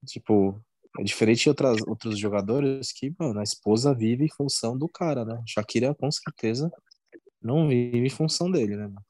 Tipo, 0.06 0.60
é 0.98 1.04
diferente 1.04 1.44
de 1.44 1.50
outras, 1.50 1.82
outros 1.88 2.18
jogadores 2.18 2.92
que, 2.92 3.14
mano, 3.20 3.40
a 3.40 3.44
esposa 3.44 3.94
vive 3.94 4.26
em 4.26 4.30
função 4.30 4.78
do 4.78 4.88
cara, 4.90 5.24
né? 5.24 5.42
Shakira, 5.48 5.94
com 5.94 6.10
certeza, 6.12 6.72
não 7.42 7.68
vive 7.68 8.06
em 8.06 8.10
função 8.10 8.50
dele, 8.50 8.76
né? 8.76 8.88
mano? 8.88 9.06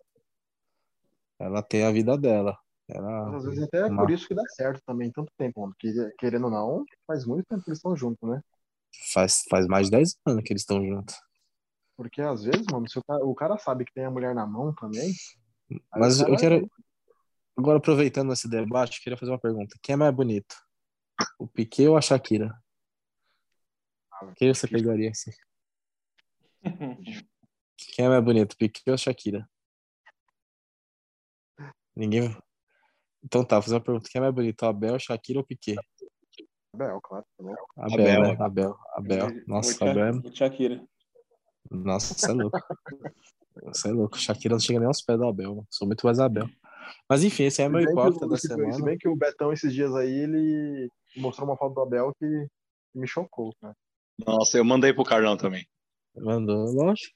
Ela 1.40 1.64
tem 1.64 1.84
a 1.84 1.92
vida 1.92 2.18
dela. 2.18 2.58
Ela, 2.88 3.36
às 3.38 3.44
vezes 3.46 3.64
até 3.64 3.82
é 3.82 3.86
uma- 3.86 4.02
por 4.02 4.12
isso 4.12 4.28
que 4.28 4.34
dá 4.36 4.44
certo 4.50 4.82
também, 4.86 5.12
tanto 5.12 5.32
tempo, 5.38 5.62
mano. 5.62 5.74
Que, 5.80 5.94
querendo 6.18 6.46
ou 6.46 6.52
não, 6.52 6.86
faz 7.08 7.26
muito 7.26 7.46
tempo 7.48 7.64
que 7.64 7.70
eles 7.70 7.78
estão 7.80 7.96
juntos, 7.96 8.28
né? 8.28 8.42
faz, 9.14 9.44
faz 9.50 9.68
mais 9.68 9.86
de 9.86 9.92
10 9.92 10.16
anos 10.26 10.44
que 10.44 10.52
eles 10.52 10.64
estão 10.64 10.84
juntos. 10.84 11.16
Porque 11.96 12.22
às 12.22 12.44
vezes, 12.44 12.66
mano, 12.72 12.90
se 12.90 12.98
o 12.98 13.04
cara, 13.04 13.26
o 13.26 13.36
cara 13.36 13.58
sabe 13.58 13.86
que 13.86 13.94
tem 13.94 14.06
a 14.06 14.12
mulher 14.12 14.34
na 14.34 14.46
mão 14.46 14.74
também. 14.74 15.14
Mas 15.96 16.20
eu 16.20 16.36
quero. 16.38 16.70
Agora, 17.58 17.78
aproveitando 17.78 18.32
esse 18.34 18.50
debate, 18.50 18.98
eu 18.98 19.04
queria 19.04 19.18
fazer 19.18 19.32
uma 19.32 19.40
pergunta. 19.40 19.78
Quem 19.82 19.94
é 19.94 19.96
mais 19.98 20.16
bonito? 20.16 20.56
O 21.38 21.48
Piquet 21.48 21.88
ou 21.88 21.98
a 21.98 22.02
Shakira? 22.02 22.54
Quem 24.36 24.54
você 24.54 24.68
pegaria 24.68 25.12
assim? 25.12 25.32
Quem 27.96 28.06
é 28.06 28.10
mais 28.10 28.24
bonito, 28.24 28.58
Piquet 28.58 28.92
ou 28.92 28.98
Shakira? 28.98 29.50
Ninguém. 31.96 32.36
Então 33.24 33.44
tá, 33.44 33.56
vou 33.56 33.64
fazer 33.64 33.76
uma 33.76 33.82
pergunta. 33.82 34.10
Quem 34.10 34.20
é 34.20 34.22
mais 34.22 34.34
bonito, 34.34 34.64
Abel, 34.64 35.00
Shakira 35.00 35.40
ou 35.40 35.46
Piquet? 35.46 35.78
Abel, 36.74 37.02
claro. 37.02 37.26
tá 37.38 37.44
louco. 37.44 37.66
Abel, 37.78 37.94
Abel, 37.94 38.22
né? 38.22 38.38
Abel, 38.40 38.78
Abel. 38.94 39.28
Nossa, 39.48 39.86
O 39.86 39.90
Abel. 39.90 40.22
O 40.24 40.36
Shakira. 40.36 40.88
Nossa, 41.70 42.14
você 42.14 42.32
é 42.32 42.34
louco. 42.34 42.60
Você 43.64 43.88
é 43.90 43.92
louco. 43.92 44.18
Shakira 44.18 44.54
não 44.54 44.60
chega 44.60 44.80
nem 44.80 44.88
aos 44.88 45.02
pés 45.02 45.18
do 45.18 45.28
Abel, 45.28 45.56
mano. 45.56 45.68
Sou 45.70 45.88
muito 45.88 46.06
mais 46.06 46.20
Abel. 46.20 46.50
Mas 47.10 47.24
enfim, 47.24 47.44
esse 47.44 47.62
é 47.62 47.70
meu 47.70 47.82
hipócrita 47.82 48.28
da 48.28 48.38
semana. 48.38 48.74
Se 48.74 48.84
bem 48.84 48.98
que 48.98 49.08
o 49.08 49.16
Betão, 49.16 49.52
esses 49.52 49.74
dias 49.74 49.94
aí, 49.96 50.12
ele 50.12 50.90
mostrou 51.18 51.48
uma 51.48 51.58
foto 51.58 51.74
do 51.76 51.82
Abel 51.82 52.14
que 52.20 52.48
me 52.94 53.08
chocou, 53.08 53.54
cara. 53.62 53.76
Nossa, 54.26 54.58
eu 54.58 54.66
mandei 54.66 54.94
pro 54.94 55.04
Carlão 55.04 55.38
também. 55.38 55.66
Mandou, 56.16 56.66
lógico. 56.72 57.16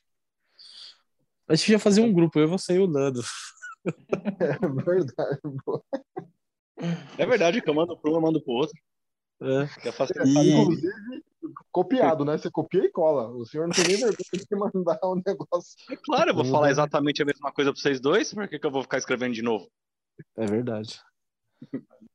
A 1.47 1.55
gente 1.55 1.71
ia 1.73 1.79
fazer 1.79 2.01
um 2.01 2.13
grupo, 2.13 2.39
eu, 2.39 2.47
você 2.47 2.75
e 2.75 2.79
o 2.79 2.87
Nando. 2.87 3.21
É 4.39 4.55
verdade. 4.65 5.39
É 7.17 7.25
verdade 7.25 7.61
que 7.61 7.69
eu 7.69 7.73
mando 7.73 7.97
pro 7.97 8.11
um, 8.11 8.15
eu 8.15 8.21
mando 8.21 8.41
pro 8.41 8.53
outro. 8.53 8.73
É. 9.41 9.67
Que 9.81 9.89
é 9.89 9.91
fácil. 9.91 10.15
E- 10.25 10.53
Inclusive, 10.53 11.23
copiado, 11.73 12.23
né? 12.23 12.37
Você 12.37 12.49
copia 12.49 12.85
e 12.85 12.89
cola. 12.91 13.27
O 13.29 13.45
senhor 13.45 13.67
não 13.67 13.73
tem 13.73 13.85
nem 13.85 13.97
vergonha 13.97 14.15
de 14.33 14.55
mandar 14.55 14.99
um 15.03 15.21
negócio. 15.27 15.75
É 15.91 15.97
claro, 15.97 16.29
eu 16.29 16.35
vou 16.35 16.45
Uhum. 16.45 16.51
falar 16.51 16.69
exatamente 16.69 17.21
a 17.21 17.25
mesma 17.25 17.51
coisa 17.51 17.73
pra 17.73 17.81
vocês 17.81 17.99
dois. 17.99 18.33
Por 18.33 18.47
que, 18.47 18.59
que 18.59 18.65
eu 18.65 18.71
vou 18.71 18.83
ficar 18.83 18.97
escrevendo 18.99 19.33
de 19.33 19.41
novo? 19.41 19.69
É 20.37 20.45
verdade. 20.45 21.01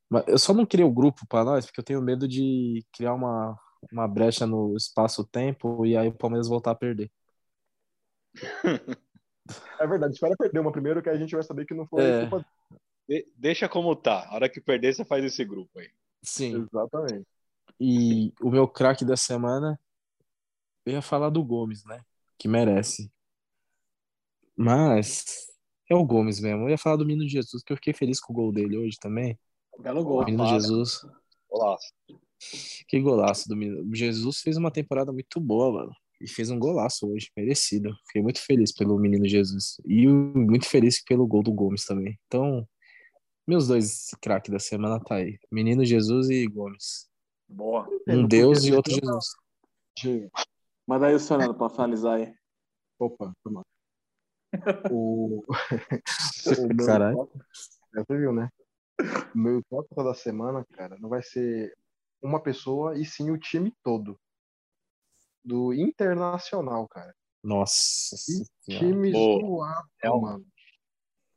Mas 0.08 0.24
eu 0.28 0.38
só 0.38 0.54
não 0.54 0.64
criei 0.64 0.86
o 0.86 0.92
grupo 0.92 1.26
pra 1.28 1.44
nós, 1.44 1.66
porque 1.66 1.80
eu 1.80 1.84
tenho 1.84 2.00
medo 2.00 2.26
de 2.28 2.82
criar 2.92 3.12
uma, 3.14 3.58
uma 3.92 4.06
brecha 4.08 4.46
no 4.46 4.76
espaço-tempo 4.76 5.84
e 5.84 5.96
aí 5.96 6.08
o 6.08 6.14
Palmeiras 6.14 6.48
voltar 6.48 6.70
a 6.70 6.74
perder. 6.74 7.10
É 9.80 9.86
verdade, 9.86 10.14
espera 10.14 10.34
perder 10.36 10.60
uma 10.60 10.72
primeiro 10.72 11.02
que 11.02 11.08
a 11.10 11.16
gente 11.16 11.34
vai 11.34 11.42
saber 11.42 11.64
que 11.66 11.74
não 11.74 11.86
foi 11.86 12.02
É. 12.02 12.20
culpa 12.28 12.44
De- 13.08 13.26
deixa 13.36 13.68
como 13.68 13.96
tá. 13.96 14.26
A 14.28 14.34
hora 14.34 14.48
que 14.48 14.60
perder, 14.60 14.94
você 14.94 15.04
faz 15.04 15.24
esse 15.24 15.44
grupo 15.44 15.78
aí. 15.78 15.88
Sim. 16.22 16.66
Exatamente. 16.70 17.26
E 17.80 18.32
o 18.40 18.50
meu 18.50 18.66
craque 18.66 19.04
da 19.04 19.16
semana, 19.16 19.78
eu 20.84 20.94
ia 20.94 21.02
falar 21.02 21.30
do 21.30 21.44
Gomes, 21.44 21.84
né? 21.84 22.00
Que 22.38 22.48
merece. 22.48 23.10
Mas 24.56 25.46
é 25.88 25.94
o 25.94 26.04
Gomes 26.04 26.40
mesmo. 26.40 26.64
Eu 26.64 26.70
ia 26.70 26.78
falar 26.78 26.96
do 26.96 27.06
Menino 27.06 27.28
Jesus, 27.28 27.62
que 27.62 27.72
eu 27.72 27.76
fiquei 27.76 27.92
feliz 27.92 28.20
com 28.20 28.32
o 28.32 28.36
gol 28.36 28.52
dele 28.52 28.76
hoje 28.76 28.98
também. 29.00 29.38
Belo 29.78 30.04
gol. 30.04 30.24
Menino. 30.24 30.46
Jesus. 30.48 31.06
Olá. 31.48 31.76
Que 32.88 33.00
golaço 33.00 33.48
do 33.48 33.56
Menino. 33.56 33.94
Jesus 33.94 34.40
fez 34.40 34.56
uma 34.56 34.70
temporada 34.70 35.12
muito 35.12 35.40
boa, 35.40 35.72
mano. 35.72 35.92
E 36.20 36.28
fez 36.28 36.50
um 36.50 36.58
golaço 36.58 37.08
hoje, 37.08 37.30
merecido. 37.36 37.94
Fiquei 38.06 38.20
muito 38.20 38.40
feliz 38.40 38.72
pelo 38.72 38.98
Menino 38.98 39.26
Jesus. 39.28 39.80
E 39.86 40.06
muito 40.06 40.66
feliz 40.66 41.02
pelo 41.04 41.26
gol 41.26 41.42
do 41.42 41.52
Gomes 41.52 41.84
também. 41.84 42.18
Então, 42.26 42.66
meus 43.46 43.68
dois 43.68 44.08
craques 44.20 44.50
da 44.50 44.58
semana 44.58 44.98
tá 44.98 45.16
aí. 45.16 45.38
Menino 45.50 45.84
Jesus 45.84 46.28
e 46.28 46.46
Gomes. 46.46 47.08
Boa. 47.48 47.88
Um 48.06 48.26
Deus 48.26 48.58
porque 48.58 48.70
e 48.72 48.76
outro 48.76 48.92
tanta- 48.94 49.06
Jesus. 49.06 49.34
de- 49.98 50.30
Manda 50.86 51.06
aí 51.08 51.14
o 51.14 51.18
Sonando 51.20 51.54
pra 51.54 51.68
finalizar 51.70 52.16
aí. 52.18 52.34
Opa, 52.98 53.32
foi 53.42 53.52
mal. 53.52 53.64
O... 54.92 55.44
o 56.72 56.86
Caralho. 56.86 57.30
é, 57.96 58.00
Você 58.04 58.16
viu, 58.18 58.32
né? 58.32 58.48
O 59.34 59.38
meu 59.38 59.58
hipócrita 59.60 60.02
da 60.02 60.14
semana, 60.14 60.64
cara, 60.72 60.96
não 60.98 61.08
vai 61.08 61.22
ser 61.22 61.72
uma 62.22 62.42
pessoa 62.42 62.98
e 62.98 63.04
sim 63.04 63.30
o 63.30 63.38
time 63.38 63.72
todo. 63.82 64.18
Do 65.44 65.72
Internacional, 65.72 66.88
cara. 66.88 67.14
Nossa 67.42 68.16
Que 68.64 68.78
time 68.78 69.12
Boa. 69.12 69.40
zoado, 69.40 69.88
É 70.02 70.10
um- 70.10 70.20
mano. 70.20 70.46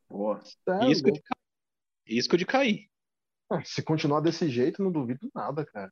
Boa. 0.10 0.42
Tá 0.66 0.80
Risco 0.86 1.12
de, 1.12 1.22
risco 2.06 2.38
de 2.38 2.46
cair. 2.46 2.90
Ah, 3.52 3.62
Se 3.66 3.84
continuar 3.84 4.22
desse 4.22 4.50
jeito, 4.50 4.82
não 4.82 4.92
duvido 4.92 5.30
nada, 5.36 5.66
cara. 5.66 5.92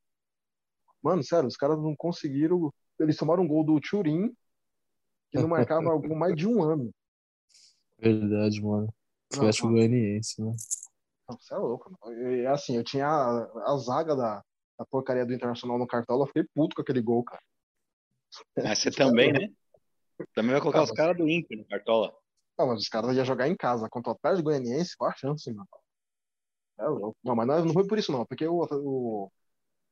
Mano, 1.03 1.23
sério, 1.23 1.47
os 1.47 1.57
caras 1.57 1.77
não 1.77 1.95
conseguiram. 1.95 2.73
Eles 2.99 3.17
tomaram 3.17 3.43
um 3.43 3.47
gol 3.47 3.63
do 3.63 3.79
Turim, 3.79 4.33
que 5.31 5.37
não 5.39 5.47
marcava 5.49 5.87
há 5.89 5.91
algum 5.91 6.15
mais 6.15 6.35
de 6.35 6.47
um 6.47 6.61
ano. 6.63 6.89
Verdade, 7.97 8.61
mano. 8.61 8.93
Atlético 9.31 9.67
Não, 9.67 9.73
Goianiense, 9.73 10.41
né? 10.41 10.53
Não, 11.29 11.37
você 11.37 11.53
é 11.53 11.57
louco. 11.57 11.91
mano. 12.01 12.21
E, 12.21 12.45
assim, 12.47 12.75
eu 12.77 12.83
tinha 12.83 13.05
a, 13.07 13.73
a 13.73 13.77
zaga 13.77 14.15
da, 14.15 14.43
da 14.77 14.85
porcaria 14.85 15.25
do 15.25 15.33
Internacional 15.33 15.77
no 15.77 15.85
cartola, 15.87 16.23
eu 16.23 16.27
fiquei 16.27 16.43
puto 16.55 16.75
com 16.75 16.81
aquele 16.81 17.01
gol, 17.01 17.23
cara. 17.23 17.41
Mas 18.57 18.79
você 18.79 18.89
também, 18.91 19.33
né? 19.33 19.49
Também 20.33 20.51
vai 20.51 20.61
colocar 20.61 20.79
Ah, 20.79 20.83
os 20.83 20.89
mas- 20.89 20.97
caras 20.97 21.17
do 21.17 21.27
Inter 21.29 21.57
no 21.57 21.65
Cartola. 21.65 22.13
Não, 22.57 22.67
mas 22.67 22.81
os 22.81 22.89
caras 22.89 23.15
iam 23.15 23.23
jogar 23.23 23.47
em 23.47 23.55
casa 23.55 23.87
contra 23.89 24.11
o 24.11 24.15
Atlético 24.15 24.43
Goianiense, 24.43 24.97
qual 24.97 25.09
a 25.11 25.15
chance, 25.15 25.49
mano? 25.53 25.67
É 26.79 26.87
louco. 26.87 27.17
Não, 27.23 27.35
mas 27.35 27.45
não, 27.47 27.65
não 27.65 27.73
foi 27.73 27.85
por 27.85 27.97
isso, 27.99 28.11
não. 28.11 28.25
Porque 28.25 28.47
o, 28.47 28.63
o, 28.71 29.31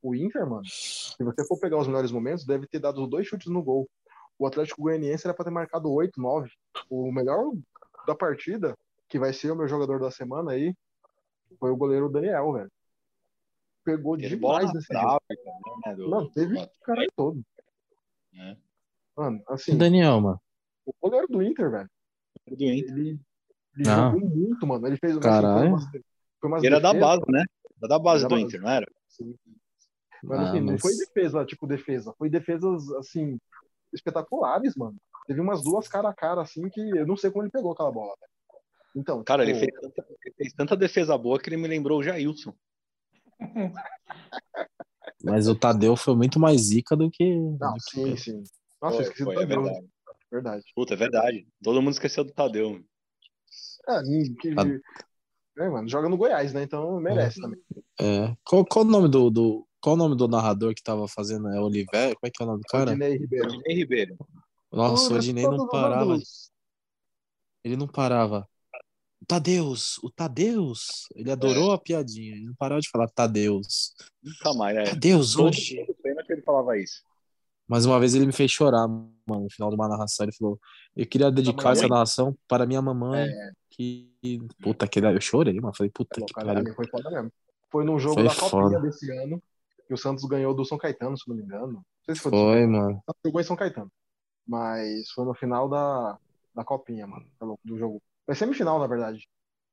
o 0.01 0.15
Inter, 0.15 0.47
mano, 0.49 0.63
se 0.65 1.21
você 1.23 1.45
for 1.45 1.59
pegar 1.59 1.77
os 1.77 1.87
melhores 1.87 2.11
momentos, 2.11 2.45
deve 2.45 2.65
ter 2.67 2.79
dado 2.79 3.03
os 3.03 3.09
dois 3.09 3.27
chutes 3.27 3.51
no 3.51 3.61
gol. 3.61 3.89
O 4.39 4.45
Atlético 4.47 4.81
Goianiense 4.83 5.25
era 5.27 5.33
pra 5.33 5.43
ter 5.43 5.51
marcado 5.51 5.91
8, 5.91 6.21
9. 6.21 6.49
O 6.89 7.11
melhor 7.11 7.51
da 8.05 8.15
partida, 8.15 8.73
que 9.09 9.19
vai 9.19 9.33
ser 9.33 9.51
o 9.51 9.55
meu 9.55 9.67
jogador 9.67 9.99
da 9.99 10.09
semana 10.11 10.51
aí, 10.51 10.73
foi 11.59 11.71
o 11.71 11.75
goleiro 11.77 12.09
Daniel, 12.09 12.53
velho. 12.53 12.71
Pegou 13.83 14.17
Teve 14.17 14.35
bola 14.35 14.59
demais 14.59 14.73
nesse 14.75 14.93
jogo. 14.93 15.21
né? 15.85 15.95
Do, 15.95 16.09
Não, 16.09 16.29
teve 16.29 16.57
o 16.57 16.69
cara 16.83 17.05
todo. 17.15 17.41
né? 18.33 18.57
Mano, 19.15 19.41
assim, 19.47 19.77
Daniel, 19.77 20.21
mano? 20.21 20.41
o 20.85 20.93
goleiro 21.01 21.27
do 21.27 21.41
Inter, 21.41 21.69
velho, 21.71 21.89
Do 22.47 22.53
Inter. 22.53 22.69
ele, 22.97 23.19
ele 23.75 23.89
Ah. 23.89 24.11
jogou 24.11 24.29
muito, 24.29 24.67
mano. 24.67 24.87
Ele 24.87 24.97
fez 24.97 25.13
assim, 25.13 25.21
Caralho. 25.21 25.75
Umas, 26.47 26.63
era 26.63 26.79
da 26.79 26.93
base, 26.93 27.21
né? 27.29 27.43
Era 27.81 27.87
da 27.89 27.99
base 27.99 28.25
Era 28.25 28.29
do 28.35 28.39
Inter, 28.39 28.61
não 28.61 28.69
era? 28.69 28.87
assim. 29.09 29.35
Mas 30.23 30.39
Ah, 30.39 30.43
assim, 30.49 30.59
não 30.59 30.73
mas- 30.73 30.81
foi 30.81 30.95
defesa, 30.95 31.45
tipo 31.45 31.67
defesa. 31.67 32.13
Foi 32.17 32.29
defesas, 32.29 32.89
assim, 32.93 33.37
espetaculares, 33.93 34.75
mano. 34.75 34.97
Teve 35.27 35.41
umas 35.41 35.61
duas 35.61 35.87
cara 35.87 36.09
a 36.09 36.13
cara, 36.13 36.41
assim, 36.41 36.67
que 36.69 36.81
eu 36.81 37.05
não 37.05 37.15
sei 37.17 37.29
como 37.29 37.43
ele 37.43 37.51
pegou 37.51 37.71
aquela 37.71 37.91
bola, 37.91 38.15
velho. 38.19 38.31
Então, 38.95 39.23
Cara, 39.23 39.45
tipo, 39.45 39.57
ele 39.57 39.65
fez, 39.71 39.81
tanta, 39.81 40.05
ele 40.25 40.35
fez 40.35 40.53
tanta 40.53 40.75
defesa 40.75 41.17
boa 41.17 41.39
que 41.39 41.49
ele 41.49 41.57
me 41.57 41.67
lembrou 41.67 41.99
o 41.99 42.03
Jailson. 42.03 42.53
Mas 45.23 45.47
o 45.47 45.55
Tadeu 45.55 45.95
foi 45.95 46.15
muito 46.15 46.39
mais 46.39 46.61
zica 46.61 46.95
do 46.95 47.09
que. 47.11 47.35
Não, 47.35 47.73
do 47.73 47.73
que 47.75 47.81
sim, 47.91 48.15
sim. 48.17 48.43
Nossa, 48.81 48.97
eu 48.97 49.03
Foi, 49.03 49.03
esqueci 49.03 49.23
foi, 49.23 49.35
do 49.35 49.41
é 49.41 49.45
Tadeu. 49.45 49.63
verdade. 49.63 49.87
Verdade. 50.31 50.63
Puta, 50.75 50.93
é 50.93 50.97
verdade. 50.97 51.47
Todo 51.63 51.81
mundo 51.81 51.93
esqueceu 51.93 52.23
do 52.23 52.31
Tadeu. 52.33 52.83
É, 53.89 54.01
que. 54.41 54.49
É, 55.57 55.69
mano, 55.69 55.89
joga 55.89 56.07
no 56.07 56.17
Goiás, 56.17 56.53
né? 56.53 56.63
Então 56.63 56.99
merece 56.99 57.41
também. 57.41 57.59
É. 57.99 58.35
Qual, 58.43 58.65
qual 58.65 58.85
o 58.85 58.87
nome 58.87 59.07
do, 59.07 59.29
do. 59.29 59.67
Qual 59.81 59.95
o 59.95 59.97
nome 59.97 60.15
do 60.15 60.27
narrador 60.27 60.73
que 60.73 60.83
tava 60.83 61.07
fazendo? 61.07 61.47
É 61.49 61.59
Oliver? 61.59 62.15
Como 62.15 62.27
é 62.27 62.29
que 62.29 62.41
é 62.41 62.45
o 62.45 62.47
nome 62.47 62.61
do 62.61 62.67
cara? 62.67 62.91
Odinei 62.91 63.17
Ribeiro. 63.17 63.47
Odinei 63.47 63.75
Ribeiro. 63.75 64.17
Nossa, 64.71 65.05
o 65.05 65.07
Olha, 65.11 65.17
Odinei 65.17 65.43
não 65.45 65.67
parava. 65.67 66.05
vândalos. 66.05 66.51
Ele 67.63 67.75
não 67.77 67.87
parava. 67.87 68.47
O 69.21 69.25
Tadeus, 69.25 69.97
o 70.03 70.09
Tadeus. 70.11 71.07
Ele 71.15 71.31
adorou 71.31 71.71
a 71.71 71.77
piadinha. 71.77 72.35
Ele 72.35 72.45
não 72.45 72.55
parava 72.55 72.81
de 72.81 72.89
falar 72.89 73.07
Tadeus. 73.09 73.93
Nunca 74.21 74.53
mais, 74.53 74.75
né? 74.75 74.83
Tadeus 74.85 75.35
hoje. 75.35 75.85
todo 75.85 75.95
pena 76.01 76.23
que 76.23 76.33
ele 76.33 76.41
falava 76.41 76.77
isso. 76.77 77.03
Mas 77.67 77.85
uma 77.85 77.99
vez 77.99 78.15
ele 78.15 78.25
me 78.25 78.31
fez 78.31 78.49
chorar, 78.51 78.87
mano, 78.87 79.43
no 79.43 79.49
final 79.51 79.69
de 79.69 79.75
uma 79.75 79.87
narração. 79.87 80.25
Ele 80.25 80.35
falou: 80.35 80.59
Eu 80.95 81.05
queria 81.05 81.29
dedicar 81.31 81.57
mamãe? 81.63 81.71
essa 81.73 81.87
narração 81.87 82.37
para 82.47 82.65
minha 82.65 82.81
mamãe. 82.81 83.27
Que. 83.69 84.09
Puta 84.61 84.87
que 84.87 84.99
eu 84.99 85.21
chorei, 85.21 85.59
mano. 85.59 85.75
Falei, 85.75 85.91
puta 85.91 86.19
É, 86.21 86.25
que 86.25 86.33
pariu. 86.33 86.73
foi 86.73 86.87
foda 86.87 87.09
mesmo. 87.11 87.31
Foi 87.69 87.83
num 87.83 87.99
jogo 87.99 88.15
Foi 88.15 88.23
da 88.23 88.33
Copinha 88.35 88.79
desse 88.79 89.11
ano, 89.11 89.41
que 89.85 89.93
o 89.93 89.97
Santos 89.97 90.23
ganhou 90.25 90.53
do 90.53 90.63
São 90.65 90.77
Caetano, 90.77 91.17
se 91.17 91.27
não 91.27 91.35
me 91.35 91.43
engano. 91.43 91.73
Não 91.73 91.85
sei 92.05 92.15
se 92.15 92.21
foi 92.21 92.31
do 92.31 92.37
Foi, 92.37 92.65
mano. 92.65 93.01
São 93.05 93.15
jogou 93.25 93.41
em 93.41 93.43
São 93.43 93.55
Caetano. 93.57 93.91
Mas 94.47 95.09
foi 95.11 95.25
no 95.25 95.35
final 95.35 95.67
da, 95.67 96.17
da 96.55 96.63
Copinha, 96.63 97.05
mano, 97.05 97.25
tá 97.37 97.45
louco, 97.45 97.61
do 97.65 97.77
jogo. 97.77 98.01
Foi 98.25 98.33
semifinal, 98.33 98.79
na 98.79 98.87
verdade. 98.87 99.27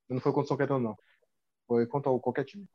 Não 0.09 0.20
foi 0.20 0.32
contra 0.32 0.45
o 0.45 0.49
São 0.49 0.57
Caetano, 0.57 0.80
não. 0.80 0.97
Foi 1.68 1.86
contra 1.86 2.11
o- 2.11 2.18
qualquer 2.20 2.45
time. 2.45 2.66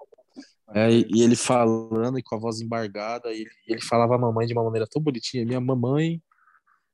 É, 0.72 0.92
e 0.92 1.24
ele 1.24 1.36
falando 1.36 2.20
e 2.20 2.24
com 2.24 2.36
a 2.36 2.40
voz 2.40 2.62
embargada, 2.62 3.32
e 3.34 3.42
ele, 3.42 3.50
ele 3.68 3.82
falava 3.82 4.16
a 4.16 4.20
mamãe 4.20 4.46
de 4.46 4.54
uma 4.54 4.64
maneira 4.64 4.88
tão 4.88 5.02
bonitinha. 5.02 5.46
Minha 5.46 5.60
mamãe, 5.60 6.22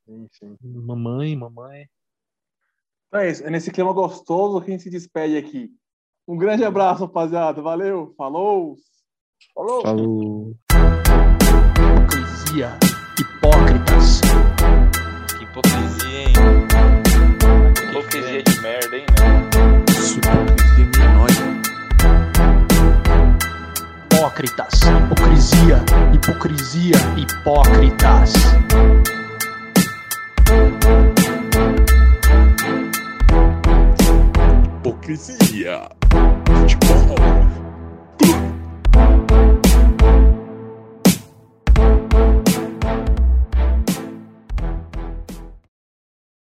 Sim, 0.05 0.27
sim. 0.31 0.57
mamãe, 0.61 1.36
mamãe. 1.36 1.89
Então 3.07 3.19
é 3.19 3.31
isso. 3.31 3.43
É 3.43 3.49
nesse 3.49 3.71
clima 3.71 3.91
gostoso 3.91 4.61
que 4.61 4.69
a 4.69 4.71
gente 4.71 4.83
se 4.83 4.89
despede 4.89 5.36
aqui. 5.36 5.71
Um 6.27 6.38
grande 6.38 6.63
abraço, 6.63 7.05
rapaziada. 7.05 7.59
Valeu. 7.61 8.13
Falou. 8.15 8.75
Falou! 9.53 9.81
Falou. 9.81 10.55
Hipocrisia. 11.73 12.77
Hipócritas. 13.19 14.21
Que 15.38 15.43
hipocrisia, 15.43 16.21
hein? 16.21 16.33
Hipocrisia 17.89 18.43
de 18.43 18.61
merda, 18.61 18.97
hein, 18.97 19.05
né? 19.19 19.24
Hipócritas. 24.36 24.81
Hipocrisia. 24.83 25.86
Hipocrisia. 26.11 26.97
Hipócritas. 27.15 28.33
Hipocrisia. 34.83 35.88
Futebol. 36.67 37.45